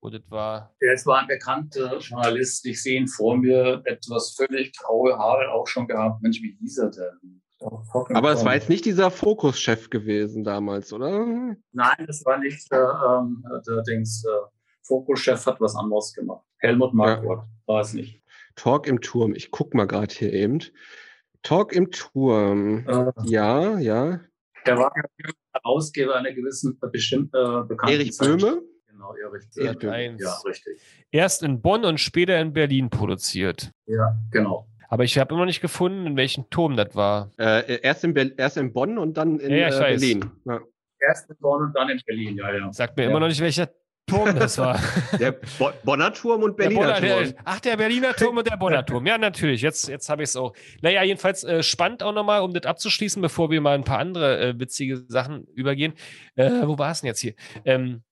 wo 0.00 0.10
das 0.10 0.22
war. 0.28 0.74
Ja, 0.80 0.92
Es 0.92 1.06
war 1.06 1.20
ein 1.20 1.26
bekannter 1.26 1.98
Journalist. 1.98 2.64
Ich 2.66 2.82
sehe 2.82 2.98
ihn 3.00 3.08
vor 3.08 3.36
mir, 3.36 3.82
etwas 3.84 4.34
völlig 4.36 4.76
graue 4.76 5.16
Haare 5.18 5.50
auch 5.52 5.66
schon 5.66 5.86
gehabt. 5.86 6.22
Mensch, 6.22 6.40
wie 6.42 6.56
hieß 6.60 6.78
er 6.78 6.90
denn? 6.90 7.42
Aber 7.60 8.32
es 8.32 8.44
war 8.44 8.54
jetzt 8.54 8.70
nicht 8.70 8.86
dieser 8.86 9.10
Fokus-Chef 9.10 9.90
gewesen 9.90 10.44
damals, 10.44 10.92
oder? 10.94 11.54
Nein, 11.72 12.04
das 12.06 12.24
war 12.24 12.38
nicht 12.38 12.70
der, 12.72 13.20
ähm, 13.20 13.44
der 13.66 13.82
Dings. 13.82 14.24
Äh, 14.24 14.30
Fokuschef 14.82 15.44
hat 15.46 15.60
was 15.60 15.76
anderes 15.76 16.12
gemacht. 16.14 16.44
Helmut 16.58 16.94
Marquardt 16.94 17.46
war 17.66 17.80
es 17.80 17.92
nicht. 17.92 18.22
Talk 18.56 18.86
im 18.86 19.00
Turm. 19.00 19.34
Ich 19.34 19.50
guck 19.50 19.74
mal 19.74 19.86
gerade 19.86 20.12
hier 20.12 20.32
eben. 20.32 20.60
Talk 21.42 21.72
im 21.72 21.90
Turm. 21.90 22.86
Äh, 22.88 23.12
Ja, 23.24 23.78
ja. 23.78 24.20
Der 24.66 24.76
war 24.78 24.92
ja 24.96 25.32
Herausgeber 25.52 26.16
einer 26.16 26.32
gewissen 26.32 26.78
äh, 26.82 26.88
bestimmten 26.88 27.36
äh, 27.36 27.62
bekannten 27.66 27.94
Erich. 27.94 28.16
Böhme? 28.18 28.62
Genau, 29.00 29.14
Erich 29.14 29.44
Erich 29.56 29.78
Böhme. 29.78 29.92
Eins. 29.92 30.22
Ja, 30.22 30.36
richtig. 30.46 30.78
Erst 31.10 31.42
in 31.42 31.60
Bonn 31.62 31.84
und 31.84 31.98
später 31.98 32.38
in 32.38 32.52
Berlin 32.52 32.90
produziert. 32.90 33.70
Ja, 33.86 34.16
genau. 34.30 34.66
Aber 34.88 35.04
ich 35.04 35.18
habe 35.18 35.30
immer 35.30 35.40
noch 35.40 35.46
nicht 35.46 35.60
gefunden, 35.62 36.06
in 36.06 36.16
welchem 36.16 36.50
Turm 36.50 36.76
das 36.76 36.94
war. 36.94 37.30
Äh, 37.38 37.80
erst, 37.80 38.04
in 38.04 38.12
Be 38.12 38.32
erst 38.36 38.56
in 38.56 38.72
Bonn 38.72 38.98
und 38.98 39.16
dann 39.16 39.38
in 39.38 39.50
Ja, 39.50 39.68
ja, 39.68 39.76
äh. 39.76 39.90
Berlin. 39.92 40.30
Ja. 40.44 40.60
Erst 40.98 41.30
in 41.30 41.36
Bonn 41.38 41.62
und 41.62 41.72
dann 41.76 41.88
in 41.88 42.00
Berlin, 42.04 42.36
ja, 42.36 42.52
ja. 42.54 42.72
Sagt 42.72 42.96
mir 42.96 43.04
Ja. 43.04 43.10
immer 43.10 43.20
noch 43.20 43.28
nicht, 43.28 43.40
welcher 43.40 43.70
Turm 44.06 44.34
das 44.36 44.58
war. 44.58 44.78
Der 45.20 45.32
Bo 45.32 45.70
Bonner 45.84 46.12
Turm 46.12 46.42
und 46.42 46.58
Der 46.58 46.64
Berliner 46.64 46.80
Bonner, 46.94 46.94
Turm. 47.00 47.24
der, 47.24 47.34
ach, 47.44 47.60
der 47.60 47.76
Berliner 47.76 48.12
Turm 48.14 48.36
und 48.36 48.50
der 48.50 48.56
Bonner 48.56 48.84
Turm. 48.84 49.06
Ja, 49.06 49.16
natürlich. 49.16 49.62
Jetzt, 49.62 49.88
jetzt 49.88 50.08
habe 50.10 50.24
ich 50.24 50.30
es 50.30 50.36
auch. 50.36 50.52
Naja, 50.82 51.04
jedenfalls 51.04 51.44
äh, 51.44 51.62
spannend 51.62 52.02
auch 52.02 52.12
nochmal, 52.12 52.42
um 52.42 52.52
das 52.52 52.64
abzuschließen, 52.66 53.22
bevor 53.22 53.50
wir 53.50 53.60
mal 53.60 53.76
ein 53.76 53.84
paar 53.84 53.98
andere 54.00 54.40
äh, 54.40 54.58
witzige 54.58 54.96
Sachen 55.08 55.44
übergehen. 55.54 55.94
Äh, 56.34 56.50
wo 56.66 56.76
war 56.76 56.90
es 56.90 57.00
denn 57.02 57.06
jetzt 57.08 57.20
hier? 57.20 57.34
Ähm, 57.64 58.02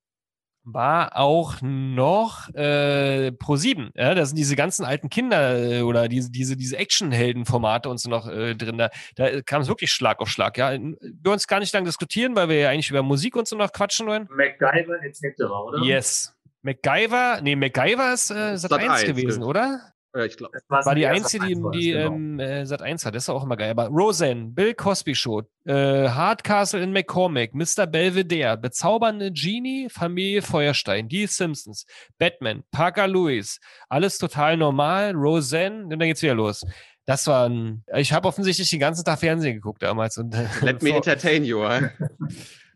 war 0.73 1.17
auch 1.17 1.57
noch 1.63 2.49
äh, 2.55 3.33
Pro7. 3.39 3.91
Ja, 3.95 4.15
da 4.15 4.27
sind 4.27 4.37
diese 4.37 4.57
ganzen 4.57 4.85
alten 4.85 5.09
Kinder 5.11 5.59
äh, 5.59 5.83
oder 5.83 6.09
diese, 6.09 6.31
diese, 6.31 6.57
diese 6.57 6.77
Action-Helden-Formate 6.77 7.89
und 7.89 7.99
so 7.99 8.11
noch 8.11 8.29
äh, 8.29 8.55
drin. 8.55 8.79
Da, 8.79 8.91
da 9.17 9.43
kam 9.43 9.63
es 9.63 9.69
wirklich 9.69 9.93
Schlag 9.93 10.21
auf 10.21 10.29
Schlag. 10.29 10.59
Ja, 10.59 10.73
wir 10.73 11.33
uns 11.33 11.47
gar 11.47 11.61
nicht 11.61 11.73
lange 11.73 11.87
diskutieren, 11.87 12.37
weil 12.37 12.49
wir 12.49 12.57
ja 12.57 12.71
eigentlich 12.71 12.91
über 12.91 13.03
Musik 13.03 13.37
und 13.37 13.49
so 13.49 13.57
noch 13.57 13.73
quatschen 13.73 14.07
wollen. 14.07 14.29
MacGyver 14.31 15.03
etc., 15.03 15.25
oder? 15.43 15.83
Yes. 15.83 16.35
MacGyver, 16.63 17.41
nee, 17.43 17.57
MacGyver 17.57 18.13
ist 18.13 18.31
äh, 18.31 18.57
Sat 18.57 18.73
1 18.73 19.01
Sat.1 19.01 19.07
gewesen, 19.07 19.43
oder? 19.43 19.93
Ja, 20.15 20.25
ich 20.25 20.37
glaube. 20.37 20.59
Das 20.69 20.87
War 20.87 20.95
die 20.95 21.07
einzige, 21.07 21.47
die, 21.47 21.55
die 21.55 21.91
genau. 21.93 22.15
ähm, 22.15 22.41
äh, 22.41 22.65
Sat 22.65 22.81
1 22.81 23.05
hat. 23.05 23.15
Das 23.15 23.25
ist 23.25 23.29
auch 23.29 23.45
immer 23.45 23.57
geil. 23.57 23.71
Aber 23.71 23.89
Roseanne, 23.89 24.47
Bill 24.47 24.75
Cosby 24.75 25.15
Show, 25.15 25.43
äh, 25.67 26.09
Hardcastle 26.09 26.83
in 26.83 26.93
McCormick, 26.93 27.55
Mr. 27.55 27.87
Belvedere, 27.87 28.57
Bezaubernde 28.57 29.31
Genie, 29.33 29.89
Familie 29.91 30.41
Feuerstein, 30.41 31.09
Die 31.09 31.27
Simpsons, 31.27 31.85
Batman, 32.19 32.65
Parker 32.71 33.07
Lewis, 33.07 33.61
alles 33.89 34.19
total 34.19 34.57
normal, 34.57 35.13
Roseanne, 35.15 35.85
und 35.85 35.91
dann 35.91 35.99
geht's 36.01 36.23
wieder 36.23 36.35
los. 36.35 36.65
Das 37.05 37.27
war 37.27 37.49
ein, 37.49 37.85
ich 37.95 38.13
habe 38.13 38.29
offensichtlich 38.29 38.69
den 38.71 38.81
ganzen 38.81 39.05
Tag 39.05 39.19
Fernsehen 39.19 39.55
geguckt 39.55 39.83
damals. 39.83 40.19
Und, 40.19 40.35
äh, 40.35 40.47
Let 40.63 40.83
me 40.83 40.91
entertain 40.95 41.45
you. 41.45 41.61
huh? 41.63 41.89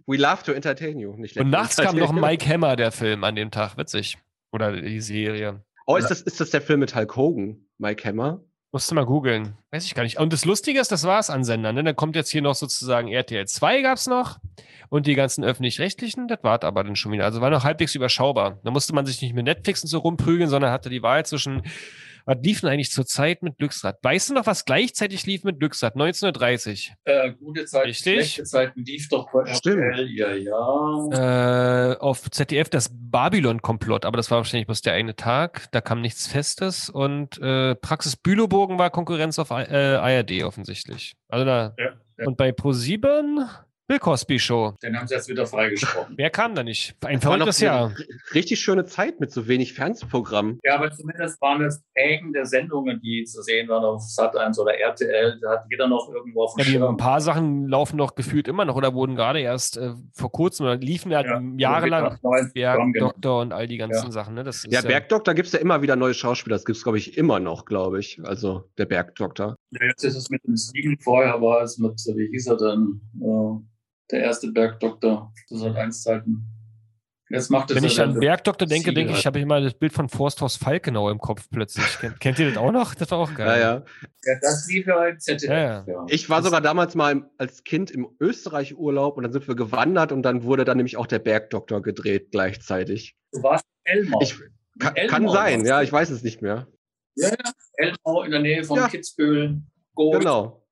We 0.06 0.16
love 0.16 0.42
to 0.44 0.52
entertain 0.52 0.98
you. 0.98 1.14
Nicht 1.16 1.36
und 1.38 1.50
nachts 1.50 1.76
kam 1.76 1.96
noch. 1.96 2.12
Mike 2.12 2.48
Hammer, 2.48 2.76
der 2.76 2.92
Film 2.92 3.24
an 3.24 3.36
dem 3.36 3.50
Tag. 3.50 3.76
Witzig. 3.76 4.18
Oder 4.50 4.72
die 4.72 5.00
Serie. 5.00 5.62
Oh, 5.92 5.96
ist 5.96 6.10
das, 6.10 6.22
ist 6.22 6.40
das 6.40 6.48
der 6.48 6.62
Film 6.62 6.80
mit 6.80 6.94
Hulk 6.94 7.16
Hogan, 7.16 7.66
Mike 7.76 8.08
Hammer? 8.08 8.40
Musste 8.72 8.94
mal 8.94 9.04
googeln. 9.04 9.58
Weiß 9.70 9.84
ich 9.84 9.94
gar 9.94 10.04
nicht. 10.04 10.18
Und 10.18 10.32
das 10.32 10.46
Lustige 10.46 10.80
ist, 10.80 10.90
das 10.90 11.04
war 11.04 11.18
es 11.18 11.28
an 11.28 11.44
Sendern. 11.44 11.74
Ne? 11.74 11.84
Dann 11.84 11.94
kommt 11.94 12.16
jetzt 12.16 12.30
hier 12.30 12.40
noch 12.40 12.54
sozusagen 12.54 13.08
RTL 13.08 13.46
2 13.46 13.82
gab 13.82 13.98
es 13.98 14.06
noch 14.06 14.38
und 14.88 15.06
die 15.06 15.14
ganzen 15.14 15.44
öffentlich-rechtlichen. 15.44 16.28
Das 16.28 16.38
war 16.42 16.64
aber 16.64 16.82
dann 16.82 16.96
schon 16.96 17.12
wieder. 17.12 17.26
Also 17.26 17.42
war 17.42 17.50
noch 17.50 17.64
halbwegs 17.64 17.94
überschaubar. 17.94 18.58
Da 18.64 18.70
musste 18.70 18.94
man 18.94 19.04
sich 19.04 19.20
nicht 19.20 19.34
mit 19.34 19.44
Netflix 19.44 19.82
und 19.82 19.88
so 19.88 19.98
rumprügeln, 19.98 20.48
sondern 20.48 20.70
hatte 20.70 20.88
die 20.88 21.02
Wahl 21.02 21.26
zwischen, 21.26 21.60
was 22.24 22.38
lief 22.42 22.60
denn 22.60 22.70
eigentlich 22.70 22.90
zur 22.90 23.06
Zeit 23.06 23.42
mit 23.42 23.58
Glücksrad? 23.58 23.98
Weißt 24.02 24.30
du 24.30 24.34
noch, 24.34 24.46
was 24.46 24.64
gleichzeitig 24.64 25.26
lief 25.26 25.44
mit 25.44 25.58
Glücksrad? 25.58 25.94
1930. 25.94 26.94
Äh, 27.04 27.32
gute 27.32 27.64
Zeiten, 27.64 27.86
Richtig. 27.86 28.14
schlechte 28.14 28.44
Zeiten 28.44 28.84
lief 28.84 29.08
doch 29.08 29.30
bei 29.32 29.52
Stimmt. 29.54 29.82
RTL. 29.82 30.08
Ja, 30.10 30.32
ja. 30.34 31.92
Äh, 31.92 31.96
auf 31.98 32.30
ZDF 32.30 32.68
das 32.68 32.90
Babylon-Komplott, 32.92 34.04
aber 34.04 34.16
das 34.16 34.30
war 34.30 34.38
wahrscheinlich 34.38 34.66
bloß 34.66 34.82
der 34.82 34.94
eine 34.94 35.16
Tag. 35.16 35.68
Da 35.72 35.80
kam 35.80 36.00
nichts 36.00 36.26
Festes 36.26 36.88
und 36.88 37.38
äh, 37.40 37.74
Praxis 37.74 38.16
Bülowbogen 38.16 38.78
war 38.78 38.90
Konkurrenz 38.90 39.38
auf 39.38 39.50
äh, 39.50 39.54
ARD 39.74 40.44
offensichtlich. 40.44 41.14
Also 41.28 41.44
da. 41.44 41.74
Ja, 41.78 41.92
ja. 42.18 42.26
Und 42.26 42.36
bei 42.36 42.50
Pro7 42.50 43.48
Bill 43.92 43.98
Cosby 43.98 44.38
Show. 44.38 44.72
Den 44.82 44.96
haben 44.98 45.06
sie 45.06 45.14
jetzt 45.14 45.28
wieder 45.28 45.44
freigesprochen. 45.46 46.14
Wer 46.16 46.30
kam 46.30 46.54
da 46.54 46.62
nicht? 46.62 46.96
Ein 47.04 47.16
Das 47.20 47.24
verrücktes 47.24 47.60
Jahr. 47.60 47.88
ri- 47.90 48.34
Richtig 48.34 48.58
schöne 48.58 48.86
Zeit 48.86 49.20
mit 49.20 49.30
so 49.30 49.48
wenig 49.48 49.74
Fernsehprogramm. 49.74 50.58
Ja, 50.64 50.76
aber 50.76 50.90
zumindest 50.92 51.38
waren 51.42 51.62
es 51.62 51.82
prägende 51.94 52.46
Sendungen, 52.46 53.02
die 53.02 53.24
zu 53.24 53.42
sehen 53.42 53.68
waren 53.68 53.84
auf 53.84 54.00
Sat1 54.00 54.58
oder 54.58 54.78
RTL. 54.78 55.38
Da 55.42 55.50
hat 55.50 55.64
jeder 55.70 55.88
noch 55.88 56.08
irgendwo 56.10 56.44
auf 56.44 56.54
dem 56.54 56.60
Ja, 56.60 56.64
die, 56.64 56.70
ein 56.76 56.80
Schirm. 56.80 56.96
paar 56.96 57.20
Sachen 57.20 57.68
laufen 57.68 57.96
noch 57.96 58.14
gefühlt 58.14 58.48
immer 58.48 58.64
noch 58.64 58.76
oder 58.76 58.94
wurden 58.94 59.14
gerade 59.14 59.40
erst 59.40 59.76
äh, 59.76 59.92
vor 60.14 60.32
kurzem 60.32 60.64
oder 60.64 60.76
liefen 60.76 61.12
ja, 61.12 61.20
Ja, 61.22 61.42
jahrelang 61.58 62.18
Programm, 62.18 62.50
genau. 62.54 63.10
Bergdoktor 63.12 63.42
und 63.42 63.52
all 63.52 63.66
die 63.66 63.76
ganzen 63.76 64.06
Ja. 64.06 64.10
Sachen. 64.10 64.32
Ne? 64.34 64.42
Das 64.42 64.64
ist, 64.64 64.72
Ja, 64.72 64.80
Bergdoktor 64.80 65.34
gibt 65.34 65.48
es 65.48 65.52
ja 65.52 65.58
immer 65.58 65.82
wieder 65.82 65.96
neue 65.96 66.14
Schauspieler. 66.14 66.56
Das 66.56 66.64
gibt 66.64 66.78
es, 66.78 66.82
glaube 66.82 66.96
ich, 66.96 67.18
immer 67.18 67.40
noch, 67.40 67.66
glaube 67.66 68.00
ich. 68.00 68.18
Also 68.24 68.70
der 68.78 68.86
Bergdoktor. 68.86 69.56
Ja, 69.72 69.86
Jetzt 69.86 70.02
ist 70.02 70.16
es 70.16 70.30
mit 70.30 70.42
dem 70.46 70.56
Siegen, 70.56 70.96
vorher 70.98 71.42
war 71.42 71.60
es 71.62 71.76
mit, 71.76 71.92
wie 72.16 72.28
hieß 72.32 72.46
er 72.46 72.56
denn? 72.56 73.00
Äh, 73.20 73.62
der 74.10 74.20
erste 74.22 74.50
Bergdoktor. 74.52 75.32
Das 75.48 75.62
hat 75.62 75.76
eins 75.76 76.02
Zeiten. 76.02 76.48
Jetzt 77.30 77.50
macht 77.50 77.70
es 77.70 77.76
Wenn 77.76 77.84
ja 77.84 77.88
ich 77.88 77.98
an 78.00 78.20
Bergdoktor 78.20 78.68
denke, 78.68 78.90
Siegel 78.90 78.94
denke 78.94 79.10
ich, 79.12 79.16
halt. 79.18 79.26
habe 79.26 79.38
ich 79.38 79.42
immer 79.44 79.58
das 79.62 79.72
Bild 79.72 79.94
von 79.94 80.10
Forsthaus 80.10 80.56
Falkenau 80.56 81.08
im 81.08 81.18
Kopf 81.18 81.48
plötzlich. 81.50 81.98
Kennt, 81.98 82.20
kennt 82.20 82.38
ihr 82.38 82.48
das 82.50 82.58
auch 82.58 82.72
noch? 82.72 82.94
Das 82.94 83.10
war 83.10 83.18
auch 83.20 83.30
Ja, 83.30 83.36
geil. 83.36 83.60
ja. 83.60 83.74
Ja, 84.24 84.38
das 84.42 84.68
lief 84.68 84.86
ja 84.86 85.06
im 85.06 85.18
ZDF. 85.18 85.48
Ja, 85.50 85.84
ja. 85.86 86.06
Ich 86.08 86.28
war 86.28 86.42
sogar 86.42 86.60
damals 86.60 86.94
mal 86.94 87.12
im- 87.12 87.26
als 87.38 87.64
Kind 87.64 87.90
im 87.90 88.06
Österreich-Urlaub 88.20 89.16
und 89.16 89.22
dann 89.22 89.32
sind 89.32 89.48
wir 89.48 89.54
gewandert 89.54 90.12
und 90.12 90.22
dann 90.22 90.42
wurde 90.42 90.66
dann 90.66 90.76
nämlich 90.76 90.98
auch 90.98 91.06
der 91.06 91.20
Bergdoktor 91.20 91.80
gedreht 91.80 92.32
gleichzeitig. 92.32 93.16
Du 93.32 93.42
warst 93.42 93.64
in 93.86 93.98
Elmau. 94.00 94.20
Ich- 94.20 94.38
Kann, 94.78 94.94
In 94.96 95.06
kann 95.08 95.22
Elmau 95.22 95.32
sein, 95.34 95.64
ja, 95.64 95.80
ich 95.80 95.90
weiß 95.92 96.10
es 96.10 96.22
nicht 96.22 96.42
mehr. 96.42 96.66
Ja, 97.16 97.28
ja. 97.28 97.36
Elmau 97.76 98.22
in 98.24 98.30
der 98.30 98.40
Nähe 98.40 98.62
von 98.64 98.76
Ja. 98.78 98.88
Kitzbühel. 98.88 99.62
Gold, 99.94 100.20
Genau. 100.20 100.66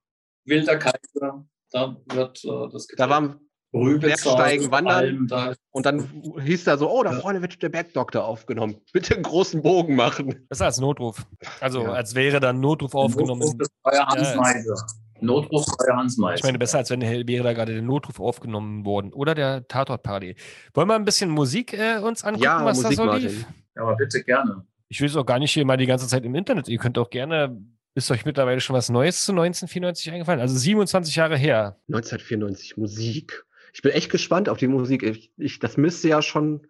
Wilder 0.44 0.76
Kaiser. 0.78 1.46
Da 1.70 1.96
wird 2.06 2.44
äh, 2.44 2.68
das 2.72 2.86
Da 2.96 3.08
waren, 3.08 3.40
Rübezahl, 3.72 4.36
Bergsteigen, 4.36 4.70
Wandern. 4.72 4.94
Alm, 4.94 5.26
da 5.28 5.54
und 5.70 5.86
dann 5.86 6.10
hieß 6.42 6.64
da 6.64 6.76
so, 6.76 6.90
oh, 6.90 7.04
da 7.04 7.12
vorne 7.20 7.40
wird 7.40 7.62
der 7.62 7.68
Bergdoktor 7.68 8.24
aufgenommen. 8.24 8.76
Bitte 8.92 9.14
einen 9.14 9.22
großen 9.22 9.62
Bogen 9.62 9.94
machen. 9.94 10.46
Das 10.48 10.58
ist 10.58 10.62
als 10.62 10.80
Notruf. 10.80 11.24
Also 11.60 11.82
Ja. 11.82 11.92
als 11.92 12.14
wäre 12.16 12.40
dann 12.40 12.58
Notruf 12.60 12.94
aufgenommen. 12.94 13.40
Notruf 13.40 13.58
des 13.58 13.68
Freier 13.82 14.06
Hans. 14.06 14.34
Meiser. 14.34 14.86
Notruf 15.20 15.66
Freier 15.66 15.96
Hans 15.98 16.16
Meiser. 16.18 16.36
Ich 16.38 16.42
meine, 16.42 16.58
besser 16.58 16.78
als 16.78 16.90
wenn 16.90 17.02
wäre 17.02 17.44
da 17.44 17.52
gerade 17.52 17.74
der 17.74 17.82
Notruf 17.82 18.18
aufgenommen 18.18 18.84
worden. 18.84 19.12
Oder 19.12 19.36
der 19.36 19.68
Tatort-Party. 19.68 20.34
Wollen 20.74 20.88
wir 20.88 20.94
ein 20.96 21.04
bisschen 21.04 21.30
Musik 21.30 21.72
äh, 21.72 21.98
uns 21.98 22.24
angucken, 22.24 22.44
Ja, 22.44 22.64
was 22.64 22.78
Musik, 22.78 22.96
da 22.98 23.04
so 23.04 23.08
Martin. 23.08 23.28
lief? 23.28 23.46
Ja, 23.76 23.82
aber 23.82 23.96
bitte 23.96 24.24
gerne. 24.24 24.66
Ich 24.88 25.00
will 25.00 25.08
es 25.08 25.14
auch 25.16 25.26
gar 25.26 25.38
nicht 25.38 25.52
hier 25.52 25.64
mal 25.64 25.76
die 25.76 25.86
ganze 25.86 26.08
Zeit 26.08 26.24
im 26.24 26.34
Internet. 26.34 26.68
Ihr 26.68 26.78
könnt 26.78 26.98
auch 26.98 27.10
gerne, 27.10 27.56
ist 27.94 28.10
euch 28.10 28.24
mittlerweile 28.24 28.60
schon 28.60 28.76
was 28.76 28.88
Neues 28.88 29.24
zu 29.24 29.32
1994 29.32 30.12
eingefallen? 30.12 30.40
Also 30.40 30.56
27 30.56 31.14
Jahre 31.16 31.36
her. 31.36 31.76
1994 31.88 32.76
Musik. 32.76 33.44
Ich 33.72 33.82
bin 33.82 33.92
echt 33.92 34.10
gespannt 34.10 34.48
auf 34.48 34.58
die 34.58 34.68
Musik. 34.68 35.02
Ich, 35.02 35.32
ich, 35.36 35.58
das 35.58 35.76
müsste 35.76 36.08
ja 36.08 36.22
schon, 36.22 36.66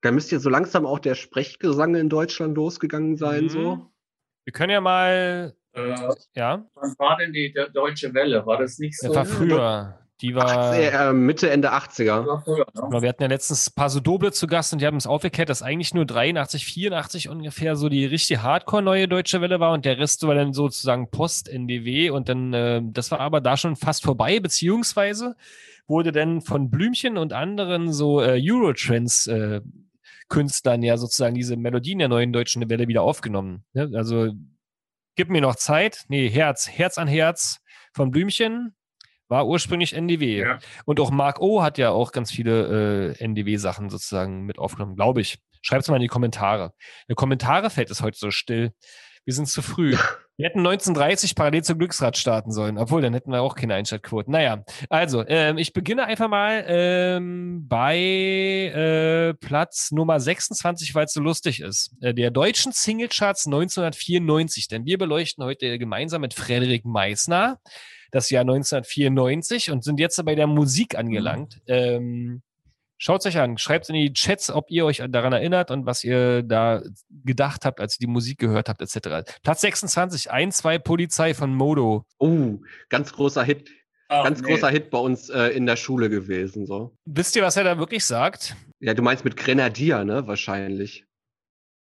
da 0.00 0.10
müsste 0.10 0.36
ja 0.36 0.40
so 0.40 0.50
langsam 0.50 0.86
auch 0.86 0.98
der 0.98 1.14
Sprechgesang 1.14 1.94
in 1.94 2.08
Deutschland 2.08 2.56
losgegangen 2.56 3.16
sein. 3.16 3.44
Mhm. 3.44 3.48
So. 3.50 3.90
Wir 4.44 4.52
können 4.52 4.72
ja 4.72 4.80
mal, 4.80 5.54
Äh, 5.72 5.94
ja, 6.34 6.66
wann 6.74 6.94
war 6.98 7.16
denn 7.18 7.32
die 7.32 7.52
der 7.52 7.68
Deutsche 7.68 8.12
Welle? 8.14 8.44
War 8.46 8.58
das 8.58 8.78
nicht 8.78 8.98
so? 8.98 9.08
das 9.08 9.16
war 9.16 9.24
früher. 9.26 9.98
Die 10.20 10.34
war. 10.34 10.72
80, 10.72 10.92
äh, 10.92 11.12
Mitte, 11.12 11.50
Ende 11.50 11.72
80er. 11.72 12.26
War 12.26 12.42
früher, 12.42 12.58
ne? 12.58 12.64
Genau, 12.74 13.02
wir 13.02 13.08
hatten 13.08 13.22
ja 13.22 13.28
letztens 13.28 13.68
ein 13.68 13.74
paar 13.74 13.88
so 13.88 14.00
Doble 14.00 14.32
zu 14.32 14.46
Gast 14.46 14.72
und 14.72 14.80
die 14.80 14.86
haben 14.86 14.94
uns 14.94 15.06
aufgeklärt, 15.06 15.48
dass 15.48 15.62
eigentlich 15.62 15.94
nur 15.94 16.04
83, 16.04 16.64
84 16.66 17.28
ungefähr 17.28 17.76
so 17.76 17.88
die 17.88 18.04
richtig 18.04 18.38
Hardcore 18.42 18.82
neue 18.82 19.08
Deutsche 19.08 19.40
Welle 19.40 19.60
war 19.60 19.72
und 19.72 19.84
der 19.84 19.98
Rest 19.98 20.26
war 20.26 20.34
dann 20.34 20.52
sozusagen 20.52 21.10
Post-NDW 21.10 22.10
und 22.10 22.28
dann, 22.28 22.52
äh, 22.52 22.82
das 22.84 23.10
war 23.10 23.20
aber 23.20 23.40
da 23.40 23.56
schon 23.56 23.76
fast 23.76 24.04
vorbei, 24.04 24.40
beziehungsweise 24.40 25.36
wurde 25.86 26.12
dann 26.12 26.40
von 26.40 26.70
Blümchen 26.70 27.16
und 27.16 27.32
anderen 27.32 27.92
so 27.92 28.22
äh, 28.22 28.40
Eurotrends 28.42 29.26
äh, 29.26 29.60
Künstlern 30.28 30.82
ja 30.82 30.96
sozusagen 30.96 31.34
diese 31.34 31.56
Melodien 31.56 31.98
der 31.98 32.08
neuen 32.08 32.32
deutschen 32.32 32.68
Welle 32.68 32.88
wieder 32.88 33.02
aufgenommen. 33.02 33.64
Ne? 33.72 33.90
Also 33.94 34.28
gib 35.16 35.28
mir 35.28 35.40
noch 35.40 35.56
Zeit. 35.56 36.04
Nee, 36.08 36.28
Herz, 36.28 36.68
Herz 36.68 36.96
an 36.98 37.08
Herz 37.08 37.60
von 37.92 38.10
Blümchen 38.10 38.74
war 39.30 39.46
ursprünglich 39.46 39.94
NDW. 39.94 40.40
Ja. 40.40 40.58
Und 40.84 41.00
auch 41.00 41.10
Mark 41.10 41.40
O 41.40 41.62
hat 41.62 41.78
ja 41.78 41.90
auch 41.90 42.12
ganz 42.12 42.30
viele 42.30 43.14
äh, 43.18 43.24
NDW-Sachen 43.24 43.88
sozusagen 43.88 44.42
mit 44.42 44.58
aufgenommen, 44.58 44.96
glaube 44.96 45.20
ich. 45.20 45.38
Schreibt 45.62 45.82
es 45.82 45.88
mal 45.88 45.96
in 45.96 46.02
die 46.02 46.08
Kommentare. 46.08 46.72
In 47.06 47.14
Kommentare 47.14 47.70
fällt 47.70 47.90
es 47.90 48.02
heute 48.02 48.18
so 48.18 48.30
still. 48.30 48.72
Wir 49.24 49.34
sind 49.34 49.46
zu 49.46 49.62
früh. 49.62 49.96
Wir 50.36 50.46
hätten 50.46 50.60
1930 50.60 51.34
parallel 51.34 51.62
zu 51.62 51.76
Glücksrad 51.76 52.16
starten 52.16 52.50
sollen, 52.50 52.78
obwohl 52.78 53.02
dann 53.02 53.12
hätten 53.12 53.30
wir 53.30 53.42
auch 53.42 53.54
keine 53.54 53.74
Einschaltquoten. 53.74 54.32
Naja, 54.32 54.64
also 54.88 55.22
ähm, 55.28 55.58
ich 55.58 55.74
beginne 55.74 56.06
einfach 56.06 56.28
mal 56.30 56.64
ähm, 56.66 57.68
bei 57.68 57.98
äh, 57.98 59.34
Platz 59.34 59.90
Nummer 59.90 60.18
26, 60.18 60.94
weil 60.94 61.04
es 61.04 61.12
so 61.12 61.20
lustig 61.20 61.60
ist. 61.60 61.94
Äh, 62.00 62.14
der 62.14 62.30
deutschen 62.30 62.72
Singlecharts 62.72 63.44
1994, 63.48 64.68
denn 64.68 64.86
wir 64.86 64.96
beleuchten 64.96 65.44
heute 65.44 65.78
gemeinsam 65.78 66.22
mit 66.22 66.32
Frederik 66.32 66.86
Meissner 66.86 67.58
das 68.10 68.30
Jahr 68.30 68.42
1994 68.42 69.70
und 69.70 69.84
sind 69.84 70.00
jetzt 70.00 70.22
bei 70.24 70.34
der 70.34 70.46
Musik 70.46 70.96
angelangt. 70.96 71.60
Ähm, 71.66 72.42
Schaut 73.02 73.24
euch 73.24 73.38
an, 73.38 73.56
schreibt 73.56 73.88
in 73.88 73.94
die 73.94 74.12
Chats, 74.12 74.50
ob 74.50 74.70
ihr 74.70 74.84
euch 74.84 75.02
daran 75.08 75.32
erinnert 75.32 75.70
und 75.70 75.86
was 75.86 76.04
ihr 76.04 76.42
da 76.42 76.82
gedacht 77.24 77.64
habt, 77.64 77.80
als 77.80 77.94
ihr 77.94 78.06
die 78.06 78.12
Musik 78.12 78.38
gehört 78.38 78.68
habt, 78.68 78.82
etc. 78.82 79.24
Platz 79.42 79.62
26, 79.62 80.30
1, 80.30 80.58
2 80.58 80.78
Polizei 80.80 81.32
von 81.32 81.54
Modo. 81.54 82.04
Oh, 82.18 82.58
ganz 82.90 83.10
großer 83.14 83.42
Hit. 83.42 83.70
Ach, 84.08 84.24
Ganz 84.24 84.42
nee. 84.42 84.48
großer 84.48 84.68
Hit 84.68 84.90
bei 84.90 84.98
uns 84.98 85.30
äh, 85.30 85.46
in 85.46 85.64
der 85.64 85.76
Schule 85.76 86.10
gewesen. 86.10 86.66
So. 86.66 86.94
Wisst 87.06 87.36
ihr, 87.36 87.42
was 87.42 87.56
er 87.56 87.64
da 87.64 87.78
wirklich 87.78 88.04
sagt? 88.04 88.54
Ja, 88.80 88.92
du 88.92 89.02
meinst 89.02 89.24
mit 89.24 89.36
Grenadier, 89.36 90.04
ne? 90.04 90.26
Wahrscheinlich. 90.26 91.06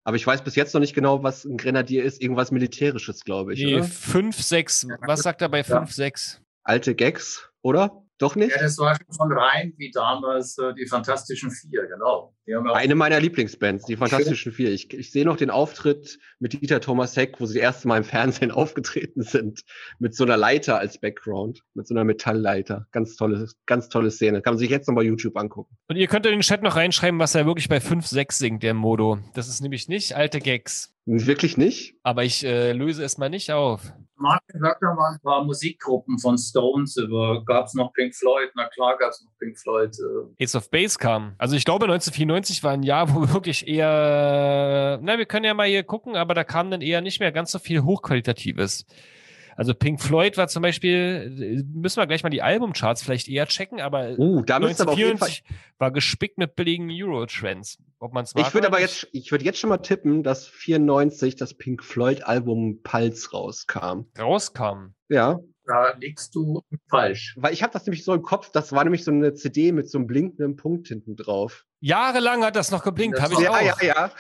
Aber 0.05 0.17
ich 0.17 0.27
weiß 0.27 0.45
bis 0.45 0.55
jetzt 0.55 0.75
noch 0.75 0.81
nicht 0.81 0.95
genau, 0.95 1.23
was 1.23 1.45
ein 1.45 1.57
Grenadier 1.57 2.05
ist. 2.05 2.21
Irgendwas 2.21 2.51
Militärisches, 2.51 3.25
glaube 3.25 3.55
ich. 3.55 3.65
Nee, 3.65 3.77
Oder? 3.77 3.85
5, 3.85 4.41
6. 4.41 4.89
Was 5.01 5.21
sagt 5.21 5.41
er 5.41 5.49
bei 5.49 5.65
5, 5.65 5.91
6? 5.91 6.43
Alte 6.63 6.95
Gags, 6.95 7.49
oder? 7.63 8.04
Doch 8.19 8.37
nicht? 8.37 8.55
Ja, 8.55 8.63
das 8.63 8.79
war 8.79 8.95
schon 8.95 9.13
von 9.13 9.33
Rhein, 9.33 9.73
wie 9.77 9.91
damals 9.91 10.57
äh, 10.59 10.73
die 10.75 10.87
Fantastischen 10.87 11.51
Vier, 11.51 11.87
genau. 11.87 12.35
Eine 12.47 12.95
meiner 12.95 13.19
Lieblingsbands, 13.21 13.87
die 13.87 13.97
Fantastischen 13.97 14.53
Vier. 14.53 14.71
Ich, 14.71 14.93
ich 14.93 15.11
sehe 15.11 15.25
noch 15.25 15.37
den 15.37 15.51
Auftritt 15.51 16.19
mit 16.39 16.53
Dieter 16.53 16.81
Thomas 16.81 17.17
Heck, 17.17 17.41
wo 17.41 17.47
sie 17.47 17.55
das 17.55 17.63
erste 17.63 17.89
Mal 17.89 17.99
im 17.99 18.05
Fernsehen 18.05 18.51
aufgetreten 18.53 19.23
sind. 19.23 19.65
Mit 19.99 20.15
so 20.15 20.25
einer 20.25 20.37
Leiter 20.37 20.79
als 20.79 20.99
Background. 20.99 21.63
Mit 21.75 21.89
so 21.89 21.95
einer 21.95 22.05
Metallleiter. 22.05 22.87
Ganz 22.93 23.17
tolle, 23.17 23.49
ganz 23.67 23.89
tolle 23.89 24.11
Szene. 24.11 24.43
Kann 24.43 24.55
man 24.55 24.59
sich 24.59 24.71
jetzt 24.71 24.89
noch 24.89 24.95
bei 24.95 25.03
YouTube 25.03 25.37
angucken. 25.37 25.77
Und 25.89 25.97
ihr 25.97 26.07
könnt 26.07 26.27
in 26.27 26.33
den 26.33 26.43
Chat 26.43 26.63
noch 26.63 26.77
reinschreiben, 26.77 27.19
was 27.19 27.35
er 27.35 27.47
wirklich 27.47 27.69
bei 27.69 27.81
5, 27.81 28.07
6 28.07 28.39
singt, 28.39 28.63
der 28.63 28.75
Modo. 28.75 29.19
Das 29.35 29.49
ist 29.49 29.61
nämlich 29.61 29.89
nicht 29.89 30.15
alte 30.15 30.39
Gags. 30.39 30.95
Wirklich 31.07 31.57
nicht? 31.57 31.97
Aber 32.03 32.25
ich 32.25 32.45
äh, 32.45 32.73
löse 32.73 33.03
es 33.03 33.19
mal 33.19 33.31
nicht 33.31 33.51
auf. 33.53 33.93
Martin 34.17 34.61
sagt 34.61 34.83
ein 34.83 35.21
paar 35.23 35.45
Musikgruppen 35.45 36.19
von 36.19 36.39
Stones 36.39 36.97
über, 36.97 37.45
gab 37.45 37.67
es 37.67 37.75
noch 37.75 37.93
Pink 37.93 38.15
Floyd? 38.15 38.51
Na 38.55 38.69
klar 38.69 38.97
gab 38.97 39.11
es 39.11 39.23
noch 39.23 39.31
Pink 39.39 39.59
Floyd. 39.59 39.97
Äh, 40.39 40.45
Ace 40.45 40.55
of 40.55 40.71
Base 40.71 40.99
kam. 40.99 41.35
Also 41.39 41.57
ich 41.57 41.65
glaube 41.65 41.85
1994 41.87 42.63
war 42.63 42.73
ein 42.73 42.83
Jahr, 42.83 43.13
wo 43.13 43.29
wirklich 43.33 43.67
eher, 43.67 44.99
na, 45.03 45.19
wir 45.19 45.27
können 45.27 45.45
ja 45.45 45.55
mal 45.55 45.67
hier 45.67 45.83
gucken, 45.83 46.17
aber 46.17 46.35
da 46.35 46.45
kam 46.45 46.71
dann 46.71 46.81
eher 46.81 47.01
nicht 47.01 47.21
mehr 47.21 47.33
ganz 47.33 47.51
so 47.51 47.59
viel 47.59 47.83
Hochqualitatives. 47.83 48.87
Also 49.57 49.75
Pink 49.75 50.01
Floyd 50.01 50.37
war 50.37 50.49
zum 50.49 50.63
Beispiel, 50.63 51.63
äh, 51.63 51.79
müssen 51.79 51.99
wir 51.99 52.07
gleich 52.07 52.23
mal 52.23 52.31
die 52.31 52.43
Albumcharts 52.43 53.03
vielleicht 53.03 53.29
eher 53.29 53.47
checken, 53.47 53.81
aber 53.81 54.19
Uh, 54.19 54.43
da 54.43 54.59
müsste 54.59 54.83
aber 54.85 54.93
auf 54.93 54.99
jeden 54.99 55.19
Fall. 55.19 55.29
1994 55.29 55.45
war 55.79 55.91
gespickt 55.91 56.39
mit 56.39 56.57
billigen 56.57 56.91
Euro-Trends. 56.91 57.79
Ob 57.99 58.13
man 58.13 58.25
es 58.25 58.35
mag 58.35 58.47
Ich 58.47 58.55
würde 58.55 58.67
aber 58.67 58.79
nicht. 58.81 59.03
jetzt, 59.03 59.09
ich 59.13 59.31
würde 59.31 59.45
jetzt 59.45 59.59
schon 59.59 59.71
mal 59.71 59.79
tippen, 59.79 60.23
dass 60.23 60.47
94 60.47 61.37
das 61.37 61.55
Pink 61.55 61.83
Floyd 61.85 62.23
Album 62.25 62.81
Pulse 62.83 63.31
rauskam. 63.31 64.07
rauskam. 64.19 64.95
Ja, 65.09 65.39
da 65.67 65.95
liegst 65.99 66.35
du 66.35 66.63
falsch. 66.91 67.35
weil 67.39 67.53
ich 67.55 67.63
habe 67.63 67.73
das 67.73 67.87
nämlich 67.87 68.05
so 68.05 68.13
im 68.13 68.23
Kopf, 68.23 68.51
das 68.51 68.73
war 68.73 68.85
nämlich 68.85 69.05
so 69.05 69.11
eine 69.11 69.35
CD 69.35 69.73
mit 69.73 69.89
so 69.89 69.99
einem 69.99 70.07
blinkenden 70.07 70.57
Punkt 70.57 70.89
hinten 70.89 71.17
drauf. 71.17 71.65
Jahrelang 71.81 72.45
hat 72.45 72.57
das 72.57 72.71
noch 72.71 72.83
geblinkt, 72.83 73.21
habe 73.21 73.35
ich 73.35 73.49
auch. 73.49 73.61
ja, 73.61 73.77
ja, 73.81 73.87
ja. 73.87 74.11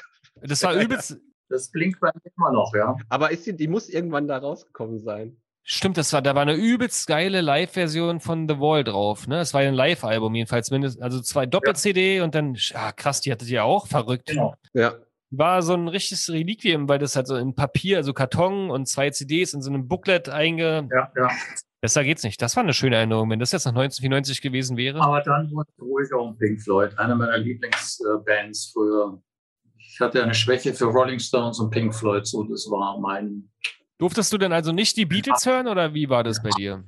Das 0.43 0.62
war 0.62 0.74
übelst. 0.74 1.18
Das 1.49 1.70
blinkt 1.70 2.01
bei 2.01 2.11
mir 2.14 2.32
immer 2.36 2.53
noch, 2.53 2.74
ja. 2.74 2.97
Aber 3.09 3.30
ist 3.30 3.47
die, 3.47 3.57
die 3.57 3.68
muss 3.68 3.88
irgendwann 3.88 4.26
da 4.26 4.38
rausgekommen 4.38 4.99
sein. 4.99 5.36
Stimmt, 5.66 5.97
das 5.97 6.12
war, 6.12 6.20
da 6.20 6.34
war 6.34 6.42
eine 6.42 6.55
übelst 6.55 7.07
geile 7.07 7.40
Live-Version 7.40 8.20
von 8.20 8.47
The 8.47 8.61
Wall 8.61 8.84
drauf, 8.84 9.26
ne? 9.26 9.40
Es 9.40 9.55
war 9.55 9.62
ja 9.62 9.68
ein 9.68 9.74
Live-Album 9.74 10.34
jedenfalls, 10.34 10.70
mindestens, 10.70 11.03
also 11.03 11.22
zwei 11.22 11.47
Doppel-CD 11.47 12.20
und 12.20 12.34
dann, 12.34 12.55
ja 12.55 12.92
krass, 12.92 13.22
die 13.22 13.32
hattet 13.32 13.49
ihr 13.49 13.64
auch, 13.64 13.86
verrückt. 13.86 14.26
Genau. 14.26 14.55
Ja. 14.74 14.92
War 15.30 15.62
so 15.62 15.72
ein 15.72 15.88
richtiges 15.88 16.30
Reliquiem, 16.30 16.86
weil 16.86 16.99
das 16.99 17.16
halt 17.16 17.26
so 17.26 17.36
in 17.36 17.55
Papier, 17.55 17.97
also 17.97 18.12
Karton 18.12 18.70
und 18.70 18.86
zwei 18.88 19.09
CDs 19.09 19.55
in 19.55 19.62
so 19.62 19.70
einem 19.70 19.88
Booklet 19.88 20.28
einge... 20.28 20.86
Ja, 20.92 21.11
ja. 21.16 21.30
Besser 21.80 22.05
geht's 22.05 22.24
nicht. 22.24 22.40
Das 22.40 22.57
war 22.57 22.62
eine 22.62 22.72
schöne 22.72 22.97
Erinnerung, 22.97 23.30
wenn 23.30 23.38
das 23.38 23.53
jetzt 23.53 23.64
noch 23.64 23.72
1994 23.72 24.42
gewesen 24.42 24.76
wäre. 24.76 25.01
Aber 25.01 25.22
dann 25.22 25.51
wurde 25.51 25.68
es 25.70 25.82
ruhiger 25.82 26.18
um 26.18 26.36
Pink 26.36 26.61
Floyd, 26.61 26.99
eine 26.99 27.14
meiner 27.14 27.36
Lieblingsbands 27.38 28.70
früher. 28.72 29.20
Ich 29.95 30.01
hatte 30.01 30.24
eine 30.24 30.34
Schwäche 30.34 30.74
für 30.74 30.86
Rolling 30.86 31.20
Stones 31.20 31.61
und 31.61 31.70
Pink 31.70 31.95
Floyd, 31.95 32.26
so 32.26 32.42
das 32.42 32.68
war 32.68 32.99
mein. 32.99 33.49
Durftest 33.97 34.32
du 34.32 34.38
denn 34.38 34.53
also 34.53 34.72
nicht 34.72 34.97
die 34.97 35.07
Beatles 35.07 35.47
hören 35.47 35.68
oder 35.68 35.95
wie 35.95 36.09
war 36.09 36.24
das 36.24 36.42
bei 36.42 36.51
dir? 36.59 36.82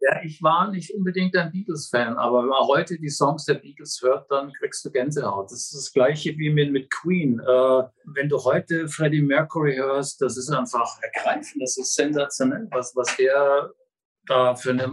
Ja, 0.00 0.22
ich 0.24 0.42
war 0.42 0.70
nicht 0.70 0.94
unbedingt 0.94 1.36
ein 1.36 1.52
Beatles-Fan, 1.52 2.16
aber 2.16 2.40
wenn 2.40 2.48
man 2.48 2.66
heute 2.68 2.98
die 2.98 3.10
Songs 3.10 3.44
der 3.44 3.54
Beatles 3.56 4.00
hört, 4.02 4.30
dann 4.30 4.50
kriegst 4.54 4.82
du 4.82 4.90
Gänsehaut. 4.90 5.50
Das 5.50 5.58
ist 5.58 5.74
das 5.74 5.92
Gleiche 5.92 6.30
wie 6.38 6.48
mit, 6.48 6.72
mit 6.72 6.90
Queen. 6.90 7.38
Äh, 7.38 7.82
wenn 8.04 8.30
du 8.30 8.42
heute 8.42 8.88
Freddie 8.88 9.20
Mercury 9.20 9.76
hörst, 9.76 10.22
das 10.22 10.38
ist 10.38 10.48
einfach 10.48 10.88
ergreifend, 11.02 11.62
das 11.62 11.76
ist 11.76 11.94
sensationell, 11.94 12.66
was, 12.70 12.96
was 12.96 13.18
er 13.18 13.74
da 14.26 14.54
für 14.54 14.70
eine 14.70 14.90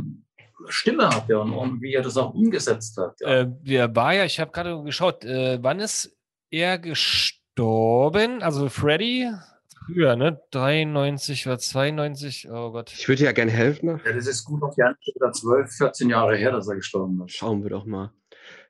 Stimme 0.68 1.08
hat 1.08 1.30
ja, 1.30 1.38
und, 1.38 1.54
und 1.54 1.82
wie 1.82 1.94
er 1.94 2.02
das 2.02 2.18
auch 2.18 2.34
umgesetzt 2.34 2.98
hat. 2.98 3.16
Ja. 3.22 3.28
Äh, 3.28 3.48
der 3.62 3.96
war 3.96 4.14
ja, 4.14 4.26
ich 4.26 4.42
habe 4.42 4.52
gerade 4.52 4.84
geschaut, 4.84 5.24
äh, 5.24 5.58
wann 5.62 5.80
ist 5.80 6.19
er 6.52 6.78
gestorben? 6.80 8.42
Also 8.42 8.70
Freddy? 8.70 9.30
Früher, 9.86 10.16
ne? 10.16 10.40
93 10.52 11.48
oder 11.48 11.58
92, 11.58 12.50
oh 12.52 12.72
Gott. 12.72 12.94
Ich 12.96 13.08
würde 13.08 13.24
ja 13.24 13.32
gerne 13.32 13.52
helfen. 13.52 13.88
ne? 13.88 14.02
Ja, 14.06 14.14
das 14.14 14.28
ist 14.28 14.44
gut 14.46 14.62
und 14.62 14.76
gerne 14.76 14.96
oder 15.16 15.32
12, 15.32 15.72
14 15.72 16.10
Jahre 16.10 16.38
her, 16.38 16.52
dass 16.52 16.68
er 16.68 16.76
gestorben 16.76 17.24
ist. 17.26 17.36
Schauen 17.36 17.64
wir 17.64 17.72
doch 17.72 17.86
mal. 17.86 18.12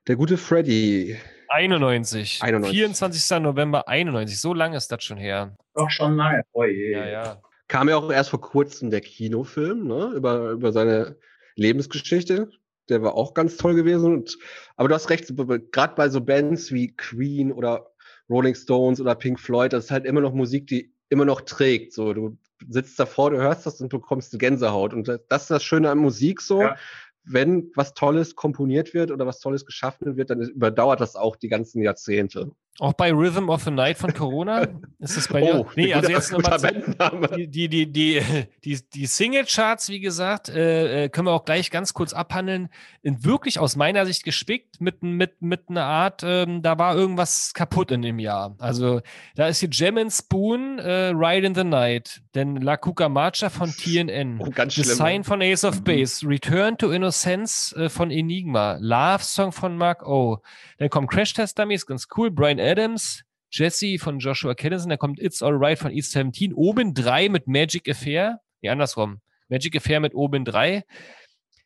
Der 0.06 0.16
gute 0.16 0.38
Freddy. 0.38 1.18
91. 1.48 2.42
91. 2.42 2.78
24. 2.78 3.40
November 3.40 3.86
91. 3.88 4.40
So 4.40 4.54
lange 4.54 4.76
ist 4.76 4.90
das 4.90 5.04
schon 5.04 5.18
her. 5.18 5.56
Doch 5.74 5.90
schon 5.90 6.16
lange. 6.16 6.42
Oh 6.52 6.64
je. 6.64 6.92
Ja, 6.92 7.06
ja. 7.06 7.42
Kam 7.68 7.88
ja 7.88 7.96
auch 7.96 8.10
erst 8.10 8.30
vor 8.30 8.40
kurzem 8.40 8.90
der 8.90 9.00
Kinofilm, 9.00 9.86
ne? 9.86 10.12
Über, 10.14 10.50
über 10.50 10.72
seine 10.72 11.16
Lebensgeschichte. 11.56 12.48
Der 12.88 13.02
war 13.02 13.14
auch 13.14 13.34
ganz 13.34 13.56
toll 13.56 13.74
gewesen. 13.74 14.14
Und, 14.14 14.38
aber 14.80 14.88
du 14.88 14.94
hast 14.94 15.10
recht, 15.10 15.30
gerade 15.72 15.94
bei 15.94 16.08
so 16.08 16.22
Bands 16.22 16.72
wie 16.72 16.96
Queen 16.96 17.52
oder 17.52 17.92
Rolling 18.30 18.54
Stones 18.54 18.98
oder 18.98 19.14
Pink 19.14 19.38
Floyd, 19.38 19.74
das 19.74 19.84
ist 19.84 19.90
halt 19.90 20.06
immer 20.06 20.22
noch 20.22 20.32
Musik, 20.32 20.68
die 20.68 20.94
immer 21.10 21.26
noch 21.26 21.42
trägt. 21.42 21.92
So, 21.92 22.14
du 22.14 22.38
sitzt 22.66 22.98
davor, 22.98 23.30
du 23.30 23.36
hörst 23.36 23.66
das 23.66 23.78
und 23.82 23.90
bekommst 23.90 24.32
eine 24.32 24.38
Gänsehaut. 24.38 24.94
Und 24.94 25.06
das 25.06 25.42
ist 25.42 25.50
das 25.50 25.62
Schöne 25.62 25.90
an 25.90 25.98
Musik 25.98 26.40
so. 26.40 26.62
Ja. 26.62 26.78
Wenn 27.24 27.70
was 27.74 27.92
Tolles 27.92 28.36
komponiert 28.36 28.94
wird 28.94 29.10
oder 29.10 29.26
was 29.26 29.40
Tolles 29.40 29.66
geschaffen 29.66 30.16
wird, 30.16 30.30
dann 30.30 30.40
überdauert 30.40 31.02
das 31.02 31.14
auch 31.14 31.36
die 31.36 31.48
ganzen 31.48 31.82
Jahrzehnte. 31.82 32.50
Auch 32.78 32.94
bei 32.94 33.12
Rhythm 33.12 33.50
of 33.50 33.64
the 33.64 33.70
Night 33.70 33.98
von 33.98 34.14
Corona 34.14 34.66
ist 35.00 35.16
es 35.16 35.28
bei 35.28 35.40
dir. 35.40 35.66
Nee, 35.76 35.92
ein 35.92 36.00
also 36.00 36.12
jetzt 36.12 36.32
nochmal 36.32 37.36
die, 37.36 37.46
die, 37.46 37.68
die, 37.68 37.92
die, 37.92 38.22
die, 38.64 38.78
die 38.94 39.06
Single-Charts, 39.06 39.90
wie 39.90 40.00
gesagt, 40.00 40.48
äh, 40.48 41.04
äh, 41.04 41.08
können 41.10 41.26
wir 41.26 41.32
auch 41.32 41.44
gleich 41.44 41.70
ganz 41.70 41.92
kurz 41.92 42.14
abhandeln. 42.14 42.70
Sind 43.02 43.24
wirklich 43.24 43.58
aus 43.58 43.76
meiner 43.76 44.06
Sicht 44.06 44.24
gespickt 44.24 44.80
mit, 44.80 45.02
mit, 45.02 45.42
mit 45.42 45.68
einer 45.68 45.84
Art, 45.84 46.22
ähm, 46.24 46.62
da 46.62 46.78
war 46.78 46.96
irgendwas 46.96 47.52
kaputt 47.52 47.90
in 47.90 48.00
dem 48.00 48.18
Jahr. 48.18 48.54
Also 48.58 49.02
da 49.34 49.48
ist 49.48 49.60
hier 49.60 49.68
Gem 49.68 49.98
and 49.98 50.12
Spoon, 50.12 50.78
äh, 50.78 51.08
Ride 51.08 51.46
in 51.46 51.54
the 51.54 51.64
Night, 51.64 52.22
denn 52.34 52.56
La 52.56 52.78
Cucamacha 52.78 53.50
von 53.50 53.70
TNN. 53.70 54.40
Oh, 54.40 54.50
ganz 54.50 54.74
The 54.74 54.84
schlimm. 54.84 54.96
Sign 54.96 55.24
von 55.24 55.42
Ace 55.42 55.64
of 55.64 55.82
Base, 55.82 56.26
Return 56.26 56.78
to 56.78 56.90
Innocence 56.92 57.74
äh, 57.76 57.88
von 57.90 58.10
Enigma, 58.10 58.78
Love 58.80 59.22
Song 59.22 59.52
von 59.52 59.76
Mark 59.76 60.06
O. 60.06 60.38
Dann 60.78 60.88
kommt 60.88 61.10
Crash 61.10 61.34
Test 61.34 61.58
Dummies, 61.58 61.84
ganz 61.84 62.08
cool, 62.16 62.30
Brian 62.30 62.58
Adams, 62.60 63.22
Jesse 63.50 63.98
von 63.98 64.18
Joshua 64.18 64.54
Kennison, 64.54 64.90
dann 64.90 64.98
kommt 64.98 65.20
It's 65.20 65.42
Alright 65.42 65.78
von 65.78 65.90
East 65.90 66.12
17, 66.12 66.54
Oben 66.54 66.94
3 66.94 67.28
mit 67.28 67.46
Magic 67.48 67.88
Affair, 67.88 68.40
nee, 68.62 68.68
andersrum, 68.68 69.20
Magic 69.48 69.76
Affair 69.76 70.00
mit 70.00 70.14
Oben 70.14 70.44
3. 70.44 70.84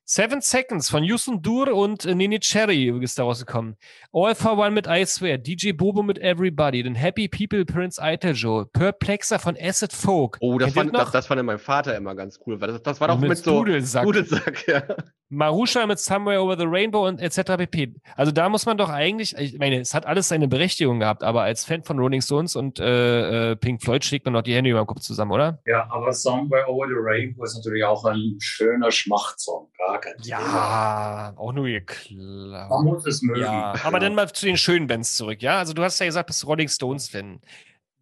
Seven 0.06 0.42
Seconds 0.42 0.90
von 0.90 1.02
Yusun 1.02 1.40
Dur 1.40 1.72
und 1.74 2.04
äh, 2.04 2.14
Nini 2.14 2.38
Cherry 2.38 2.92
ist 3.02 3.18
da 3.18 3.22
rausgekommen. 3.22 3.78
All 4.12 4.34
for 4.34 4.58
One 4.58 4.72
mit 4.72 4.86
I 4.86 5.06
Swear, 5.06 5.38
DJ 5.38 5.72
Bobo 5.72 6.02
mit 6.02 6.18
Everybody, 6.18 6.82
dann 6.82 6.94
Happy 6.94 7.26
People 7.26 7.64
Prince 7.64 7.98
Iteljo, 8.04 8.66
Perplexer 8.66 9.38
von 9.38 9.56
Acid 9.58 9.94
Folk. 9.94 10.36
Oh, 10.40 10.58
das 10.58 10.74
fand, 10.74 10.94
das, 10.94 11.10
das 11.10 11.26
fand 11.26 11.42
mein 11.44 11.58
Vater 11.58 11.96
immer 11.96 12.14
ganz 12.14 12.38
cool. 12.46 12.60
Weil 12.60 12.68
das, 12.68 12.82
das 12.82 13.00
war 13.00 13.08
doch 13.08 13.18
Mit 13.18 13.30
mit, 13.30 13.38
so 13.38 13.64
Dudelsack. 13.64 14.04
Dudelsack, 14.04 14.68
ja. 14.68 14.82
Marusha 15.30 15.86
mit 15.86 15.98
Somewhere 15.98 16.42
Over 16.42 16.58
the 16.58 16.66
Rainbow 16.66 17.06
und 17.08 17.18
etc. 17.20 17.56
pp. 17.56 17.94
Also 18.14 18.30
da 18.30 18.50
muss 18.50 18.66
man 18.66 18.76
doch 18.76 18.90
eigentlich, 18.90 19.34
ich 19.36 19.58
meine, 19.58 19.80
es 19.80 19.94
hat 19.94 20.04
alles 20.04 20.28
seine 20.28 20.48
Berechtigung 20.48 21.00
gehabt, 21.00 21.22
aber 21.22 21.42
als 21.42 21.64
Fan 21.64 21.82
von 21.82 21.98
Rolling 21.98 22.20
Stones 22.20 22.56
und 22.56 22.78
äh, 22.78 23.52
äh, 23.52 23.56
Pink 23.56 23.82
Floyd 23.82 24.04
schlägt 24.04 24.26
man 24.26 24.34
doch 24.34 24.42
die 24.42 24.54
Hände 24.54 24.68
über 24.68 24.82
den 24.82 24.86
Kopf 24.86 25.00
zusammen, 25.00 25.32
oder? 25.32 25.60
Ja, 25.66 25.88
aber 25.90 26.12
Somewhere 26.12 26.68
Over 26.68 26.88
the 26.88 26.94
Rainbow 26.96 27.42
ist 27.42 27.56
natürlich 27.56 27.84
auch 27.84 28.04
ein 28.04 28.36
schöner 28.38 28.90
Schmachtsong. 28.90 29.70
Gar 29.78 29.93
kein 29.98 30.16
Thema. 30.18 31.34
auch 31.36 31.52
nur 31.52 31.64
Man 31.64 31.72
geklaut. 31.72 32.84
muss 32.84 33.06
es 33.06 33.22
mögen. 33.22 33.40
Ja, 33.40 33.74
aber 33.84 33.98
dann 34.00 34.14
mal 34.14 34.30
zu 34.32 34.46
den 34.46 34.56
schönen 34.56 34.86
Bands 34.86 35.16
zurück, 35.16 35.42
ja? 35.42 35.58
Also 35.58 35.72
du 35.74 35.82
hast 35.82 35.98
ja 35.98 36.06
gesagt, 36.06 36.26
bist 36.26 36.46
Rolling 36.46 36.68
Stones-Fan. 36.68 37.40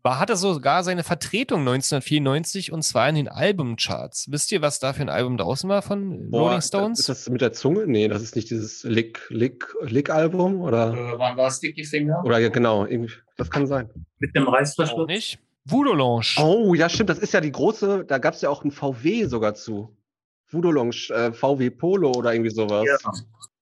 War, 0.04 0.18
hatte 0.18 0.34
sogar 0.36 0.82
seine 0.82 1.04
Vertretung 1.04 1.60
1994 1.60 2.72
und 2.72 2.82
zwar 2.82 3.08
in 3.08 3.14
den 3.14 3.28
Albumcharts. 3.28 4.26
Wisst 4.32 4.50
ihr, 4.50 4.60
was 4.60 4.80
da 4.80 4.92
für 4.92 5.02
ein 5.02 5.08
Album 5.08 5.36
draußen 5.36 5.70
war 5.70 5.80
von 5.80 6.28
Boah, 6.28 6.48
Rolling 6.48 6.60
Stones? 6.60 6.98
Ist 7.00 7.08
das 7.08 7.28
mit 7.28 7.40
der 7.40 7.52
Zunge? 7.52 7.86
Nee, 7.86 8.08
das 8.08 8.20
ist 8.20 8.34
nicht 8.34 8.50
dieses 8.50 8.82
Lick, 8.82 9.20
Lick, 9.28 9.72
Lick-Album 9.80 10.60
oder? 10.60 10.92
Äh, 10.92 11.18
wann 11.18 11.36
war 11.36 11.46
es 11.46 11.58
Sticky 11.58 11.84
Finger? 11.84 12.20
Oder 12.24 12.38
ja, 12.40 12.48
genau, 12.48 12.84
irgendwie, 12.84 13.12
das 13.36 13.48
kann 13.48 13.66
sein. 13.68 13.88
Mit 14.18 14.34
dem 14.34 14.48
Auch 14.48 14.54
Reißverschluss? 14.54 15.06
nicht. 15.06 15.38
Voodoo 15.64 15.92
Lounge. 15.94 16.34
Oh, 16.38 16.74
ja, 16.74 16.88
stimmt, 16.88 17.08
das 17.08 17.20
ist 17.20 17.32
ja 17.32 17.40
die 17.40 17.52
große, 17.52 18.04
da 18.04 18.18
gab 18.18 18.34
es 18.34 18.40
ja 18.40 18.50
auch 18.50 18.64
ein 18.64 18.72
VW 18.72 19.26
sogar 19.26 19.54
zu. 19.54 19.96
Voodoo 20.52 20.70
Lounge, 20.70 21.08
äh, 21.10 21.32
VW 21.32 21.70
Polo 21.70 22.12
oder 22.12 22.32
irgendwie 22.32 22.50
sowas. 22.50 22.84
Ja. 22.86 22.96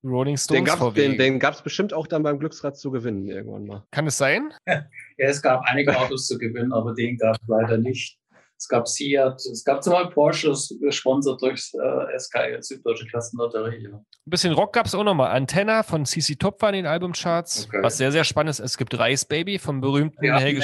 Rolling 0.03 0.37
Den 0.37 0.39
Stones 0.39 0.65
gab's, 0.79 0.95
den, 0.95 1.19
den 1.19 1.39
gab's 1.39 1.63
bestimmt 1.63 1.93
auch 1.93 2.07
dann 2.07 2.23
beim 2.23 2.39
Glücksrad 2.39 2.77
zu 2.79 2.91
gewinnen 2.91 3.29
irgendwann 3.29 3.67
mal. 3.67 3.85
Kann 3.91 4.07
es 4.07 4.17
sein? 4.17 4.53
ja, 4.67 4.83
es 5.19 5.43
gab 5.43 5.63
einige 5.67 5.97
Autos 5.99 6.27
zu 6.27 6.39
gewinnen, 6.39 6.73
aber 6.73 6.95
den 6.95 7.19
gab 7.19 7.37
es 7.37 7.47
leider 7.49 7.77
nicht. 7.77 8.19
es 8.57 8.67
gab 8.67 8.89
Seat, 8.89 9.35
es 9.37 9.63
gab 9.63 9.83
zum 9.83 9.93
Beispiel 9.93 10.13
Porsche, 10.13 10.55
gesponsert 10.81 11.43
durch 11.43 11.71
äh, 11.75 12.19
SKL, 12.19 12.63
Süddeutsche 12.63 13.07
Klassenlotterie. 13.09 13.83
Ja. 13.91 13.97
Ein 13.97 14.05
bisschen 14.25 14.55
Rock 14.55 14.73
gab 14.73 14.87
es 14.87 14.95
auch 14.95 15.05
nochmal. 15.05 15.33
Antenna 15.37 15.83
von 15.83 16.07
CC 16.07 16.37
Top 16.37 16.63
war 16.63 16.71
in 16.71 16.77
den 16.77 16.87
Albumcharts. 16.87 17.67
Okay. 17.67 17.83
Was 17.83 17.99
sehr, 17.99 18.11
sehr 18.11 18.25
spannend 18.25 18.51
ist. 18.51 18.61
Es 18.61 18.79
gibt 18.79 18.99
Reis 18.99 19.27
Baby 19.27 19.59
vom 19.59 19.83
berühmten 19.83 20.25
Ja, 20.25 20.39
Helge 20.39 20.61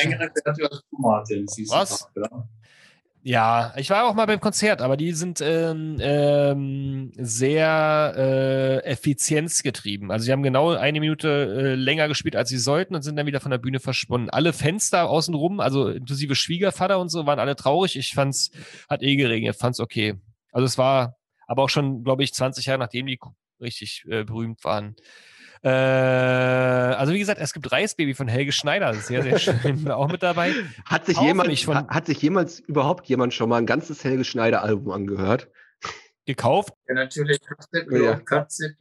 Martin. 0.93 1.47
Was? 1.69 2.09
da, 2.15 2.23
Ja. 2.23 2.49
Ja, 3.29 3.73
ich 3.77 3.91
war 3.91 4.07
auch 4.07 4.15
mal 4.15 4.27
beim 4.27 4.39
Konzert, 4.39 4.81
aber 4.81 4.97
die 4.97 5.11
sind 5.11 5.41
ähm, 5.41 5.97
ähm, 5.99 7.11
sehr 7.17 8.15
äh, 8.17 8.85
effizienzgetrieben. 8.85 10.13
Also 10.13 10.27
sie 10.27 10.31
haben 10.31 10.45
genau 10.45 10.71
eine 10.71 11.01
Minute 11.01 11.29
äh, 11.29 11.75
länger 11.75 12.07
gespielt, 12.07 12.37
als 12.37 12.51
sie 12.51 12.59
sollten 12.59 12.95
und 12.95 13.03
sind 13.03 13.17
dann 13.17 13.27
wieder 13.27 13.41
von 13.41 13.51
der 13.51 13.59
Bühne 13.59 13.81
verschwunden. 13.81 14.31
Alle 14.31 14.53
Fenster 14.53 15.11
außenrum, 15.11 15.59
also 15.59 15.89
inklusive 15.89 16.37
Schwiegervater 16.37 17.01
und 17.01 17.09
so, 17.09 17.27
waren 17.27 17.41
alle 17.41 17.57
traurig. 17.57 17.97
Ich 17.97 18.15
fand's, 18.15 18.53
hat 18.89 19.03
eh 19.03 19.17
geregnet, 19.17 19.57
fand's 19.57 19.81
okay. 19.81 20.15
Also 20.53 20.67
es 20.67 20.79
war 20.79 21.17
aber 21.49 21.65
auch 21.65 21.71
schon, 21.71 22.05
glaube 22.05 22.23
ich, 22.23 22.33
20 22.33 22.67
Jahre 22.67 22.79
nachdem 22.79 23.07
die 23.07 23.19
richtig 23.61 24.05
äh, 24.09 24.23
berühmt 24.23 24.63
waren. 24.63 24.95
Äh, 25.63 25.69
also 25.69 27.13
wie 27.13 27.19
gesagt, 27.19 27.41
es 27.41 27.53
gibt 27.53 27.71
Reisbaby 27.71 28.15
von 28.15 28.29
Helge 28.29 28.53
Schneider, 28.53 28.95
sehr, 28.95 29.23
sehr 29.23 29.39
schön, 29.39 29.89
auch 29.91 30.09
mit 30.11 30.23
dabei. 30.23 30.53
Hat 30.85 31.07
sich, 31.07 31.19
jemand, 31.21 31.59
von- 31.61 31.77
ha- 31.77 31.89
hat 31.89 32.07
sich 32.07 32.21
jemals 32.23 32.61
überhaupt 32.61 33.07
jemand 33.07 33.35
schon 33.35 33.49
mal 33.49 33.57
ein 33.59 33.67
ganzes 33.67 34.03
Helge 34.05 34.25
Schneider-Album 34.25 34.91
angehört? 34.91 35.49
Gekauft. 36.29 36.75
Ja, 36.89 36.95
natürlich. 36.95 37.39
Katze, 37.41 37.87
Ja. 37.89 38.17
Katze, 38.19 38.75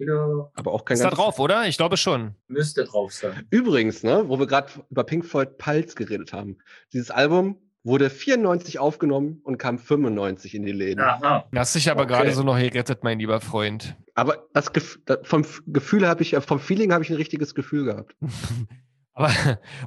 Aber 0.55 0.71
auch 0.73 0.83
kein 0.83 0.95
Ist 0.95 1.03
da 1.03 1.11
drauf, 1.11 1.37
oder? 1.37 1.67
Ich 1.67 1.77
glaube 1.77 1.95
schon. 1.95 2.33
müsste 2.47 2.85
drauf 2.85 3.13
sein. 3.13 3.45
Übrigens, 3.51 4.01
ne, 4.01 4.23
wo 4.27 4.39
wir 4.39 4.47
gerade 4.47 4.71
über 4.89 5.03
Pink 5.03 5.25
Floyd 5.25 5.59
Pulse 5.59 5.93
geredet 5.95 6.33
haben. 6.33 6.57
Dieses 6.91 7.11
Album 7.11 7.61
wurde 7.85 8.09
94 8.09 8.79
aufgenommen 8.79 9.39
und 9.43 9.57
kam 9.57 9.77
95 9.79 10.55
in 10.55 10.63
die 10.65 10.71
Läden. 10.73 10.99
Aha. 11.01 11.45
Hast 11.55 11.75
dich 11.75 11.89
aber 11.89 12.01
Okay. 12.03 12.13
gerade 12.13 12.31
so 12.33 12.43
noch 12.43 12.57
gerettet, 12.57 13.03
mein 13.03 13.19
lieber 13.19 13.39
Freund. 13.39 13.95
Aber 14.15 14.47
das 14.53 14.73
Gef 14.73 14.99
da- 15.05 15.19
vom 15.23 15.45
Gefühl 15.67 16.07
habe 16.07 16.23
ich, 16.23 16.33
äh, 16.33 16.41
vom 16.41 16.59
Feeling 16.59 16.91
habe 16.91 17.03
ich 17.03 17.09
ein 17.11 17.15
richtiges 17.15 17.55
Gefühl 17.55 17.85
gehabt. 17.85 18.15
Aber, 19.13 19.31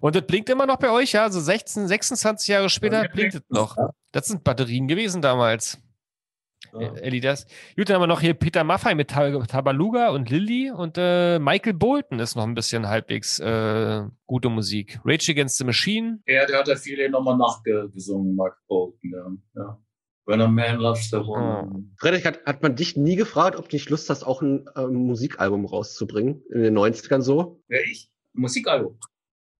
und 0.01 0.15
das 0.17 0.23
blinkt 0.27 0.49
immer 0.49 0.65
noch 0.65 0.77
bei 0.79 0.91
euch, 0.91 1.13
ja? 1.13 1.29
So 1.31 1.39
16, 1.39 1.87
26 1.87 2.49
Jahre 2.49 2.71
später 2.71 3.07
blinkt 3.13 3.35
es 3.35 3.43
noch. 3.51 3.77
Das 4.11 4.27
sind 4.29 4.43
Batterien 4.43 4.89
gewesen 4.89 5.21
damals. 5.21 5.79
Ja. 6.73 6.81
Äh, 6.95 7.01
Elli, 7.01 7.21
das. 7.21 7.47
Gut, 7.77 7.89
dann 7.89 7.95
haben 7.97 8.03
wir 8.03 8.07
noch 8.09 8.21
hier 8.21 8.35
Peter 8.35 8.65
Maffay 8.65 8.95
mit 8.95 9.11
Ta- 9.11 9.45
Tabaluga 9.47 10.11
und 10.11 10.29
Lilly 10.31 10.71
und 10.71 10.97
äh, 10.99 11.39
Michael 11.39 11.75
Bolton 11.75 12.19
ist 12.19 12.37
noch 12.37 12.45
ein 12.45 12.55
bisschen 12.55 12.89
halbwegs 12.89 13.39
äh, 13.39 14.03
gute 14.27 14.49
Musik. 14.49 15.01
Rage 15.05 15.33
Against 15.33 15.57
the 15.59 15.65
Machine. 15.65 16.21
Ja, 16.27 16.47
der 16.47 16.59
hat 16.59 16.69
ja 16.69 16.77
viele 16.77 17.09
nochmal 17.11 17.37
nachgesungen, 17.39 18.35
Mark 18.35 18.59
Bolton. 18.67 18.99
Ja. 19.55 19.63
Ja. 19.63 19.79
When 20.27 20.43
a 20.43 20.47
man 20.47 20.79
loves 20.79 21.09
the 21.09 21.17
woman. 21.19 21.95
Frederik, 21.99 22.27
hat, 22.27 22.45
hat 22.45 22.63
man 22.63 22.77
dich 22.77 22.97
nie 22.99 23.17
gefragt, 23.17 23.57
ob 23.57 23.71
du 23.71 23.77
nicht 23.77 23.89
Lust 23.89 24.11
hast, 24.11 24.25
auch 24.25 24.43
ein 24.43 24.69
ähm, 24.77 24.93
Musikalbum 24.93 25.65
rauszubringen? 25.65 26.43
In 26.53 26.63
den 26.65 26.77
90ern 26.79 27.23
so? 27.23 27.63
Ja, 27.71 27.79
ich. 27.91 28.11
Musikalbum. 28.35 28.99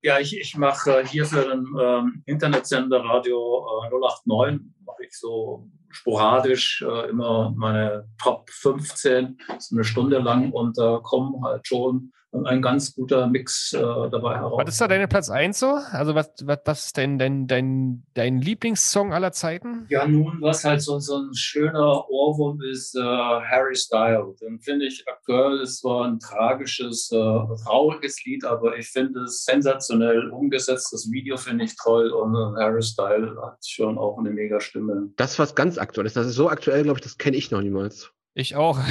Ja, 0.03 0.19
ich, 0.21 0.39
ich 0.39 0.57
mache 0.59 1.01
äh, 1.01 1.07
hier 1.07 1.25
für 1.25 1.43
den 1.49 1.65
ähm, 1.81 2.23
Internetsender 2.27 3.03
Radio 3.03 3.67
äh, 3.87 3.91
089 3.91 4.61
mache 4.85 5.05
ich 5.07 5.13
so 5.19 5.71
sporadisch 5.99 6.83
äh, 6.83 7.11
immer 7.11 7.53
meine 7.57 8.05
Top 8.23 8.49
15, 8.51 9.39
so 9.59 9.77
eine 9.77 9.85
Stunde 9.85 10.19
lang 10.19 10.53
und 10.53 10.79
da 10.79 11.01
kommen 11.03 11.45
halt 11.45 11.67
schon 11.67 12.13
ein 12.31 12.61
ganz 12.61 12.95
guter 12.95 13.27
Mix 13.27 13.73
äh, 13.73 13.79
dabei 13.79 14.37
heraus. 14.37 14.63
Was 14.63 14.75
ist 14.75 14.81
da 14.81 14.89
deine 14.89 15.09
Platz 15.09 15.31
1 15.31 15.59
so? 15.59 15.79
Also 15.93 16.15
was, 16.15 16.31
was, 16.43 16.59
was 16.65 16.87
ist 16.87 16.99
dein, 16.99 17.19
dein, 17.19 17.47
dein, 17.47 18.05
dein 18.15 18.41
Lieblingssong 18.41 19.15
aller 19.15 19.33
Zeiten? 19.33 19.87
Ja, 19.89 20.07
nun, 20.07 20.39
was 20.41 20.65
halt 20.65 20.83
so, 20.83 20.99
so 20.99 21.17
ein 21.17 21.35
schöner 21.35 22.09
Ohrwurm 22.11 22.61
ist, 22.63 22.95
äh, 22.97 23.01
Harry 23.01 23.75
Styles. 23.75 24.37
Den 24.41 24.61
finde 24.61 24.87
ich 24.87 25.05
aktuell, 25.09 25.61
ist 25.61 25.81
zwar 25.81 26.07
ein 26.07 26.19
tragisches, 26.19 27.11
äh, 27.13 27.17
trauriges 27.17 28.23
Lied, 28.25 28.45
aber 28.45 28.77
ich 28.77 28.89
finde 28.89 29.21
es 29.21 29.45
sensationell 29.45 30.29
umgesetzt. 30.31 30.93
Das 30.93 31.11
Video 31.11 31.39
finde 31.39 31.65
ich 31.65 31.77
toll 31.77 32.11
und 32.11 32.35
äh, 32.35 32.61
Harry 32.61 32.83
Styles 32.83 33.31
hat 33.43 33.59
schon 33.67 33.97
auch 33.97 34.19
eine 34.19 34.31
mega 34.31 34.61
Stimme. 34.61 35.09
Das 35.17 35.39
was 35.39 35.55
ganz 35.55 35.79
Aktuelles. 35.89 36.13
Das 36.13 36.27
ist 36.27 36.35
so 36.35 36.51
aktuell, 36.51 36.83
glaube 36.83 36.99
ich, 36.99 37.03
das 37.03 37.17
kenne 37.17 37.37
ich 37.39 37.51
noch 37.51 37.63
niemals. 37.63 38.13
Ich 38.35 38.55
auch. 38.55 38.79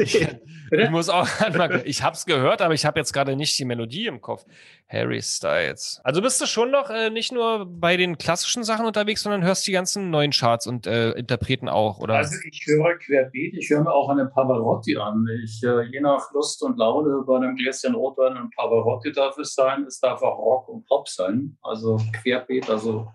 Ich, 0.00 0.26
ich 0.70 0.90
muss 0.90 1.08
auch, 1.08 1.28
ich 1.84 2.02
habe 2.02 2.16
es 2.16 2.26
gehört, 2.26 2.60
aber 2.60 2.74
ich 2.74 2.84
habe 2.84 2.98
jetzt 2.98 3.12
gerade 3.12 3.36
nicht 3.36 3.56
die 3.58 3.64
Melodie 3.64 4.06
im 4.06 4.20
Kopf. 4.20 4.44
Harry 4.88 5.22
Styles. 5.22 6.00
Also 6.02 6.22
bist 6.22 6.40
du 6.40 6.46
schon 6.46 6.70
noch 6.70 6.90
äh, 6.90 7.10
nicht 7.10 7.30
nur 7.30 7.66
bei 7.66 7.96
den 7.96 8.18
klassischen 8.18 8.64
Sachen 8.64 8.86
unterwegs, 8.86 9.22
sondern 9.22 9.44
hörst 9.44 9.66
die 9.66 9.72
ganzen 9.72 10.10
neuen 10.10 10.32
Charts 10.32 10.66
und 10.66 10.86
äh, 10.86 11.12
Interpreten 11.12 11.68
auch, 11.68 12.00
oder? 12.00 12.14
Also 12.14 12.36
ich 12.50 12.64
höre 12.66 12.98
querbeet, 12.98 13.54
ich 13.54 13.70
höre 13.70 13.82
mir 13.82 13.92
auch 13.92 14.08
einen 14.08 14.28
Pavarotti 14.30 14.96
an. 14.96 15.26
Ich, 15.44 15.62
äh, 15.62 15.82
je 15.84 16.00
nach 16.00 16.32
Lust 16.32 16.62
und 16.62 16.78
Laune 16.78 17.22
bei 17.24 17.36
einem 17.36 17.54
Gläschen 17.54 17.94
Rotwein 17.94 18.36
ein 18.36 18.50
Pavarotti 18.50 19.12
darf 19.12 19.38
es 19.38 19.54
sein, 19.54 19.84
es 19.84 20.00
darf 20.00 20.22
auch 20.22 20.38
Rock 20.38 20.68
und 20.68 20.86
Pop 20.86 21.08
sein. 21.08 21.56
Also 21.62 22.00
querbeet, 22.22 22.68
also 22.68 23.06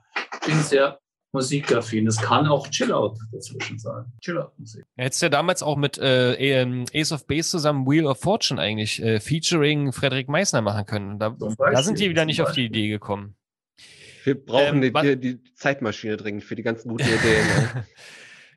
ich 0.41 0.47
bin 0.47 0.60
sehr 0.62 0.99
musikaffin. 1.32 2.07
Es 2.07 2.17
kann 2.17 2.47
auch 2.47 2.67
Chillout 2.69 3.15
dazwischen 3.32 3.77
sein. 3.77 4.05
Chillout-Musik. 4.21 4.86
Hättest 4.95 5.21
du 5.21 5.25
ja 5.25 5.30
damals 5.30 5.63
auch 5.63 5.75
mit 5.75 5.97
äh, 5.97 6.34
ähm, 6.36 6.86
Ace 6.93 7.11
of 7.11 7.27
Base 7.27 7.49
zusammen 7.49 7.86
Wheel 7.86 8.05
of 8.05 8.19
Fortune 8.19 8.59
eigentlich 8.61 9.01
äh, 9.01 9.19
featuring 9.19 9.91
Frederik 9.91 10.30
Meissner 10.30 10.61
machen 10.61 10.86
können. 10.86 11.19
Da, 11.19 11.36
da 11.39 11.84
sind 11.84 11.99
die 11.99 12.09
wieder 12.09 12.25
nicht 12.25 12.41
auf 12.41 12.51
die. 12.53 12.69
Idee 12.69 12.89
gekommen. 12.89 13.36
Wir 14.23 14.36
brauchen 14.36 14.84
Ähm, 14.84 14.93
die, 14.93 15.17
die, 15.17 15.38
die 15.38 15.53
Zeitmaschine 15.53 16.17
dringend 16.17 16.43
für 16.43 16.55
die 16.55 16.63
ganzen 16.63 16.89
guten 16.89 17.07
Ideen. 17.07 17.45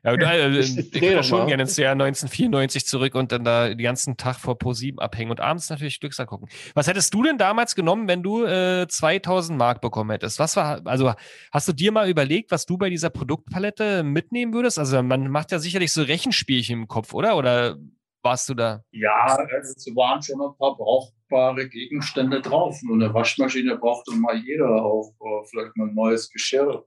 Ja, 0.03 0.11
und, 0.11 0.21
äh, 0.21 0.59
Ich- 0.59 0.77
ich 0.77 0.93
ich 0.95 1.01
würde 1.01 1.23
schon 1.23 1.47
gerne 1.47 1.63
ins 1.63 1.77
Jahr 1.77 1.93
1994 1.93 2.85
zurück 2.85 3.15
und 3.15 3.31
dann 3.31 3.43
da 3.43 3.69
den 3.69 3.77
ganzen 3.77 4.17
Tag 4.17 4.37
vor 4.37 4.55
Pro7 4.55 4.99
abhängen 4.99 5.31
und 5.31 5.39
abends 5.39 5.69
natürlich 5.69 5.99
Glücksrad 5.99 6.27
gucken. 6.27 6.49
Was 6.73 6.87
hättest 6.87 7.13
du 7.13 7.23
denn 7.23 7.37
damals 7.37 7.73
genommen, 7.75 8.07
wenn 8.07 8.21
du 8.21 8.43
äh, 8.45 8.85
2000 8.87 9.57
Mark 9.57 9.81
bekommen 9.81 10.11
hättest? 10.11 10.39
Was 10.39 10.55
war, 10.57 10.81
also 10.85 11.13
hast 11.51 11.67
du 11.67 11.73
dir 11.73 11.91
mal 11.91 12.09
überlegt, 12.09 12.51
was 12.51 12.65
du 12.65 12.77
bei 12.77 12.89
dieser 12.89 13.09
Produktpalette 13.09 14.03
mitnehmen 14.03 14.53
würdest? 14.53 14.77
Also 14.79 15.01
man 15.01 15.29
macht 15.29 15.51
ja 15.51 15.59
sicherlich 15.59 15.91
so 15.93 16.01
Rechenspielchen 16.03 16.81
im 16.81 16.87
Kopf, 16.87 17.13
oder? 17.13 17.37
Oder 17.37 17.77
warst 18.23 18.47
du 18.49 18.53
da? 18.53 18.83
Ja, 18.91 19.37
es 19.61 19.85
waren 19.95 20.21
schon 20.21 20.41
ein 20.41 20.57
paar 20.57 20.75
brauchbare 20.77 21.67
Gegenstände 21.67 22.41
drauf. 22.41 22.79
Und 22.89 23.01
eine 23.03 23.13
Waschmaschine 23.13 23.77
brauchte 23.77 24.11
mal 24.15 24.37
jeder, 24.37 24.83
auch 24.83 25.13
äh, 25.19 25.45
vielleicht 25.49 25.75
mal 25.77 25.87
ein 25.87 25.95
neues 25.95 26.29
Geschirr. 26.29 26.85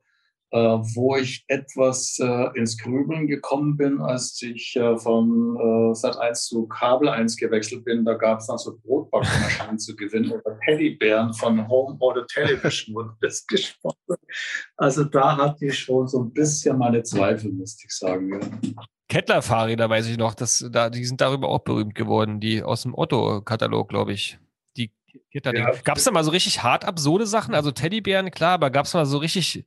Äh, 0.52 0.58
wo 0.58 1.16
ich 1.16 1.44
etwas 1.48 2.18
äh, 2.20 2.56
ins 2.56 2.78
Grübeln 2.78 3.26
gekommen 3.26 3.76
bin, 3.76 4.00
als 4.00 4.40
ich 4.42 4.76
äh, 4.76 4.96
von 4.96 5.90
äh, 5.90 5.94
Sat 5.94 6.16
1 6.18 6.46
zu 6.46 6.68
Kabel 6.68 7.08
1 7.08 7.36
gewechselt 7.36 7.84
bin, 7.84 8.04
da 8.04 8.14
gab 8.14 8.38
es 8.38 8.46
dann 8.46 8.56
so 8.58 8.78
Brotbackmaschinen 8.84 9.78
zu 9.80 9.96
gewinnen 9.96 10.30
oder 10.30 10.56
Teddybären 10.64 11.34
von 11.34 11.66
Home 11.68 11.96
Order 11.98 12.26
Television 12.28 12.94
wurde 12.94 13.16
das 13.20 13.44
gesprochen. 13.46 13.96
Also 14.76 15.02
da 15.02 15.36
hatte 15.36 15.66
ich 15.66 15.78
schon 15.80 16.06
so 16.06 16.22
ein 16.22 16.32
bisschen 16.32 16.78
meine 16.78 17.02
Zweifel, 17.02 17.50
müsste 17.50 17.86
ich 17.86 17.92
sagen. 17.92 18.40
Ja. 18.62 18.84
Kettler-Fahrräder, 19.08 19.88
weiß 19.88 20.06
ich 20.06 20.16
noch, 20.16 20.34
das, 20.34 20.64
da, 20.70 20.90
die 20.90 21.04
sind 21.04 21.20
darüber 21.20 21.48
auch 21.48 21.60
berühmt 21.60 21.94
geworden, 21.94 22.40
die 22.40 22.62
aus 22.62 22.82
dem 22.82 22.94
Otto-Katalog, 22.94 23.88
glaube 23.88 24.12
ich. 24.12 24.38
Die 24.76 24.92
Kettler 25.32 25.56
Ja. 25.56 25.72
Gab 25.84 25.98
es 25.98 26.04
da 26.04 26.10
mal 26.10 26.24
so 26.24 26.30
richtig 26.30 26.62
hart 26.62 26.84
absurde 26.84 27.26
Sachen? 27.26 27.54
Also 27.54 27.70
Teddybären, 27.70 28.30
klar, 28.30 28.54
aber 28.54 28.70
gab 28.70 28.86
es 28.86 28.94
mal 28.94 29.06
so 29.06 29.18
richtig, 29.18 29.64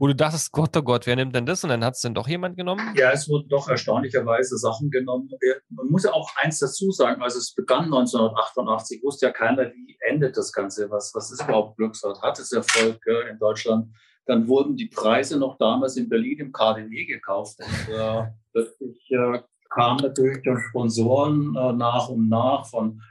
wo 0.00 0.06
du 0.06 0.14
dachtest, 0.14 0.50
Gott, 0.50 0.74
oh 0.78 0.82
Gott, 0.82 1.06
wer 1.06 1.14
nimmt 1.14 1.34
denn 1.34 1.44
das? 1.44 1.62
Und 1.62 1.68
dann 1.68 1.84
hat 1.84 1.94
es 1.94 2.00
dann 2.00 2.14
doch 2.14 2.26
jemand 2.26 2.56
genommen? 2.56 2.94
Ja, 2.96 3.12
es 3.12 3.28
wurden 3.28 3.50
doch 3.50 3.68
erstaunlicherweise 3.68 4.56
Sachen 4.56 4.90
genommen. 4.90 5.28
Man 5.68 5.88
muss 5.88 6.04
ja 6.04 6.12
auch 6.14 6.30
eins 6.36 6.58
dazu 6.58 6.90
sagen, 6.90 7.20
also 7.20 7.38
es 7.38 7.54
begann 7.54 7.84
1988, 7.84 9.02
wusste 9.02 9.26
ja 9.26 9.32
keiner, 9.32 9.70
wie 9.70 9.98
endet 10.00 10.38
das 10.38 10.54
Ganze, 10.54 10.90
was, 10.90 11.14
was 11.14 11.30
ist 11.30 11.42
überhaupt 11.42 11.76
Glücksrad, 11.76 12.22
hat 12.22 12.38
es 12.38 12.50
Erfolg 12.50 12.98
in 13.30 13.38
Deutschland. 13.38 13.94
Dann 14.24 14.48
wurden 14.48 14.74
die 14.74 14.86
Preise 14.86 15.38
noch 15.38 15.58
damals 15.58 15.98
in 15.98 16.08
Berlin 16.08 16.38
im 16.38 16.52
KDW 16.52 17.04
gekauft 17.04 17.58
und 17.58 17.94
äh, 17.94 18.22
plötzlich 18.52 19.10
äh, 19.10 19.42
kamen 19.68 20.00
natürlich 20.00 20.42
dann 20.44 20.60
Sponsoren 20.70 21.54
äh, 21.54 21.72
nach 21.74 22.08
und 22.08 22.30
nach 22.30 22.64
von 22.64 23.02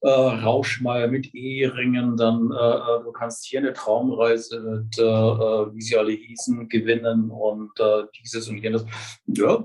äh, 0.00 0.08
Rauschmeier 0.08 1.08
mit 1.08 1.34
Eheringen, 1.34 2.16
dann 2.16 2.50
äh, 2.52 2.76
äh, 2.76 3.04
du 3.04 3.12
kannst 3.12 3.44
hier 3.46 3.60
eine 3.60 3.72
Traumreise 3.72 4.60
mit, 4.60 4.98
äh, 4.98 5.02
äh, 5.02 5.74
wie 5.74 5.80
sie 5.80 5.96
alle 5.96 6.12
hießen, 6.12 6.68
gewinnen 6.68 7.30
und 7.30 7.78
äh, 7.80 8.04
dieses 8.20 8.48
und 8.48 8.58
jenes. 8.58 8.84
Ja, 9.26 9.64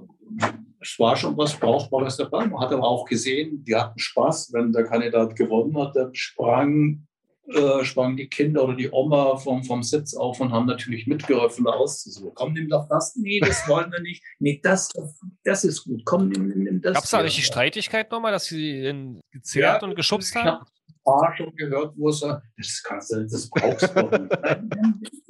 es 0.79 0.99
war 0.99 1.15
schon 1.15 1.37
was 1.37 1.57
Brauchbares 1.57 2.17
dabei. 2.17 2.45
Man 2.45 2.59
hat 2.59 2.73
aber 2.73 2.83
auch 2.83 3.05
gesehen, 3.05 3.63
die 3.63 3.75
hatten 3.75 3.99
Spaß. 3.99 4.51
Wenn 4.53 4.73
der 4.73 4.83
Kandidat 4.83 5.35
gewonnen 5.35 5.77
hat, 5.77 5.95
dann 5.95 6.13
sprang, 6.13 7.07
äh, 7.47 7.83
sprangen 7.83 8.15
die 8.17 8.27
Kinder 8.29 8.63
oder 8.63 8.75
die 8.75 8.89
Oma 8.91 9.35
vom, 9.37 9.63
vom 9.63 9.83
Sitz 9.83 10.13
auf 10.13 10.39
und 10.39 10.51
haben 10.51 10.65
natürlich 10.65 11.07
mitgeholfen, 11.07 11.65
da 11.65 11.71
auszusuchen. 11.71 12.31
Komm, 12.35 12.53
nimm 12.53 12.69
doch 12.69 12.87
das. 12.87 13.15
Nee, 13.15 13.39
das 13.41 13.67
wollen 13.67 13.91
wir 13.91 13.99
nicht. 14.01 14.23
Nee, 14.39 14.59
das, 14.63 14.89
das 15.43 15.63
ist 15.65 15.83
gut. 15.83 16.03
Komm, 16.05 16.29
nimm, 16.29 16.47
nimm, 16.47 16.63
nimm 16.63 16.81
das. 16.81 16.93
Gab 16.93 17.03
es 17.03 17.09
da 17.09 17.17
hier. 17.17 17.25
richtig 17.25 17.45
Streitigkeit 17.45 18.11
nochmal, 18.11 18.31
dass 18.31 18.45
sie 18.45 19.21
gezerrt 19.31 19.81
Ja, 19.81 19.87
und 19.87 19.95
geschubst 19.95 20.29
Ich 20.29 20.35
haben? 20.35 20.47
habe 20.61 20.65
ein 20.87 20.93
paar 21.03 21.35
schon 21.35 21.55
gehört, 21.55 21.93
wo 21.97 22.09
es 22.09 22.19
sagt, 22.19 22.45
das 22.57 22.81
kannst 22.83 23.11
du, 23.11 23.21
das 23.23 23.49
brauchst 23.49 23.83
du 23.95 24.01
doch 24.03 24.11
nicht. 24.19 25.11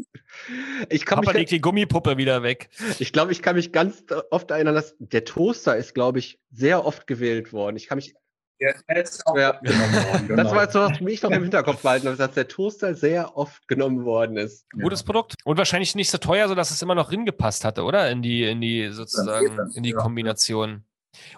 Ich 0.90 1.06
kann 1.06 1.18
Papa 1.18 1.32
mich, 1.32 1.38
legt 1.38 1.52
die 1.52 1.62
Gummipuppe 1.62 2.18
wieder 2.18 2.42
weg. 2.42 2.70
ich 3.00 3.14
glaube, 3.14 3.32
ich 3.32 3.42
kann 3.44 3.56
mich 3.56 3.72
ganz 3.72 4.04
oft 4.32 4.50
erinnern, 4.50 4.74
dass 4.76 4.96
der 5.00 5.26
Toaster 5.26 5.78
ist, 5.78 5.94
glaube 5.94 6.20
ich, 6.20 6.40
sehr 6.52 6.86
oft 6.86 7.06
gewählt 7.06 7.54
worden. 7.54 7.78
Ich 7.78 7.88
kann 7.88 7.98
mich, 7.98 8.16
Der 8.60 9.04
ist 9.04 9.26
auch 9.28 9.38
Ja. 9.38 9.60
worden, 9.62 9.64
genau. 10.28 10.44
das 10.44 10.52
war 10.54 10.64
jetzt 10.64 10.74
so, 10.74 10.80
was 10.80 11.02
mich 11.02 11.22
noch 11.22 11.32
im 11.32 11.44
Hinterkopf 11.44 11.82
behalten, 11.82 12.08
habe, 12.08 12.18
dass 12.18 12.34
der 12.34 12.48
Toaster 12.48 12.96
sehr 12.96 13.36
oft 13.36 13.68
genommen 13.68 14.06
worden 14.06 14.38
ist. 14.38 14.66
Gutes 14.72 15.04
Produkt. 15.04 15.36
Und 15.44 15.58
wahrscheinlich 15.58 15.96
nicht 15.96 16.10
so 16.10 16.18
teuer, 16.18 16.48
sodass 16.48 16.72
es 16.72 16.82
immer 16.82 16.96
noch 16.96 17.10
gepasst 17.10 17.66
hatte, 17.66 17.84
oder? 17.84 18.10
In 18.10 18.22
die, 18.22 18.44
in 18.44 18.62
die 18.62 18.90
sozusagen, 18.92 19.58
das, 19.58 19.76
in 19.76 19.84
die 19.84 19.92
ja. 19.92 19.98
Kombination. 19.98 20.86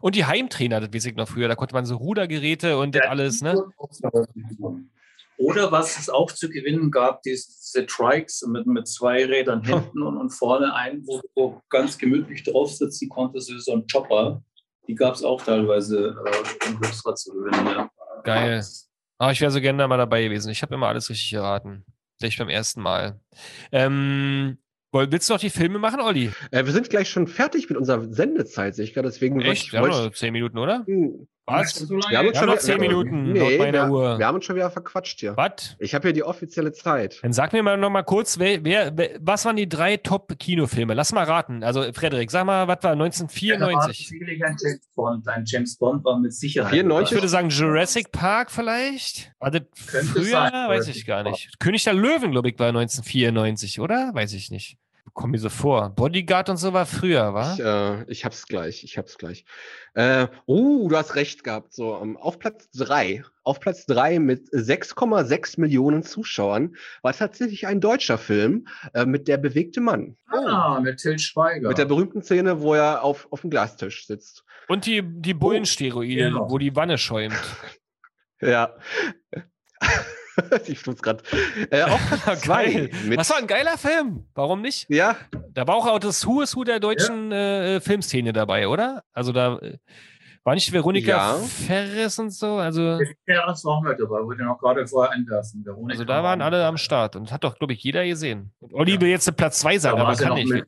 Und 0.02 0.16
die 0.16 0.26
Heimtrainer, 0.26 0.80
das 0.80 0.94
weiß 0.94 1.06
ich 1.06 1.16
noch 1.16 1.28
früher, 1.28 1.48
da 1.48 1.56
konnte 1.56 1.74
man 1.74 1.86
so 1.86 1.96
Rudergeräte 1.98 2.78
und 2.78 2.96
das 2.96 3.04
Ja, 3.04 3.10
alles, 3.10 3.42
ne? 3.42 3.56
Oder 5.38 5.72
was 5.72 6.00
es 6.00 6.10
auch 6.10 6.32
zu 6.32 6.50
gewinnen 6.50 6.92
gab, 6.92 7.22
diese 7.24 7.86
Trikes 7.86 8.46
mit, 8.48 8.66
mit 8.68 8.88
zwei 8.88 9.26
Rädern 9.26 9.64
hinten 9.64 10.02
und, 10.02 10.18
und 10.18 10.30
vorne 10.30 10.74
ein, 10.74 11.04
wo 11.06 11.22
du 11.36 11.62
ganz 11.70 11.98
gemütlich 11.98 12.44
drauf 12.44 12.72
sitzen 12.72 13.10
konntest, 13.10 13.50
wie 13.50 13.60
so 13.60 13.74
ein 13.74 13.86
Chopper. 13.92 14.42
Die 14.88 14.96
gab 14.96 15.16
es 15.16 15.24
auch 15.24 15.42
teilweise 15.42 16.16
äh, 16.26 16.70
im 16.70 16.80
Glücksrad 16.80 17.18
zu 17.18 17.34
gewinnen. 17.34 17.66
Ja. 17.66 17.90
Geil. 18.24 18.64
Aber 19.18 19.32
ich 19.32 19.42
wäre 19.42 19.52
so 19.52 19.62
gerne 19.62 19.80
da 19.80 19.88
mal 19.88 19.98
dabei 19.98 20.24
gewesen. 20.24 20.50
Ich 20.50 20.62
habe 20.62 20.76
immer 20.76 20.88
alles 20.88 21.10
richtig 21.10 21.32
geraten. 21.32 21.86
Vielleicht 22.20 22.40
beim 22.40 22.50
ersten 22.50 22.82
Mal. 22.82 23.20
Ähm, 23.72 24.58
willst 24.92 25.30
du 25.30 25.34
noch 25.34 25.40
die 25.40 25.50
Filme 25.50 25.80
machen, 25.80 26.02
Olli? 26.02 26.32
Äh, 26.52 26.66
wir 26.66 26.72
sind 26.72 26.90
gleich 26.90 27.10
schon 27.10 27.28
fertig 27.28 27.70
mit 27.70 27.78
unserer 27.78 28.02
Sendezeit, 28.14 28.76
sehe 28.76 28.86
ich 28.86 28.94
gerade. 28.94 29.10
Deswegen 29.10 29.36
wollte 29.36 29.50
Echt? 29.50 29.66
ich, 29.66 29.74
Wir 29.74 29.80
haben 29.80 29.90
wollte 29.90 30.06
noch 30.08 30.14
zehn 30.14 30.34
Minuten, 30.34 30.58
oder? 30.58 30.86
Ich, 31.48 31.54
Was? 31.54 31.74
So? 31.76 31.90
Wir 31.90 32.18
haben 32.18 32.28
uns 32.28 32.36
Ja, 32.36 32.40
schon 32.42 32.48
noch 32.48 32.54
wieder- 32.56 32.60
zehn 32.64 32.80
Minuten 32.80 33.32
nee, 33.34 33.40
laut 33.40 33.58
meiner 33.60 33.88
wir, 33.88 33.92
Uhr. 33.92 34.18
wir 34.20 34.26
haben 34.28 34.36
uns 34.36 34.46
schon 34.46 34.56
wieder 34.56 34.72
verquatscht 34.72 35.20
hier. 35.20 35.38
Was? 35.38 35.76
Ich 35.80 35.94
habe 35.94 36.08
hier 36.08 36.14
die 36.14 36.24
offizielle 36.24 36.72
Zeit. 36.74 37.20
Dann 37.22 37.34
sag 37.34 37.54
mir 37.54 37.62
mal 37.62 37.78
noch 37.78 37.90
mal 37.92 38.04
kurz, 38.04 38.40
wer, 38.40 38.64
wer, 38.66 38.98
wer, 38.98 39.12
was 39.20 39.46
waren 39.46 39.56
die 39.56 39.70
drei 39.70 39.98
Top-Kinofilme? 39.98 40.94
Lass 40.96 41.12
mal 41.14 41.24
raten. 41.24 41.64
Also, 41.64 41.84
Frederik, 41.94 42.32
sag 42.32 42.46
mal, 42.46 42.68
was 42.68 42.82
war 42.84 42.92
Ja, 42.92 42.96
da 42.96 43.00
war 43.00 43.06
1994? 43.06 44.08
sicherlich 44.10 44.44
ein 44.44 44.56
James 44.62 44.88
Bond. 44.96 45.28
Ein 45.28 45.44
James 45.46 45.78
Bond 45.78 46.04
war 46.04 46.20
mit 46.20 46.34
Sicherheit. 46.34 46.72
94? 46.72 47.12
Ich 47.12 47.16
würde 47.18 47.28
sagen 47.30 47.50
Jurassic 47.50 48.12
Park 48.12 48.50
vielleicht. 48.52 49.32
War 49.40 49.52
das 49.52 49.62
Könnte 49.88 50.08
früher? 50.14 50.26
sein, 50.26 50.52
Weiß 50.54 50.88
ich 50.88 51.06
gar 51.06 51.24
nicht. 51.24 51.60
König 51.60 51.84
der 51.84 51.94
Löwen, 51.94 52.32
glaube 52.32 52.50
ich, 52.50 52.58
war 52.58 52.68
1994, 52.70 53.80
oder? 53.80 54.12
Weiß 54.14 54.34
ich 54.34 54.50
nicht. 54.50 54.78
Kommt 55.16 55.32
mir 55.32 55.40
so 55.40 55.48
vor. 55.48 55.92
Bodyguard 55.92 56.50
und 56.50 56.58
so 56.58 56.74
war 56.74 56.86
früher, 56.86 57.34
wa? 57.34 57.54
Ich, 57.54 57.62
äh, 57.62 58.04
ich 58.12 58.26
hab's 58.26 58.48
gleich, 58.48 58.84
ich 58.84 58.98
hab's 58.98 59.18
gleich. 59.18 59.46
Äh, 59.94 60.28
oh, 60.46 60.90
du 60.90 60.98
hast 60.98 61.16
recht 61.16 61.46
gehabt. 61.46 61.74
So, 61.74 61.98
ähm, 62.02 62.18
auf 62.18 62.38
Platz 62.38 62.70
drei, 62.72 63.24
auf 63.44 63.62
Platz 63.62 63.86
drei 63.86 64.20
mit 64.20 64.50
6,6 64.50 65.62
Millionen 65.62 66.04
Zuschauern 66.04 66.76
war 67.02 67.14
tatsächlich 67.14 67.66
ein 67.66 67.80
deutscher 67.80 68.18
Film 68.18 68.68
äh, 68.94 69.06
mit 69.06 69.30
Der 69.30 69.38
bewegte 69.38 69.80
Mann. 69.80 70.18
Ah, 70.28 70.82
mit 70.82 70.98
Till 70.98 71.18
Schweiger. 71.18 71.70
Mit 71.70 71.78
der 71.78 71.86
berühmten 71.86 72.22
Szene, 72.22 72.60
wo 72.60 72.74
er 72.74 73.02
auf, 73.02 73.32
auf 73.32 73.40
dem 73.40 73.50
Glastisch 73.50 74.06
sitzt. 74.08 74.44
Und 74.68 74.86
die, 74.86 75.02
die 75.02 75.34
Bullensteroide, 75.34 76.26
genau. 76.26 76.52
wo 76.52 76.58
die 76.58 76.76
Wanne 76.76 76.98
schäumt. 76.98 77.36
Ja. 78.42 78.76
ich 80.68 80.82
tut's 80.84 81.02
grad. 81.02 81.24
Äh, 81.70 81.84
auf 81.84 82.00
Platz. 82.24 82.42
Geil. 82.48 82.90
Mit, 83.06 83.20
Das 83.20 83.30
war 83.30 83.38
ein 83.38 83.48
geiler 83.48 83.78
Film. 83.78 84.26
Warum 84.34 84.62
nicht? 84.62 84.86
ja, 84.90 85.16
Da 85.54 85.68
war 85.68 85.76
auch 85.76 86.00
das 86.00 86.26
Who 86.26 86.42
is 86.42 86.56
Who 86.56 86.64
der 86.64 86.80
deutschen 86.80 87.32
äh, 87.32 87.80
Filmszene 87.82 88.34
dabei, 88.34 88.68
oder? 88.68 89.04
Also 89.14 89.32
da 89.32 89.58
äh, 89.60 89.78
war 90.44 90.54
nicht 90.54 90.72
Veronika 90.72 91.10
Ja. 91.12 91.34
Ferres 91.38 92.20
und 92.20 92.30
so. 92.32 92.58
Also, 92.58 93.00
Ja, 93.26 93.48
das 93.48 93.64
war 93.66 93.78
auch 93.78 93.82
mit 93.82 94.00
dabei, 94.00 94.24
wollte 94.24 94.44
noch 94.44 94.60
gerade 94.60 94.86
vorher. 94.86 95.12
Veronika 95.18 95.92
also 95.94 96.04
da 96.06 96.22
waren 96.24 96.40
war 96.40 96.46
alle 96.48 96.66
am. 96.66 96.78
Start. 96.78 97.16
Und 97.16 97.24
das 97.28 97.32
hat 97.34 97.44
doch, 97.44 97.58
glaube 97.58 97.74
ich, 97.74 97.82
jeder 97.84 98.06
gesehen. 98.06 98.54
Und 98.60 98.74
Olli 98.74 98.94
Ja. 98.96 99.02
will 99.02 99.10
jetzt 99.10 99.36
Platz 99.38 99.60
zwei 99.60 99.78
sagen, 99.80 99.98
Da 99.98 100.04
war, 100.04 100.12
aber 100.14 100.22
kann 100.22 100.34
nicht. 100.36 100.52
mit, 100.52 100.66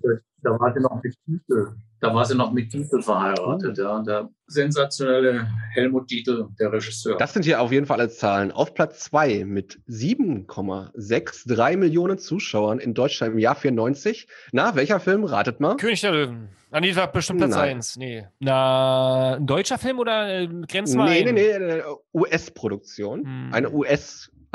da 0.48 0.60
war 0.60 0.74
sie 0.74 0.80
noch 0.82 1.02
mit 1.04 1.16
Dietl. 1.28 1.76
Da 2.00 2.14
war 2.14 2.26
sie 2.26 2.36
noch 2.36 2.52
mit 2.52 2.72
Dietl 2.72 3.02
verheiratet, 3.02 3.78
ja. 3.80 4.02
Der 4.04 4.30
sensationelle 4.46 5.48
Helmut 5.74 6.10
Dietl, 6.12 6.48
der 6.60 6.72
Regisseur. 6.72 7.18
das 7.18 7.34
sind 7.34 7.44
hier 7.44 7.60
auf 7.60 7.72
jeden 7.72 7.86
Fall 7.88 8.00
alle 8.00 8.10
Zahlen. 8.10 8.52
Auf 8.52 8.74
Platz 8.76 9.00
zwei 9.06 9.44
mit 9.46 9.80
7,63 9.90 11.78
Millionen 11.78 12.18
Zuschauern 12.18 12.80
in 12.80 12.94
Deutschland 12.94 13.34
im 13.34 13.40
Jahr 13.40 13.56
94. 13.56 14.28
Na, 14.52 14.76
welcher 14.76 15.00
Film? 15.00 15.24
Ratet 15.24 15.60
mal. 15.60 15.76
König 15.78 16.02
der 16.02 16.12
Löwen. 16.12 16.50
Ah, 16.72 16.80
nee, 16.82 16.96
war 16.96 17.12
bestimmt 17.12 17.40
Platz 17.40 17.52
Nein. 17.56 17.78
eins. 17.78 17.96
Nee. 17.98 18.28
Na, 18.40 19.36
ein 19.36 19.48
deutscher 19.48 19.78
Film 19.78 20.00
oder 20.00 20.42
äh, 20.42 20.48
grenzt 20.68 20.96
mal 20.96 21.10
Nee, 21.10 21.28
ein? 21.28 21.34
nee, 21.36 21.58
nee, 21.60 21.82
US-Produktion. 22.14 23.22
Hm. 23.24 23.50
Eine 23.54 23.72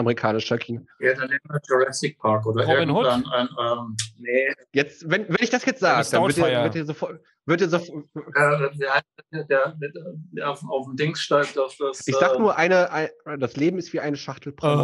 US-amerikanischer 0.03 0.59
Kino. 0.59 0.83
ja, 1.01 1.15
dann 1.15 1.29
nehmen 1.29 1.41
wir 1.49 1.61
Jurassic 1.69 2.19
Park 2.19 2.47
oder 2.47 2.65
Robin 2.67 2.91
Hood? 2.91 3.07
ein, 3.07 3.25
ähm, 3.61 3.97
nee, 4.19 4.53
Jetzt, 4.73 5.09
wenn, 5.11 5.29
wenn 5.29 5.37
ich 5.41 5.51
das 5.51 5.65
jetzt 5.65 5.81
Ja, 5.83 6.03
sage, 6.03 6.25
dann 6.27 6.37
wird 6.37 6.39
ihr, 6.39 6.63
wird 6.65 6.75
ihr 6.75 6.85
sofort, 6.85 7.21
wird 7.47 7.61
ihr 7.61 7.69
sofort, 7.69 8.05
äh, 8.15 8.71
der, 8.79 9.03
der, 9.49 9.75
der, 9.79 10.51
auf, 10.51 10.63
auf 10.69 10.87
dem 10.87 10.97
Dings 10.97 11.21
steigt, 11.21 11.59
auf 11.59 11.77
das. 11.79 12.07
ich 12.07 12.15
sag 12.17 12.35
äh, 12.35 12.39
nur 12.39 12.57
eine, 12.57 12.91
ein, 12.91 13.09
das 13.39 13.57
Leben 13.57 13.79
ist 13.79 13.93
wie 13.93 14.01
eine 14.01 14.17
Schachtel 14.17 14.53
Pommes. 14.53 14.79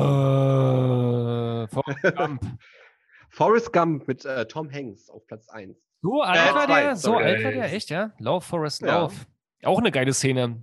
Äh, 1.64 1.68
Forrest 1.74 2.16
Gump. 2.16 2.42
Forrest 3.30 3.72
Gump 3.72 4.08
mit 4.08 4.24
äh, 4.24 4.46
Tom 4.46 4.70
Hanks 4.72 5.10
auf 5.10 5.26
Platz 5.26 5.48
1. 5.48 5.76
So 6.02 6.22
alt 6.22 6.36
Äh, 6.38 6.54
war 6.54 6.66
zwei, 6.66 6.82
der? 6.82 6.96
So 6.96 7.10
sorry. 7.12 7.24
alt 7.24 7.44
war 7.44 7.52
der? 7.52 7.72
Echt, 7.72 7.90
ja? 7.90 8.12
Lauf, 8.18 8.44
Forrest, 8.44 8.82
Ja. 8.82 9.00
Lauf. 9.00 9.26
Auch 9.64 9.78
eine 9.80 9.90
geile 9.90 10.12
Szene. 10.14 10.62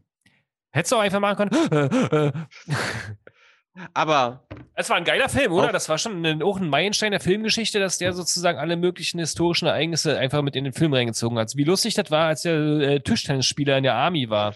Hättest 0.71 0.91
du 0.91 0.95
auch 0.97 1.01
einfach 1.01 1.19
machen 1.19 1.49
können. 1.49 2.47
Aber 3.93 4.47
Es 4.73 4.89
war 4.89 4.97
ein 4.97 5.03
geiler 5.03 5.27
Film, 5.29 5.51
oder? 5.51 5.71
Das 5.71 5.89
war 5.89 5.97
schon 5.97 6.25
ein, 6.25 6.41
auch 6.41 6.57
ein 6.59 6.69
Meilenstein 6.69 7.11
der 7.11 7.19
Filmgeschichte, 7.19 7.79
dass 7.79 7.97
der 7.97 8.13
sozusagen 8.13 8.57
alle 8.57 8.77
möglichen 8.77 9.19
historischen 9.19 9.67
Ereignisse 9.67 10.17
einfach 10.17 10.41
mit 10.41 10.55
in 10.55 10.63
den 10.63 10.73
Film 10.73 10.93
reingezogen 10.93 11.37
hat. 11.37 11.55
Wie 11.55 11.63
lustig 11.63 11.93
das 11.93 12.09
war, 12.11 12.27
als 12.27 12.43
der 12.43 12.53
äh, 12.55 12.99
Tischtennisspieler 13.01 13.77
in 13.77 13.83
der 13.83 13.95
Army 13.95 14.29
war. 14.29 14.55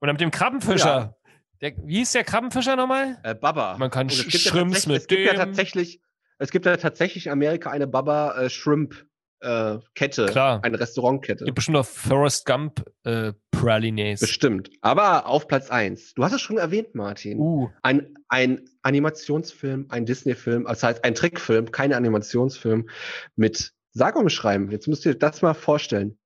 Und 0.00 0.06
dann 0.08 0.14
mit 0.14 0.20
dem 0.20 0.30
Krabbenfischer. 0.30 1.16
Der, 1.60 1.72
wie 1.84 1.96
hieß 1.98 2.12
der 2.12 2.24
Krabbenfischer 2.24 2.76
nochmal? 2.76 3.18
äh, 3.22 3.34
Baba. 3.34 3.76
Man 3.78 3.90
kann 3.90 4.08
Sch- 4.08 4.30
ja 4.32 4.38
Shrimps 4.38 4.86
mit 4.86 4.96
es 5.02 5.06
gibt 5.06 5.22
ja 5.24 5.32
dem. 5.32 5.38
tatsächlich, 5.38 6.00
es 6.38 6.50
gibt 6.50 6.66
ja 6.66 6.76
tatsächlich 6.76 7.26
in 7.26 7.32
Amerika 7.32 7.70
eine 7.70 7.86
Baba 7.86 8.36
äh, 8.38 8.50
Shrimp 8.50 9.06
äh, 9.44 9.78
Kette, 9.94 10.26
Klar. 10.26 10.60
eine 10.64 10.80
Restaurantkette. 10.80 11.44
Gibt 11.44 11.56
bestimmt 11.56 11.76
noch 11.76 11.86
Forrest 11.86 12.46
Gump 12.46 12.84
äh, 13.04 13.32
Pralines. 13.50 14.20
Bestimmt. 14.20 14.70
Aber 14.80 15.26
auf 15.26 15.46
Platz 15.46 15.70
1. 15.70 16.14
Du 16.14 16.24
hast 16.24 16.32
es 16.32 16.40
schon 16.40 16.58
erwähnt, 16.58 16.94
Martin. 16.94 17.38
Uh, 17.38 17.70
Ein, 17.82 18.14
ein 18.28 18.64
Animationsfilm, 18.82 19.86
ein 19.90 20.06
Disney-Film, 20.06 20.64
das 20.64 20.82
heißt 20.82 21.04
ein 21.04 21.14
Trickfilm, 21.14 21.70
kein 21.70 21.92
Animationsfilm 21.92 22.88
mit 23.36 23.72
sag 23.92 24.16
und 24.16 24.30
schreiben. 24.30 24.70
Jetzt 24.70 24.88
müsst 24.88 25.04
ihr 25.06 25.12
euch 25.12 25.18
das 25.18 25.42
mal 25.42 25.54
vorstellen. 25.54 26.18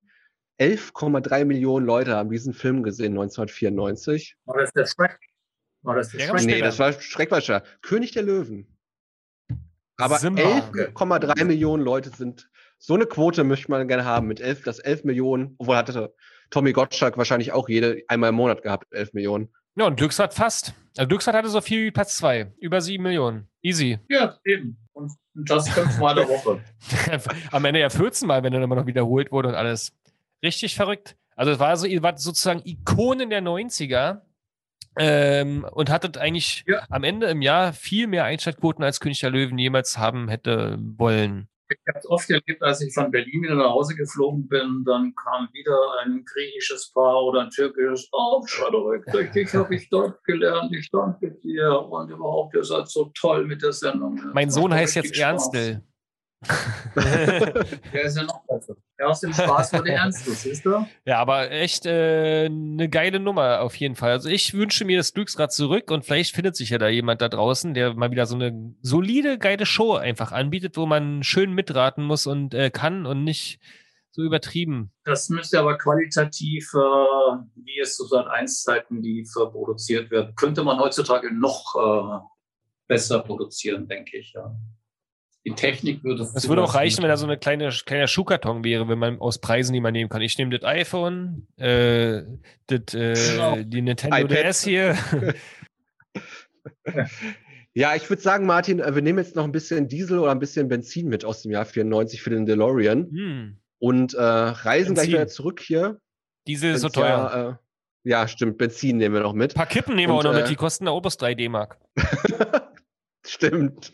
11,3 0.59 1.45
Millionen 1.45 1.85
Leute 1.85 2.15
haben 2.15 2.29
diesen 2.29 2.53
Film 2.53 2.83
gesehen 2.83 3.13
1994. 3.13 4.35
War 4.45 4.57
das 4.57 4.73
der 4.73 4.85
Shrek? 4.85 5.17
War 5.83 5.95
das 5.95 6.09
der 6.09 6.19
Shrek? 6.19 6.45
Nee, 6.45 6.59
das 6.59 6.79
war 6.79 6.91
Schreckwascher. 6.93 7.63
König 7.81 8.11
der 8.11 8.23
Löwen. 8.23 8.75
Aber 9.99 10.17
Simba. 10.17 10.41
11,3 10.41 11.45
Millionen 11.45 11.83
Leute 11.83 12.09
sind, 12.09 12.49
so 12.79 12.95
eine 12.95 13.05
Quote 13.05 13.43
möchte 13.43 13.69
man 13.69 13.87
gerne 13.87 14.05
haben 14.05 14.27
mit 14.27 14.39
11, 14.39 14.63
das 14.63 14.79
11 14.79 15.03
Millionen, 15.03 15.55
obwohl 15.59 15.75
hatte 15.75 16.13
Tommy 16.49 16.71
Gottschalk 16.73 17.17
wahrscheinlich 17.17 17.51
auch 17.51 17.69
jede, 17.69 18.01
einmal 18.07 18.29
im 18.29 18.35
Monat 18.35 18.63
gehabt, 18.63 18.87
11 18.91 19.13
Millionen. 19.13 19.49
ja, 19.75 19.85
und 19.85 19.97
Glücksrad 19.97 20.33
fast. 20.33 20.73
Also 20.97 21.07
Glücksrad 21.07 21.35
hatte 21.35 21.49
so 21.49 21.61
viel 21.61 21.85
wie 21.85 21.91
Platz 21.91 22.17
zwei. 22.17 22.51
Über 22.59 22.81
sieben 22.81 23.03
Millionen. 23.03 23.47
Easy. 23.61 23.99
Ja, 24.09 24.37
eben. 24.45 24.77
Und 24.93 25.11
das 25.35 25.69
fünfmal 25.69 26.15
der 26.15 26.27
Woche. 26.27 26.61
Am 27.51 27.65
Ende 27.65 27.79
ja 27.81 27.89
14 27.89 28.27
Mal, 28.27 28.43
wenn 28.43 28.53
er 28.53 28.61
immer 28.61 28.75
noch 28.75 28.87
wiederholt 28.87 29.31
wurde 29.31 29.49
und 29.49 29.55
alles. 29.55 29.93
Richtig 30.41 30.75
verrückt. 30.75 31.15
Also 31.35 31.51
es 31.51 31.59
war 31.59 31.75
so, 31.77 31.85
ihr 31.85 32.01
wart 32.01 32.19
sozusagen 32.19 32.61
Ikonen 32.65 33.29
der 33.29 33.41
90er 33.41 34.21
ähm, 34.97 35.65
und 35.71 35.89
hattet 35.89 36.17
eigentlich 36.17 36.63
Ja. 36.67 36.83
am 36.89 37.03
Ende 37.03 37.27
im 37.27 37.41
Jahr 37.41 37.73
viel 37.73 38.07
mehr 38.07 38.23
Einschaltquoten 38.23 38.83
als 38.83 38.99
König 38.99 39.19
der 39.19 39.29
Löwen 39.29 39.57
jemals 39.57 39.97
haben 39.97 40.29
hätte 40.29 40.77
wollen. 40.79 41.48
Ich 41.71 41.77
habe 41.87 41.99
es 41.99 42.09
oft 42.09 42.29
erlebt, 42.29 42.61
als 42.61 42.81
ich 42.81 42.93
von 42.93 43.11
Berlin 43.11 43.43
wieder 43.43 43.55
nach 43.55 43.69
Hause 43.69 43.95
geflogen 43.95 44.47
bin, 44.47 44.83
dann 44.85 45.13
kam 45.15 45.47
wieder 45.53 45.77
ein 46.03 46.23
griechisches 46.25 46.91
Paar 46.93 47.23
oder 47.23 47.41
ein 47.41 47.49
türkisches. 47.49 48.09
Oh, 48.11 48.41
Frederik, 48.47 49.05
durch 49.11 49.31
dich 49.31 49.53
habe 49.53 49.75
ich 49.75 49.87
dort 49.89 50.23
gelernt. 50.23 50.73
Ich 50.73 50.89
danke 50.91 51.31
dir. 51.43 51.79
Und 51.89 52.09
überhaupt, 52.09 52.55
ihr 52.55 52.63
seid 52.63 52.87
so 52.87 53.11
toll 53.19 53.45
mit 53.45 53.61
der 53.61 53.73
Sendung. 53.73 54.19
Mein 54.33 54.49
Sohn 54.49 54.73
heißt 54.73 54.95
jetzt 54.95 55.15
Spaß. 55.15 55.19
Ernstl. 55.19 55.83
Der 56.95 58.03
ist 58.03 58.15
ja 58.15 58.23
noch 58.23 58.45
besser. 58.47 58.75
Ja, 58.97 59.07
aus 59.07 59.19
dem 59.19 59.33
Spaß 59.33 59.73
wurde 59.73 59.91
Ernst, 59.91 60.25
siehst 60.25 60.65
du? 60.65 60.85
Ja, 61.05 61.19
aber 61.19 61.51
echt 61.51 61.85
äh, 61.85 62.45
eine 62.45 62.89
geile 62.89 63.19
Nummer 63.19 63.61
auf 63.61 63.75
jeden 63.75 63.95
Fall. 63.95 64.11
Also 64.11 64.29
ich 64.29 64.53
wünsche 64.53 64.85
mir 64.85 64.97
das 64.97 65.13
Glücksrad 65.13 65.51
zurück 65.51 65.91
und 65.91 66.05
vielleicht 66.05 66.33
findet 66.33 66.55
sich 66.55 66.69
ja 66.69 66.77
da 66.77 66.87
jemand 66.87 67.21
da 67.21 67.27
draußen, 67.27 67.73
der 67.73 67.93
mal 67.93 68.11
wieder 68.11 68.25
so 68.25 68.35
eine 68.35 68.73
solide, 68.81 69.37
geile 69.37 69.65
Show 69.65 69.95
einfach 69.95 70.31
anbietet, 70.31 70.77
wo 70.77 70.85
man 70.85 71.23
schön 71.23 71.53
mitraten 71.53 72.05
muss 72.05 72.25
und 72.25 72.53
äh, 72.53 72.69
kann 72.69 73.05
und 73.05 73.25
nicht 73.25 73.59
so 74.11 74.23
übertrieben. 74.23 74.91
Das 75.03 75.29
müsste 75.29 75.59
aber 75.59 75.77
qualitativ, 75.77 76.71
äh, 76.73 76.77
wie 76.77 77.79
es 77.81 77.97
so 77.97 78.05
seit 78.05 78.27
1 78.27 78.63
Zeiten 78.63 79.01
lief, 79.01 79.29
äh, 79.35 79.45
produziert 79.45 80.09
werden. 80.09 80.35
Könnte 80.35 80.63
man 80.63 80.79
heutzutage 80.79 81.33
noch 81.33 81.75
äh, 81.75 82.25
besser 82.87 83.19
produzieren, 83.19 83.87
denke 83.87 84.17
ich. 84.17 84.33
Ja. 84.33 84.55
Die 85.49 85.55
Technik 85.55 86.03
würde 86.03 86.23
Es 86.33 86.47
würde 86.47 86.63
auch 86.63 86.75
reichen, 86.75 87.01
wenn 87.01 87.09
da 87.09 87.17
so 87.17 87.25
eine 87.25 87.37
kleine 87.37 87.69
kleiner 87.85 88.07
Schuhkarton 88.07 88.63
wäre, 88.63 88.87
wenn 88.87 88.99
man 88.99 89.19
aus 89.19 89.39
Preisen, 89.39 89.73
die 89.73 89.81
man 89.81 89.93
nehmen 89.93 90.09
kann. 90.09 90.21
Ich 90.21 90.37
nehme 90.37 90.57
das 90.57 90.67
iPhone, 90.69 91.47
äh, 91.57 92.23
das, 92.67 92.93
äh, 92.93 93.13
Genau. 93.13 93.55
die 93.63 93.81
Nintendo 93.81 94.17
iPad. 94.17 94.31
DS 94.31 94.63
hier. 94.63 94.97
Ja, 97.75 97.95
ich 97.95 98.09
würde 98.09 98.21
sagen, 98.21 98.45
Martin, 98.47 98.79
äh, 98.79 98.95
wir 98.95 99.01
nehmen 99.01 99.19
jetzt 99.19 99.35
noch 99.35 99.43
ein 99.43 99.51
bisschen 99.51 99.87
Diesel 99.87 100.17
oder 100.19 100.31
ein 100.31 100.39
bisschen 100.39 100.67
Benzin 100.67 101.07
mit 101.07 101.23
aus 101.23 101.43
dem 101.43 101.51
Jahr 101.51 101.65
94 101.65 102.21
für 102.21 102.31
den 102.31 102.45
DeLorean 102.45 103.07
Hm, 103.11 103.57
und 103.77 104.13
äh, 104.15 104.21
reisen 104.21 104.95
gleich 104.95 105.05
Benzin. 105.05 105.13
wieder 105.13 105.27
zurück 105.27 105.61
hier. 105.61 105.99
diese 106.47 106.69
ist 106.69 106.81
so 106.81 106.89
teuer. 106.89 107.07
Jahr, 107.07 107.49
äh, 107.49 107.53
ja, 108.09 108.27
stimmt, 108.27 108.57
Benzin 108.57 108.97
nehmen 108.97 109.13
wir 109.15 109.21
noch 109.21 109.33
mit. 109.33 109.51
Ein 109.53 109.55
paar 109.55 109.65
Kippen 109.67 109.95
nehmen 109.95 110.11
wir 110.11 110.15
auch 110.15 110.19
Und, 110.19 110.25
noch 110.25 110.33
mit, 110.33 110.45
äh, 110.45 110.49
die 110.49 110.55
kosten 110.55 110.85
da 110.85 110.91
oberst 110.91 111.21
3 111.21 111.35
D-Mark. 111.35 111.77
Stimmt. 113.25 113.91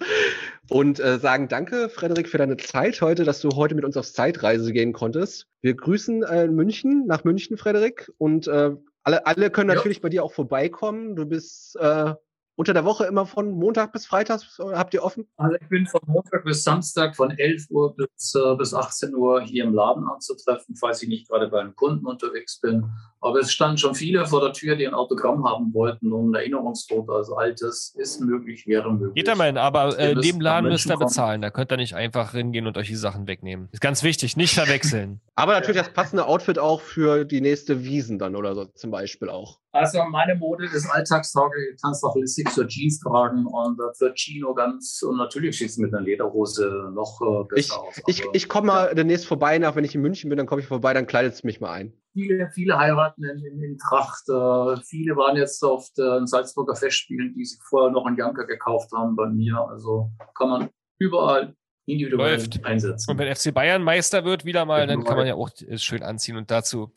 Und 0.70 1.00
äh, 1.00 1.20
sagen 1.20 1.48
danke, 1.48 1.90
Frederik, 1.90 2.28
für 2.28 2.38
deine 2.38 2.58
Zeit 2.58 3.02
heute, 3.02 3.24
dass 3.24 3.42
du 3.42 3.50
heute 3.50 3.76
mit 3.76 3.86
uns 3.86 3.98
auf 3.98 4.12
Zeitreise 4.12 4.74
gehen 4.74 4.94
konntest. 4.94 5.48
Wir 5.62 5.76
grüßen 5.76 6.24
äh, 6.24 6.48
München, 6.48 7.06
nach 7.06 7.24
München, 7.24 7.58
Frederik. 7.58 8.12
Und 8.18 8.48
äh, 8.48 8.72
alle, 9.04 9.26
alle 9.26 9.52
können 9.52 9.70
Ja. 9.70 9.76
natürlich 9.76 10.02
bei 10.02 10.10
dir 10.10 10.24
auch 10.24 10.34
vorbeikommen. 10.34 11.16
Du 11.16 11.26
bist 11.26 11.76
äh, 11.76 12.14
unter 12.56 12.74
der 12.74 12.86
Woche 12.86 13.06
immer 13.06 13.26
von 13.26 13.52
Montag 13.52 13.92
bis 13.92 14.06
Freitag, 14.06 14.42
habt 14.60 14.94
ihr 14.94 15.04
offen? 15.04 15.28
Also 15.36 15.58
ich 15.62 15.68
bin 15.68 15.86
von 15.86 16.00
Montag 16.08 16.46
bis 16.46 16.64
Samstag 16.64 17.16
von 17.16 17.32
11 17.32 17.70
Uhr 17.70 17.96
bis, 17.96 18.34
äh, 18.34 18.56
bis 18.56 18.74
18 18.74 19.14
Uhr 19.14 19.42
hier 19.42 19.66
im 19.66 19.74
Laden 19.74 20.08
anzutreffen, 20.08 20.76
falls 20.76 21.02
ich 21.04 21.10
nicht 21.10 21.28
gerade 21.28 21.50
bei 21.50 21.60
einem 21.60 21.76
Kunden 21.76 22.06
unterwegs 22.06 22.60
bin. 22.62 22.90
Aber 23.26 23.40
es 23.40 23.52
standen 23.52 23.78
schon 23.80 23.96
viele 23.96 24.26
vor 24.28 24.40
der 24.40 24.54
Tür, 24.54 24.76
die 24.76 24.88
ein 24.88 24.94
Autogramm 24.94 25.44
haben 25.46 25.74
wollten 25.74 26.14
und 26.14 26.32
ein 26.32 26.36
Erinnerungsfoto. 26.36 27.12
Also 27.12 27.36
altes 27.36 27.96
ist 27.98 28.22
möglich, 28.22 28.68
wäre 28.68 28.94
möglich. 28.94 29.16
Geht 29.16 29.28
da 29.28 29.34
mal 29.34 29.48
hin, 29.48 29.58
aber 29.58 29.98
äh, 29.98 30.14
dem 30.14 30.40
Laden 30.40 30.70
müsst 30.70 30.88
ihr 30.90 30.98
bezahlen. 30.98 31.42
Da 31.42 31.50
könnt 31.50 31.72
ihr 31.72 31.78
nicht 31.78 31.96
einfach 31.96 32.34
hingehen 32.34 32.68
und 32.68 32.78
euch 32.78 32.88
die 32.88 32.96
Sachen 32.96 33.28
wegnehmen. 33.28 33.68
Ist 33.72 33.82
ganz 33.82 34.04
wichtig, 34.04 34.38
nicht 34.38 34.54
verwechseln. 34.54 35.22
Aber 35.38 35.52
natürlich 35.52 35.82
das 35.82 35.92
passende 35.92 36.28
Outfit 36.28 36.60
auch 36.60 36.80
für 36.80 37.26
die 37.26 37.42
nächste 37.42 37.84
Wiesen 37.84 38.20
dann 38.20 38.38
oder 38.38 38.56
so 38.56 38.66
zum 38.66 38.92
Beispiel 38.92 39.30
auch. 39.30 39.60
Also 39.74 40.02
meine 40.06 40.36
Mode 40.36 40.66
ist 40.66 40.90
alltagstauglich. 40.90 41.76
Du 41.76 41.82
kannst 41.82 42.04
auch 42.06 42.16
lässig 42.16 42.48
so 42.50 42.64
Jeans 42.64 43.00
tragen 43.02 43.46
und 43.46 43.78
äh, 43.80 43.94
für 43.98 44.14
Chino 44.14 44.54
ganz 44.54 45.02
und 45.02 45.18
natürlich 45.18 45.58
sieht 45.58 45.72
es 45.72 45.78
mit 45.78 45.94
einer 45.94 46.04
Lederhose 46.04 46.90
noch 46.94 47.20
äh, 47.22 47.44
besser 47.54 47.58
Ich, 47.58 47.72
aus. 47.74 48.02
ich, 48.08 48.24
Aber 48.24 48.36
ich 48.36 48.48
komme 48.48 48.68
mal 48.68 48.96
demnächst 48.96 49.26
vorbei, 49.26 49.58
nach 49.58 49.76
wenn 49.76 49.84
ich 49.84 49.94
in 49.94 50.02
München 50.02 50.30
bin, 50.30 50.38
dann 50.38 50.46
komme 50.46 50.62
ich 50.62 50.68
vorbei, 50.68 50.94
dann 50.94 51.08
kleidet 51.08 51.34
es 51.34 51.44
mich 51.44 51.60
mal 51.60 51.72
ein. 51.72 51.92
Viele, 52.16 52.50
viele 52.52 52.78
heiraten 52.78 53.24
in, 53.26 53.46
in, 53.46 53.62
in 53.62 53.78
Tracht. 53.78 54.24
Äh, 54.30 54.82
viele 54.84 55.16
waren 55.18 55.36
jetzt 55.36 55.64
auf 55.64 55.90
den 55.98 56.26
Salzburger 56.26 56.76
Festspielen, 56.76 57.34
die 57.36 57.44
sich 57.44 57.60
vorher 57.62 57.92
noch 57.92 58.06
einen 58.06 58.18
Janker 58.18 58.48
gekauft 58.48 58.92
haben 58.96 59.16
bei 59.16 59.28
mir. 59.28 59.58
Also 59.70 60.10
kann 60.34 60.50
man 60.50 60.70
überall 60.98 61.54
individuell 61.86 62.38
Läuft. 62.38 62.66
einsetzen. 62.66 63.12
Und 63.12 63.18
wenn 63.18 63.36
FC 63.36 63.54
Bayern 63.54 63.84
Meister 63.84 64.24
wird, 64.24 64.46
wieder 64.46 64.66
mal, 64.66 64.88
dann 64.88 65.04
kann 65.04 65.18
man 65.18 65.28
ja 65.28 65.36
auch 65.36 65.50
äh, 65.68 65.78
schön 65.78 66.02
anziehen 66.02 66.38
und 66.38 66.50
dazu. 66.50 66.92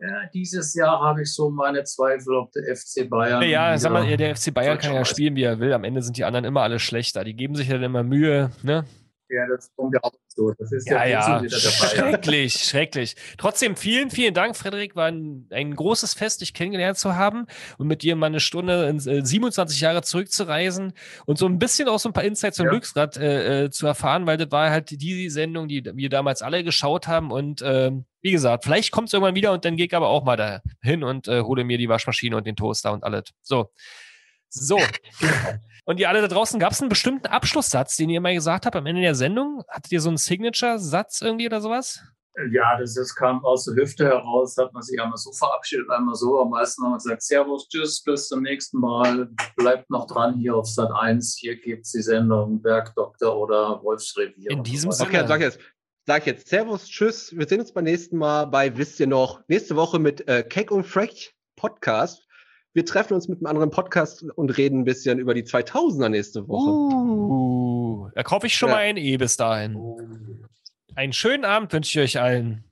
Ja, 0.00 0.26
dieses 0.32 0.74
Jahr 0.74 0.98
habe 1.00 1.22
ich 1.22 1.32
so 1.32 1.50
meine 1.50 1.84
Zweifel, 1.84 2.34
ob 2.34 2.50
der 2.52 2.74
FC 2.74 3.08
Bayern. 3.08 3.42
Ja, 3.42 3.76
sag 3.78 3.92
mal, 3.92 4.16
der 4.16 4.34
FC 4.34 4.52
Bayern 4.52 4.78
kann 4.78 4.94
ja 4.94 5.04
spielen, 5.04 5.36
wie 5.36 5.42
er 5.42 5.60
will. 5.60 5.72
Am 5.72 5.84
Ende 5.84 6.02
sind 6.02 6.16
die 6.16 6.24
anderen 6.24 6.46
immer 6.46 6.62
alle 6.62 6.78
schlechter. 6.78 7.22
Die 7.22 7.36
geben 7.36 7.54
sich 7.54 7.68
ja 7.68 7.74
dann 7.74 7.84
immer 7.84 8.02
Mühe, 8.02 8.50
ne? 8.62 8.84
Ja, 9.30 9.46
das 9.46 9.70
kommt 9.76 9.94
ja 9.94 10.00
auch 10.02 10.12
so. 10.26 10.52
Das 10.58 10.72
ist 10.72 10.88
Ja, 10.88 11.04
ja, 11.04 11.40
ja. 11.42 11.48
Schrecklich, 11.48 12.54
schrecklich. 12.54 13.14
Trotzdem 13.38 13.76
vielen, 13.76 14.10
vielen 14.10 14.34
Dank, 14.34 14.56
Frederik. 14.56 14.96
War 14.96 15.06
ein, 15.06 15.46
ein 15.50 15.76
großes 15.76 16.14
Fest, 16.14 16.40
dich 16.40 16.52
kennengelernt 16.52 16.98
zu 16.98 17.14
haben 17.14 17.46
und 17.78 17.86
mit 17.86 18.02
dir 18.02 18.16
mal 18.16 18.26
eine 18.26 18.40
Stunde 18.40 18.88
in 18.88 18.96
äh, 18.96 19.24
27 19.24 19.80
Jahre 19.80 20.02
zurückzureisen 20.02 20.94
und 21.26 21.38
so 21.38 21.46
ein 21.46 21.58
bisschen 21.60 21.88
auch 21.88 22.00
so 22.00 22.08
ein 22.08 22.12
paar 22.12 22.24
Insights 22.24 22.56
zum 22.56 22.66
Ja. 22.66 22.70
Glücksrad 22.72 23.16
äh, 23.18 23.64
äh, 23.64 23.70
zu 23.70 23.86
erfahren, 23.86 24.26
weil 24.26 24.36
das 24.36 24.50
war 24.50 24.70
halt 24.70 24.90
die 24.90 25.30
Sendung, 25.30 25.68
die 25.68 25.84
wir 25.94 26.08
damals 26.08 26.42
alle 26.42 26.64
geschaut 26.64 27.06
haben. 27.06 27.30
Und 27.30 27.62
ähm, 27.64 28.06
wie 28.22 28.32
gesagt, 28.32 28.64
vielleicht 28.64 28.90
kommt 28.90 29.08
es 29.08 29.14
irgendwann 29.14 29.36
wieder 29.36 29.52
und 29.52 29.64
dann 29.64 29.76
gehe 29.76 29.86
ich 29.86 29.94
aber 29.94 30.08
auch 30.08 30.24
mal 30.24 30.36
da 30.36 30.60
hin 30.82 31.04
und 31.04 31.28
äh, 31.28 31.42
hole 31.42 31.62
mir 31.62 31.78
die 31.78 31.88
Waschmaschine 31.88 32.36
und 32.36 32.46
den 32.46 32.56
Toaster 32.56 32.92
und 32.92 33.04
alles. 33.04 33.24
So. 33.42 33.70
So. 34.48 34.80
Und 35.84 36.00
ihr 36.00 36.08
alle 36.08 36.20
da 36.20 36.28
draußen, 36.28 36.60
gab 36.60 36.72
es 36.72 36.80
einen 36.80 36.88
bestimmten 36.88 37.26
Abschlusssatz, 37.26 37.96
den 37.96 38.10
ihr 38.10 38.20
mal 38.20 38.34
gesagt 38.34 38.66
habt 38.66 38.76
am 38.76 38.86
Ende 38.86 39.02
der 39.02 39.14
Sendung? 39.14 39.62
Hattet 39.68 39.92
ihr 39.92 40.00
so 40.00 40.08
einen 40.08 40.18
Signature-Satz 40.18 41.20
irgendwie 41.22 41.46
oder 41.46 41.60
sowas? 41.60 42.02
Ja, 42.52 42.78
das, 42.78 42.94
das 42.94 43.14
kam 43.14 43.44
aus 43.44 43.64
der 43.64 43.74
Hüfte 43.74 44.06
heraus, 44.06 44.56
hat 44.56 44.72
man 44.72 44.82
sich 44.82 45.00
einmal 45.00 45.16
so 45.16 45.32
verabschiedet, 45.32 45.90
einmal 45.90 46.14
so. 46.14 46.40
Am 46.40 46.50
meisten 46.50 46.82
haben 46.82 46.92
wir 46.92 46.96
gesagt, 46.96 47.22
Servus, 47.22 47.68
tschüss, 47.68 48.02
bis 48.02 48.28
zum 48.28 48.42
nächsten 48.42 48.78
Mal. 48.78 49.28
Bleibt 49.56 49.90
noch 49.90 50.06
dran 50.06 50.34
hier 50.34 50.54
auf 50.54 50.66
Sat 50.66 50.90
1. 50.92 51.36
Hier 51.38 51.60
gibt 51.60 51.86
es 51.86 51.92
die 51.92 52.02
Sendung 52.02 52.62
Bergdoktor 52.62 53.36
oder 53.36 53.82
Wolfsrevier. 53.82 54.50
In 54.50 54.62
diesem 54.62 54.92
Sinne. 54.92 55.08
Okay, 55.08 55.18
dann 55.18 55.28
sag 55.28 55.40
ich 55.40 55.46
jetzt, 55.46 55.58
sag 56.06 56.26
jetzt 56.26 56.48
Servus, 56.48 56.86
Tschüss. 56.86 57.36
Wir 57.36 57.46
sehen 57.46 57.60
uns 57.60 57.72
beim 57.72 57.84
nächsten 57.84 58.16
Mal 58.16 58.46
bei 58.46 58.76
Wisst 58.76 59.00
ihr 59.00 59.08
noch, 59.08 59.42
nächste 59.48 59.76
Woche 59.76 59.98
mit 59.98 60.26
äh, 60.28 60.44
Keck 60.44 60.70
und 60.70 60.84
Freck 60.84 61.34
Podcast. 61.56 62.26
Wir 62.72 62.86
treffen 62.86 63.14
uns 63.14 63.26
mit 63.28 63.38
einem 63.38 63.46
anderen 63.46 63.70
Podcast 63.70 64.22
und 64.22 64.56
reden 64.56 64.80
ein 64.80 64.84
bisschen 64.84 65.18
über 65.18 65.34
die 65.34 65.42
2000er 65.42 66.08
nächste 66.08 66.46
Woche. 66.46 66.70
Uh, 66.70 68.08
da 68.14 68.22
kaufe 68.22 68.46
ich 68.46 68.54
schon 68.54 68.68
Ja. 68.68 68.76
mal 68.76 68.80
ein 68.82 68.96
E 68.96 69.16
bis 69.16 69.36
dahin. 69.36 69.76
Einen 70.94 71.12
schönen 71.12 71.44
Abend 71.44 71.72
wünsche 71.72 72.00
ich 72.00 72.16
euch 72.16 72.22
allen. 72.22 72.64